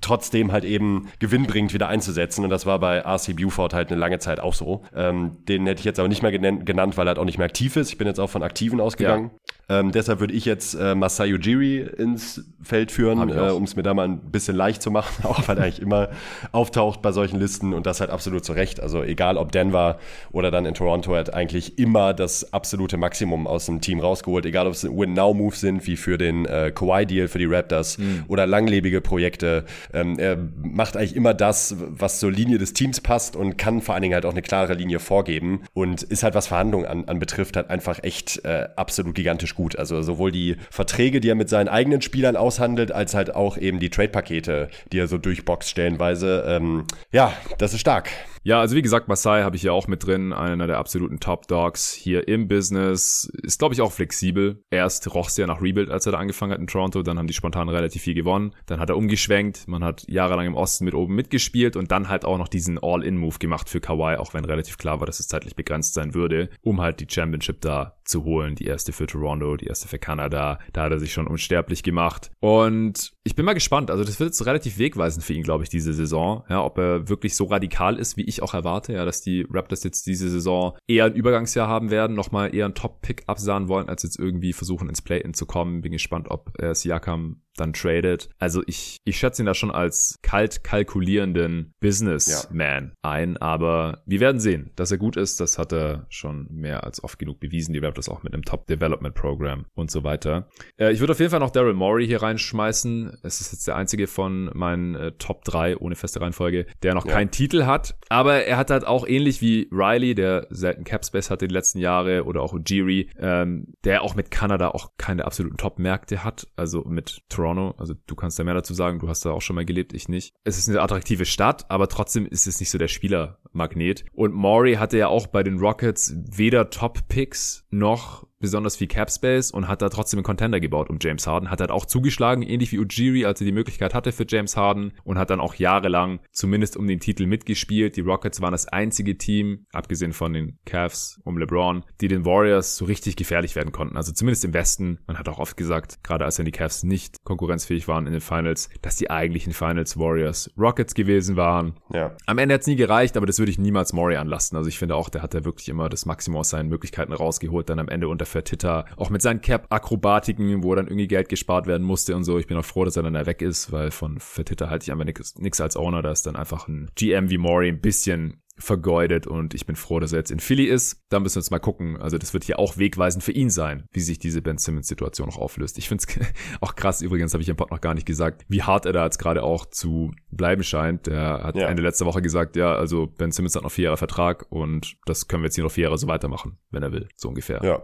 [0.00, 2.44] trotzdem halt eben gewinnbringend wieder einzusetzen.
[2.44, 4.84] Und das war bei RC Buford halt eine lange Zeit auch so.
[4.94, 7.46] Ähm, den hätte ich jetzt aber nicht mehr genannt, weil er halt auch nicht mehr
[7.46, 7.90] aktiv ist.
[7.90, 9.30] Ich bin jetzt auch von Aktiven ausgegangen.
[9.32, 9.57] Ja.
[9.70, 13.82] Ähm, deshalb würde ich jetzt äh, Masai Ujiri ins Feld führen, äh, um es mir
[13.82, 16.08] da mal ein bisschen leicht zu machen, auch weil er eigentlich immer
[16.52, 18.80] auftaucht bei solchen Listen und das halt absolut zu Recht.
[18.80, 19.98] Also egal ob Denver
[20.32, 24.46] oder dann in Toronto, er hat eigentlich immer das absolute Maximum aus dem Team rausgeholt,
[24.46, 28.24] egal ob es Win-Now-Moves sind, wie für den äh, Kawhi-Deal für die Raptors mhm.
[28.28, 29.66] oder langlebige Projekte.
[29.92, 33.94] Ähm, er macht eigentlich immer das, was zur Linie des Teams passt und kann vor
[33.94, 37.18] allen Dingen halt auch eine klare Linie vorgeben und ist halt, was Verhandlungen an, an
[37.18, 39.76] betrifft, halt einfach echt äh, absolut gigantisch gut.
[39.76, 43.80] Also sowohl die Verträge, die er mit seinen eigenen Spielern aushandelt, als halt auch eben
[43.80, 46.44] die Trade-Pakete, die er so durchboxt stellenweise.
[46.46, 48.08] Ähm, ja, das ist stark.
[48.44, 51.48] Ja, also wie gesagt, Masai habe ich ja auch mit drin, einer der absoluten Top
[51.48, 53.30] Dogs hier im Business.
[53.42, 54.62] Ist, glaube ich, auch flexibel.
[54.70, 57.02] Erst roch es ja nach Rebuild, als er da angefangen hat in Toronto.
[57.02, 58.54] Dann haben die spontan relativ viel gewonnen.
[58.66, 59.66] Dann hat er umgeschwenkt.
[59.66, 63.38] Man hat jahrelang im Osten mit oben mitgespielt und dann halt auch noch diesen All-In-Move
[63.38, 66.80] gemacht für Kawhi, auch wenn relativ klar war, dass es zeitlich begrenzt sein würde, um
[66.80, 68.54] halt die Championship da zu holen.
[68.54, 70.58] Die erste für Toronto, die erste für Kanada.
[70.72, 72.30] Da hat er sich schon unsterblich gemacht.
[72.40, 73.90] Und ich bin mal gespannt.
[73.90, 76.44] Also das wird jetzt relativ wegweisend für ihn, glaube ich, diese Saison.
[76.48, 78.94] Ja, ob er wirklich so radikal ist, wie ich auch erwarte.
[78.94, 82.74] Ja, dass die Raptors jetzt diese Saison eher ein Übergangsjahr haben werden, nochmal eher ein
[82.74, 85.82] Top-Pick absahen wollen, als jetzt irgendwie versuchen ins Play-In zu kommen.
[85.82, 88.30] Bin gespannt, ob er Siakam dann tradet.
[88.38, 93.10] Also ich, ich schätze ihn da schon als kalt kalkulierenden Businessman ja.
[93.10, 95.40] ein, aber wir werden sehen, dass er gut ist.
[95.40, 97.72] Das hat er schon mehr als oft genug bewiesen.
[97.72, 100.48] Die Raptors auch mit einem Top Development Program und so weiter.
[100.78, 103.17] Äh, ich würde auf jeden Fall noch Daryl Morey hier reinschmeißen.
[103.22, 107.06] Es ist jetzt der einzige von meinen äh, Top 3 ohne feste Reihenfolge, der noch
[107.06, 107.12] ja.
[107.12, 107.96] keinen Titel hat.
[108.08, 112.24] Aber er hat halt auch ähnlich wie Riley, der selten Capspace hatte die letzten Jahre
[112.24, 116.46] oder auch Ujiri, ähm, der auch mit Kanada auch keine absoluten Top-Märkte hat.
[116.56, 117.74] Also mit Toronto Toronto.
[117.78, 120.08] Also du kannst da mehr dazu sagen, du hast da auch schon mal gelebt, ich
[120.08, 120.34] nicht.
[120.44, 124.04] Es ist eine attraktive Stadt, aber trotzdem ist es nicht so der Spielermagnet.
[124.12, 129.50] Und Maury hatte ja auch bei den Rockets weder Top-Picks noch besonders viel Cap Space
[129.50, 131.50] und hat da trotzdem einen Contender gebaut um James Harden.
[131.50, 134.92] Hat halt auch zugeschlagen, ähnlich wie Ujiri, als er die Möglichkeit hatte für James Harden
[135.04, 137.96] und hat dann auch jahrelang zumindest um den Titel mitgespielt.
[137.96, 142.76] Die Rockets waren das einzige Team, abgesehen von den Cavs um LeBron, die den Warriors
[142.76, 143.96] so richtig gefährlich werden konnten.
[143.96, 144.98] Also zumindest im Westen.
[145.06, 148.20] Man hat auch oft gesagt, gerade als dann die Cavs nicht konkurrenzfähig waren in den
[148.20, 151.74] Finals, dass die eigentlichen Finals Warriors Rockets gewesen waren.
[151.92, 152.16] Ja.
[152.26, 154.56] Am Ende hat es nie gereicht, aber das würde ich niemals Maury anlassen.
[154.56, 157.68] Also ich finde auch, der hat da wirklich immer das Maximum aus seinen Möglichkeiten rausgeholt,
[157.68, 158.84] dann am Ende unter Fertitta.
[158.96, 162.38] Auch mit seinen Cap-Akrobatiken, wo dann irgendwie Geld gespart werden musste und so.
[162.38, 164.92] Ich bin auch froh, dass er dann da weg ist, weil von Fertitta halte ich
[164.92, 166.02] einfach nichts als Owner.
[166.02, 170.00] Da ist dann einfach ein GM wie Maury ein bisschen vergeudet und ich bin froh,
[170.00, 171.02] dass er jetzt in Philly ist.
[171.08, 171.96] Da müssen wir jetzt mal gucken.
[171.96, 175.38] Also das wird hier auch wegweisend für ihn sein, wie sich diese Ben Simmons-Situation noch
[175.38, 175.78] auflöst.
[175.78, 176.26] Ich finde es
[176.60, 179.04] auch krass, übrigens habe ich im Pod noch gar nicht gesagt, wie hart er da
[179.04, 181.06] jetzt gerade auch zu bleiben scheint.
[181.06, 181.68] Der hat ja.
[181.68, 185.28] Ende letzter Woche gesagt, ja, also Ben Simmons hat noch vier Jahre Vertrag und das
[185.28, 187.62] können wir jetzt hier noch vier Jahre so weitermachen, wenn er will, so ungefähr.
[187.62, 187.82] Ja.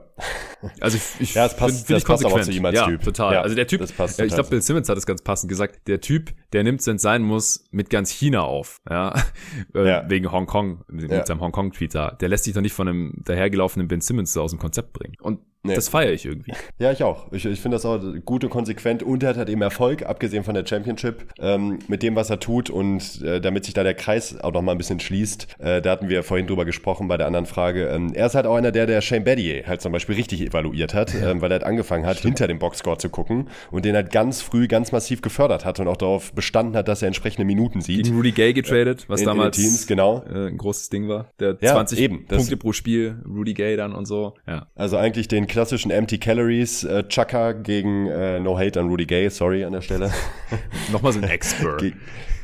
[0.81, 2.77] Also ich, ich ja, es passt, find, find das ich passt auch zu ihm als
[2.77, 3.03] ja, Typ.
[3.03, 3.35] total.
[3.35, 6.33] Ja, also der Typ, ich glaube, Bill Simmons hat es ganz passend gesagt, der Typ,
[6.53, 9.15] der nimmt, wenn es sein muss, mit ganz China auf, ja,
[9.75, 10.05] äh, ja.
[10.09, 11.25] wegen Hongkong, mit ja.
[11.25, 12.11] seinem Hongkong-Tweet da.
[12.13, 15.15] Der lässt sich doch nicht von einem dahergelaufenen Ben Simmons so aus dem Konzept bringen.
[15.21, 15.75] Und Nee.
[15.75, 16.53] Das feiere ich irgendwie.
[16.79, 17.33] Ja, ich auch.
[17.33, 20.43] Ich, ich finde das auch gut und konsequent und er hat halt eben Erfolg, abgesehen
[20.43, 23.95] von der Championship, ähm, mit dem, was er tut und äh, damit sich da der
[23.95, 25.57] Kreis auch nochmal ein bisschen schließt.
[25.61, 27.87] Äh, da hatten wir vorhin drüber gesprochen bei der anderen Frage.
[27.87, 30.95] Ähm, er ist halt auch einer der, der Shane Battier halt zum Beispiel richtig evaluiert
[30.95, 31.31] hat, ja.
[31.31, 32.39] ähm, weil er halt angefangen hat, Stimmt.
[32.39, 35.89] hinter dem Boxscore zu gucken und den halt ganz früh ganz massiv gefördert hat und
[35.89, 38.05] auch darauf bestanden hat, dass er entsprechende Minuten sieht.
[38.05, 40.25] Gegen Rudy Gay getradet, was in, damals in Teams, genau.
[40.29, 41.31] Äh, ein großes Ding war.
[41.39, 44.35] Der ja, 20 eben, Punkte pro Spiel, Rudy Gay dann und so.
[44.47, 44.67] Ja.
[44.75, 49.29] Also eigentlich den klassischen Empty Calories, äh, Chaka gegen äh, No Hate an Rudy Gay,
[49.31, 50.11] sorry an der Stelle.
[50.93, 51.81] Nochmal so ein Expert.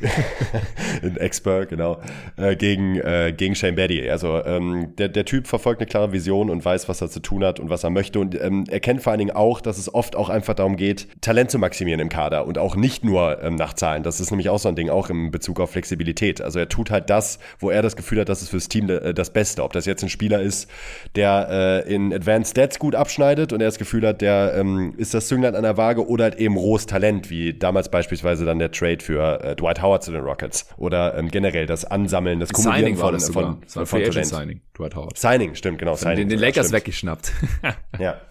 [1.01, 2.01] in Expert, genau,
[2.37, 4.09] äh, gegen, äh, gegen Shane Batty.
[4.09, 7.43] Also ähm, der, der Typ verfolgt eine klare Vision und weiß, was er zu tun
[7.43, 8.19] hat und was er möchte.
[8.19, 11.07] Und ähm, er kennt vor allen Dingen auch, dass es oft auch einfach darum geht,
[11.21, 14.03] Talent zu maximieren im Kader und auch nicht nur ähm, nach Zahlen.
[14.03, 16.41] Das ist nämlich auch so ein Ding, auch im Bezug auf Flexibilität.
[16.41, 19.13] Also er tut halt das, wo er das Gefühl hat, das ist fürs Team äh,
[19.13, 19.63] das Beste.
[19.63, 20.69] Ob das jetzt ein Spieler ist,
[21.15, 25.13] der äh, in Advanced Stats gut abschneidet und er das Gefühl hat, der ähm, ist
[25.13, 28.71] das Zünglein an der Waage oder halt eben rohes Talent, wie damals beispielsweise dann der
[28.71, 30.67] Trade für äh, Dwight Howard zu den Rockets.
[30.77, 34.27] Oder ähm, generell das Ansammeln, das Kumulieren von, von, von, von, von Talent.
[34.27, 35.17] Signing, Dwight Howard.
[35.17, 35.95] Signing, stimmt, genau.
[35.95, 36.73] Signing, den, den Lakers stimmt.
[36.73, 37.33] weggeschnappt.
[37.99, 38.21] ja.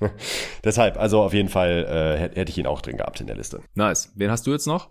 [0.64, 1.86] Deshalb, also auf jeden Fall
[2.34, 3.60] äh, hätte ich ihn auch drin gehabt in der Liste.
[3.74, 4.12] Nice.
[4.14, 4.88] Wen hast du jetzt noch?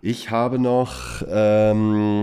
[0.00, 2.22] Ich habe noch ähm,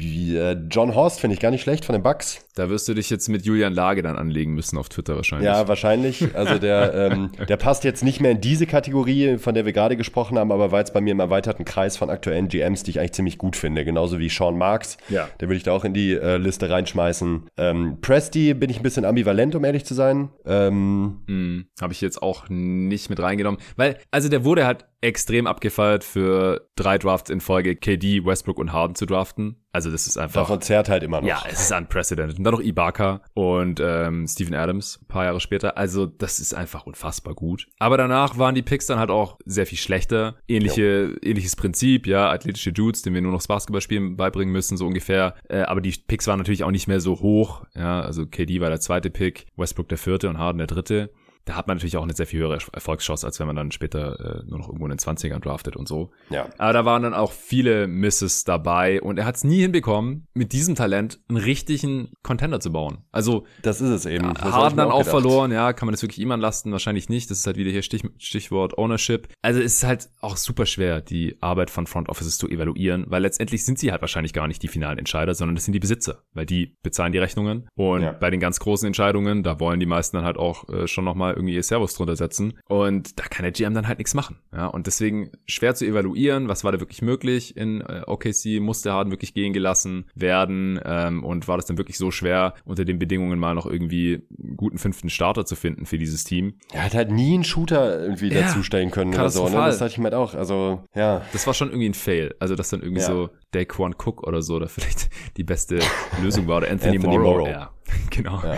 [0.00, 2.43] äh, John Horst finde ich gar nicht schlecht von den Bucks.
[2.54, 5.46] Da wirst du dich jetzt mit Julian Lage dann anlegen müssen auf Twitter wahrscheinlich.
[5.46, 6.34] Ja, wahrscheinlich.
[6.36, 9.96] Also der, ähm, der passt jetzt nicht mehr in diese Kategorie, von der wir gerade
[9.96, 13.00] gesprochen haben, aber war jetzt bei mir im erweiterten Kreis von aktuellen GMs, die ich
[13.00, 13.84] eigentlich ziemlich gut finde.
[13.84, 14.98] Genauso wie Sean Marks.
[15.08, 15.28] Ja.
[15.40, 17.50] Der würde ich da auch in die äh, Liste reinschmeißen.
[17.56, 20.30] Ähm, Presti bin ich ein bisschen ambivalent, um ehrlich zu sein.
[20.46, 23.60] Ähm, hm, Habe ich jetzt auch nicht mit reingenommen.
[23.76, 28.72] Weil, also der wurde halt extrem abgefeiert für drei Drafts in Folge KD, Westbrook und
[28.72, 29.56] Harden zu draften.
[29.70, 30.42] Also das ist einfach.
[30.42, 31.28] Davon zerrt halt immer noch.
[31.28, 32.38] Ja, es ist unprecedented.
[32.44, 35.78] Und dann noch Ibaka und ähm, Steven Adams ein paar Jahre später.
[35.78, 37.68] Also das ist einfach unfassbar gut.
[37.78, 40.34] Aber danach waren die Picks dann halt auch sehr viel schlechter.
[40.46, 41.16] Ähnliche, jo.
[41.22, 45.36] ähnliches Prinzip, ja, athletische Dudes, denen wir nur noch das Basketballspielen beibringen müssen, so ungefähr.
[45.48, 47.64] Äh, aber die Picks waren natürlich auch nicht mehr so hoch.
[47.74, 51.14] Ja, also KD war der zweite Pick, Westbrook der vierte und Harden der dritte
[51.44, 54.40] da hat man natürlich auch eine sehr viel höhere Erfolgschance, als wenn man dann später
[54.40, 56.10] äh, nur noch irgendwo in den 20ern draftet und so.
[56.30, 56.48] Ja.
[56.58, 60.52] Aber da waren dann auch viele Misses dabei und er hat es nie hinbekommen, mit
[60.52, 62.98] diesem Talent einen richtigen Contender zu bauen.
[63.12, 64.24] Also das ist es eben.
[64.24, 66.72] Ja, Harden dann auch, auch verloren, ja, kann man das wirklich ihm anlasten?
[66.72, 67.30] Wahrscheinlich nicht.
[67.30, 69.28] Das ist halt wieder hier Stich, Stichwort Ownership.
[69.42, 73.22] Also es ist halt auch super schwer, die Arbeit von Front Offices zu evaluieren, weil
[73.22, 76.22] letztendlich sind sie halt wahrscheinlich gar nicht die finalen Entscheider, sondern das sind die Besitzer,
[76.32, 78.12] weil die bezahlen die Rechnungen und ja.
[78.12, 81.33] bei den ganz großen Entscheidungen, da wollen die meisten dann halt auch äh, schon nochmal
[81.34, 82.58] irgendwie ihr Servus drunter setzen.
[82.68, 84.36] Und da kann der GM dann halt nichts machen.
[84.52, 88.92] Ja, und deswegen schwer zu evaluieren, was war da wirklich möglich in äh, OKC, musste
[88.92, 92.98] Harden wirklich gehen gelassen werden ähm, und war das dann wirklich so schwer, unter den
[92.98, 96.54] Bedingungen mal noch irgendwie einen guten fünften Starter zu finden für dieses Team.
[96.72, 99.48] Er hat halt nie einen Shooter irgendwie ja, dazustellen können oder so.
[99.48, 99.54] Ne?
[99.54, 100.34] Das hatte ich mir halt auch.
[100.34, 101.22] Also, ja.
[101.32, 102.34] Das war schon irgendwie ein Fail.
[102.38, 103.06] Also, dass dann irgendwie ja.
[103.06, 105.78] so Daquan Cook oder so, oder vielleicht die beste
[106.22, 107.38] Lösung war, oder Anthony, Anthony Morrow.
[107.38, 107.48] Morrow.
[107.48, 107.70] Ja,
[108.10, 108.40] genau.
[108.42, 108.56] Ja.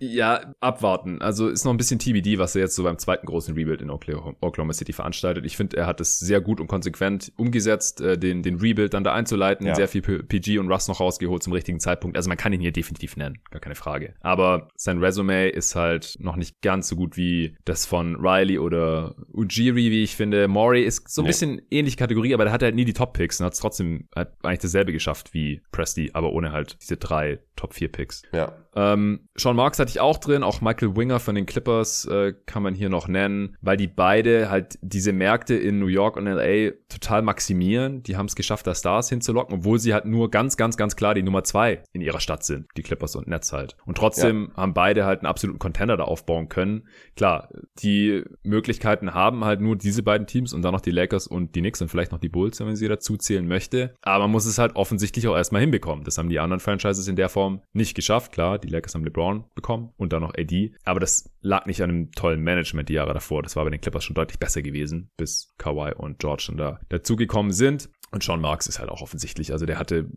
[0.00, 1.20] Ja, abwarten.
[1.20, 3.90] Also ist noch ein bisschen TBD, was er jetzt so beim zweiten großen Rebuild in
[3.90, 5.44] Oklahoma City veranstaltet.
[5.44, 9.04] Ich finde, er hat es sehr gut und konsequent umgesetzt, äh, den, den Rebuild dann
[9.04, 9.74] da einzuleiten, ja.
[9.74, 12.16] sehr viel PG und Russ noch rausgeholt zum richtigen Zeitpunkt.
[12.16, 14.14] Also man kann ihn hier definitiv nennen, gar keine Frage.
[14.20, 19.14] Aber sein Resume ist halt noch nicht ganz so gut wie das von Riley oder
[19.32, 20.48] Ujiri, wie ich finde.
[20.48, 21.28] Maury ist so ein nee.
[21.28, 24.32] bisschen ähnliche Kategorie, aber der hat halt nie die Top-Picks und hat es trotzdem hat
[24.42, 28.22] eigentlich dasselbe geschafft wie Presti, aber ohne halt diese drei Top-4-Picks.
[28.32, 28.52] Ja.
[28.74, 32.62] Ähm, Sean Marks hatte ich auch drin, auch Michael Winger von den Clippers äh, kann
[32.62, 36.72] man hier noch nennen, weil die beide halt diese Märkte in New York und LA
[36.88, 38.02] total maximieren.
[38.02, 41.14] Die haben es geschafft, da Stars hinzulocken, obwohl sie halt nur ganz, ganz, ganz klar
[41.14, 43.76] die Nummer zwei in ihrer Stadt sind, die Clippers und Nets halt.
[43.86, 44.62] Und trotzdem ja.
[44.62, 46.86] haben beide halt einen absoluten Contender da aufbauen können.
[47.16, 47.48] Klar,
[47.82, 51.60] die Möglichkeiten haben halt nur diese beiden Teams und dann noch die Lakers und die
[51.60, 53.94] Knicks und vielleicht noch die Bulls, wenn man sie dazu zählen möchte.
[54.02, 56.04] Aber man muss es halt offensichtlich auch erstmal hinbekommen.
[56.04, 58.32] Das haben die anderen Franchises in der Form nicht geschafft.
[58.32, 60.72] Klar, die Lakers haben LeBron bekommen und dann noch AD.
[60.84, 63.42] Aber das lag nicht an einem tollen Management die Jahre davor.
[63.42, 66.80] Das war bei den Clippers schon deutlich besser gewesen, bis Kawhi und George dann da
[66.88, 67.88] dazugekommen sind.
[68.10, 69.52] Und Sean Marks ist halt auch offensichtlich.
[69.52, 70.10] Also der hatte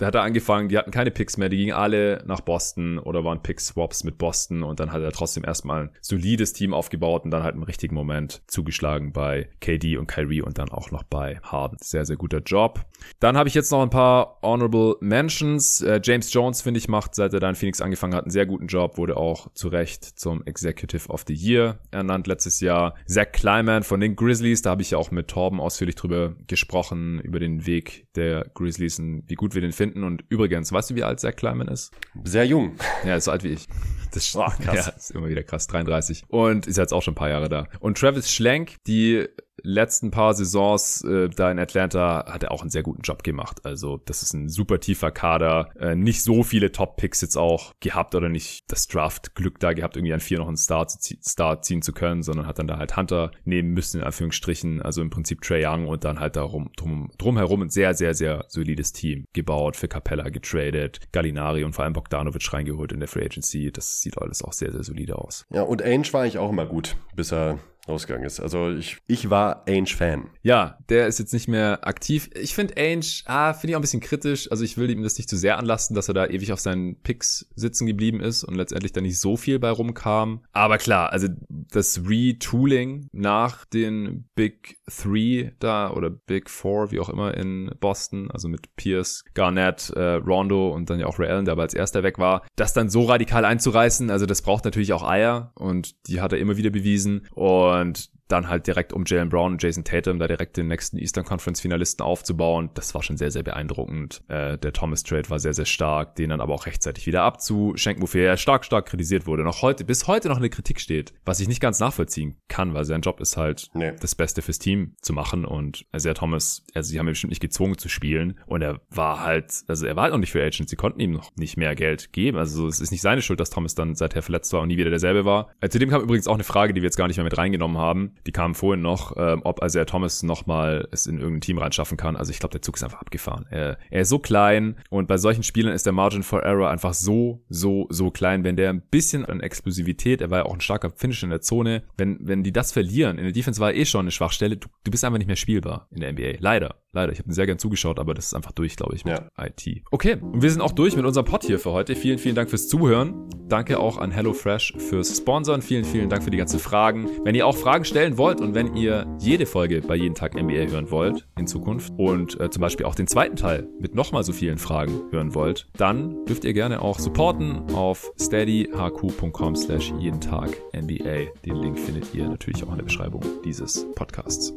[0.00, 3.22] Da hat er angefangen, die hatten keine Picks mehr, die gingen alle nach Boston oder
[3.22, 7.30] waren Pick-Swaps mit Boston und dann hat er trotzdem erstmal ein solides Team aufgebaut und
[7.30, 11.38] dann halt im richtigen Moment zugeschlagen bei KD und Kyrie und dann auch noch bei
[11.42, 11.76] Harden.
[11.82, 12.86] Sehr, sehr guter Job.
[13.18, 15.82] Dann habe ich jetzt noch ein paar Honorable Mentions.
[15.82, 18.46] Äh, James Jones, finde ich, macht, seit er da in Phoenix angefangen hat, einen sehr
[18.46, 22.94] guten Job, wurde auch zu Recht zum Executive of the Year ernannt letztes Jahr.
[23.06, 27.20] Zach Kleiman von den Grizzlies, da habe ich ja auch mit Torben ausführlich drüber gesprochen,
[27.20, 29.89] über den Weg der Grizzlies und wie gut wir den finden.
[29.94, 31.92] Und übrigens, weißt du, wie alt Zach Kleiman ist?
[32.24, 32.76] Sehr jung.
[33.04, 33.66] Ja, ist so alt wie ich.
[34.12, 34.86] Das oh, krass.
[34.86, 35.66] Ja, ist immer wieder krass.
[35.66, 36.24] 33.
[36.28, 37.66] Und ist jetzt auch schon ein paar Jahre da.
[37.80, 39.26] Und Travis Schlenk, die
[39.62, 43.64] letzten paar Saisons äh, da in Atlanta hat er auch einen sehr guten Job gemacht.
[43.64, 45.70] Also das ist ein super tiefer Kader.
[45.78, 50.14] Äh, nicht so viele Top-Picks jetzt auch gehabt oder nicht das Draft-Glück da gehabt, irgendwie
[50.14, 53.30] an vier noch einen Star, Star ziehen zu können, sondern hat dann da halt Hunter
[53.44, 54.82] nehmen müssen, in Anführungsstrichen.
[54.82, 58.44] Also im Prinzip Trey Young und dann halt darum drum, drumherum ein sehr, sehr, sehr
[58.48, 63.24] solides Team gebaut, für Capella getradet, Gallinari und vor allem Bogdanovic reingeholt in der Free
[63.24, 63.70] Agency.
[63.72, 65.46] Das sieht alles auch sehr, sehr solide aus.
[65.50, 67.58] Ja, und Ainge war ich auch immer gut, bis er
[67.88, 68.40] rausgegangen ist.
[68.40, 70.30] Also ich, ich war Ainge-Fan.
[70.42, 72.30] Ja, der ist jetzt nicht mehr aktiv.
[72.34, 74.50] Ich finde Ainge, ah, finde ich auch ein bisschen kritisch.
[74.50, 77.00] Also ich will ihm das nicht zu sehr anlasten, dass er da ewig auf seinen
[77.02, 80.44] Picks sitzen geblieben ist und letztendlich da nicht so viel bei rumkam.
[80.52, 87.08] Aber klar, also das Retooling nach den Big Three da oder Big Four, wie auch
[87.08, 91.44] immer in Boston, also mit Pierce, Garnett, äh, Rondo und dann ja auch Ray Allen,
[91.44, 94.92] der aber als erster weg war, das dann so radikal einzureißen, also das braucht natürlich
[94.92, 97.26] auch Eier und die hat er immer wieder bewiesen.
[97.34, 100.98] Und und dann halt direkt um Jalen Brown und Jason Tatum da direkt den nächsten
[100.98, 102.70] Eastern Conference Finalisten aufzubauen.
[102.74, 104.22] Das war schon sehr, sehr beeindruckend.
[104.28, 108.02] Äh, der Thomas Trade war sehr, sehr stark, den dann aber auch rechtzeitig wieder abzuschenken,
[108.02, 109.42] wofür er stark, stark kritisiert wurde.
[109.42, 112.84] Noch heute, bis heute noch eine Kritik steht, was ich nicht ganz nachvollziehen kann, weil
[112.84, 113.92] sein Job ist halt, nee.
[114.00, 117.40] das Beste fürs Team zu machen und also Thomas, also sie haben ihn bestimmt nicht
[117.40, 120.68] gezwungen zu spielen und er war halt, also er war halt noch nicht für Agent,
[120.68, 122.38] sie konnten ihm noch nicht mehr Geld geben.
[122.38, 124.90] Also es ist nicht seine Schuld, dass Thomas dann seither verletzt war und nie wieder
[124.90, 125.50] derselbe war.
[125.60, 127.78] Äh, zudem kam übrigens auch eine Frage, die wir jetzt gar nicht mehr mit reingenommen
[127.78, 131.96] haben die kam vorhin noch, ähm, ob Isaiah Thomas nochmal es in irgendein Team reinschaffen
[131.96, 132.16] kann.
[132.16, 133.46] Also ich glaube, der Zug ist einfach abgefahren.
[133.50, 136.94] Er, er ist so klein und bei solchen Spielern ist der Margin for Error einfach
[136.94, 138.44] so, so, so klein.
[138.44, 141.40] Wenn der ein bisschen an Explosivität, er war ja auch ein starker Finish in der
[141.40, 144.68] Zone, wenn, wenn die das verlieren, in der Defense war eh schon eine Schwachstelle, du,
[144.84, 146.38] du bist einfach nicht mehr spielbar in der NBA.
[146.38, 146.76] Leider.
[146.92, 147.12] Leider.
[147.12, 149.46] Ich habe sehr gern zugeschaut, aber das ist einfach durch, glaube ich, mit ja.
[149.46, 149.82] IT.
[149.92, 151.94] Okay, und wir sind auch durch mit unserem Pod hier für heute.
[151.94, 153.28] Vielen, vielen Dank fürs Zuhören.
[153.48, 155.62] Danke auch an HelloFresh fürs Sponsoren.
[155.62, 157.08] Vielen, vielen Dank für die ganzen Fragen.
[157.24, 160.70] Wenn ihr auch Fragen stellen wollt und wenn ihr jede Folge bei Jeden Tag NBA
[160.70, 164.32] hören wollt in Zukunft und äh, zum Beispiel auch den zweiten Teil mit nochmal so
[164.32, 170.50] vielen Fragen hören wollt, dann dürft ihr gerne auch supporten auf steadyhq.com slash jeden Tag
[170.74, 171.32] NBA.
[171.44, 174.52] Den Link findet ihr natürlich auch in der Beschreibung dieses Podcasts.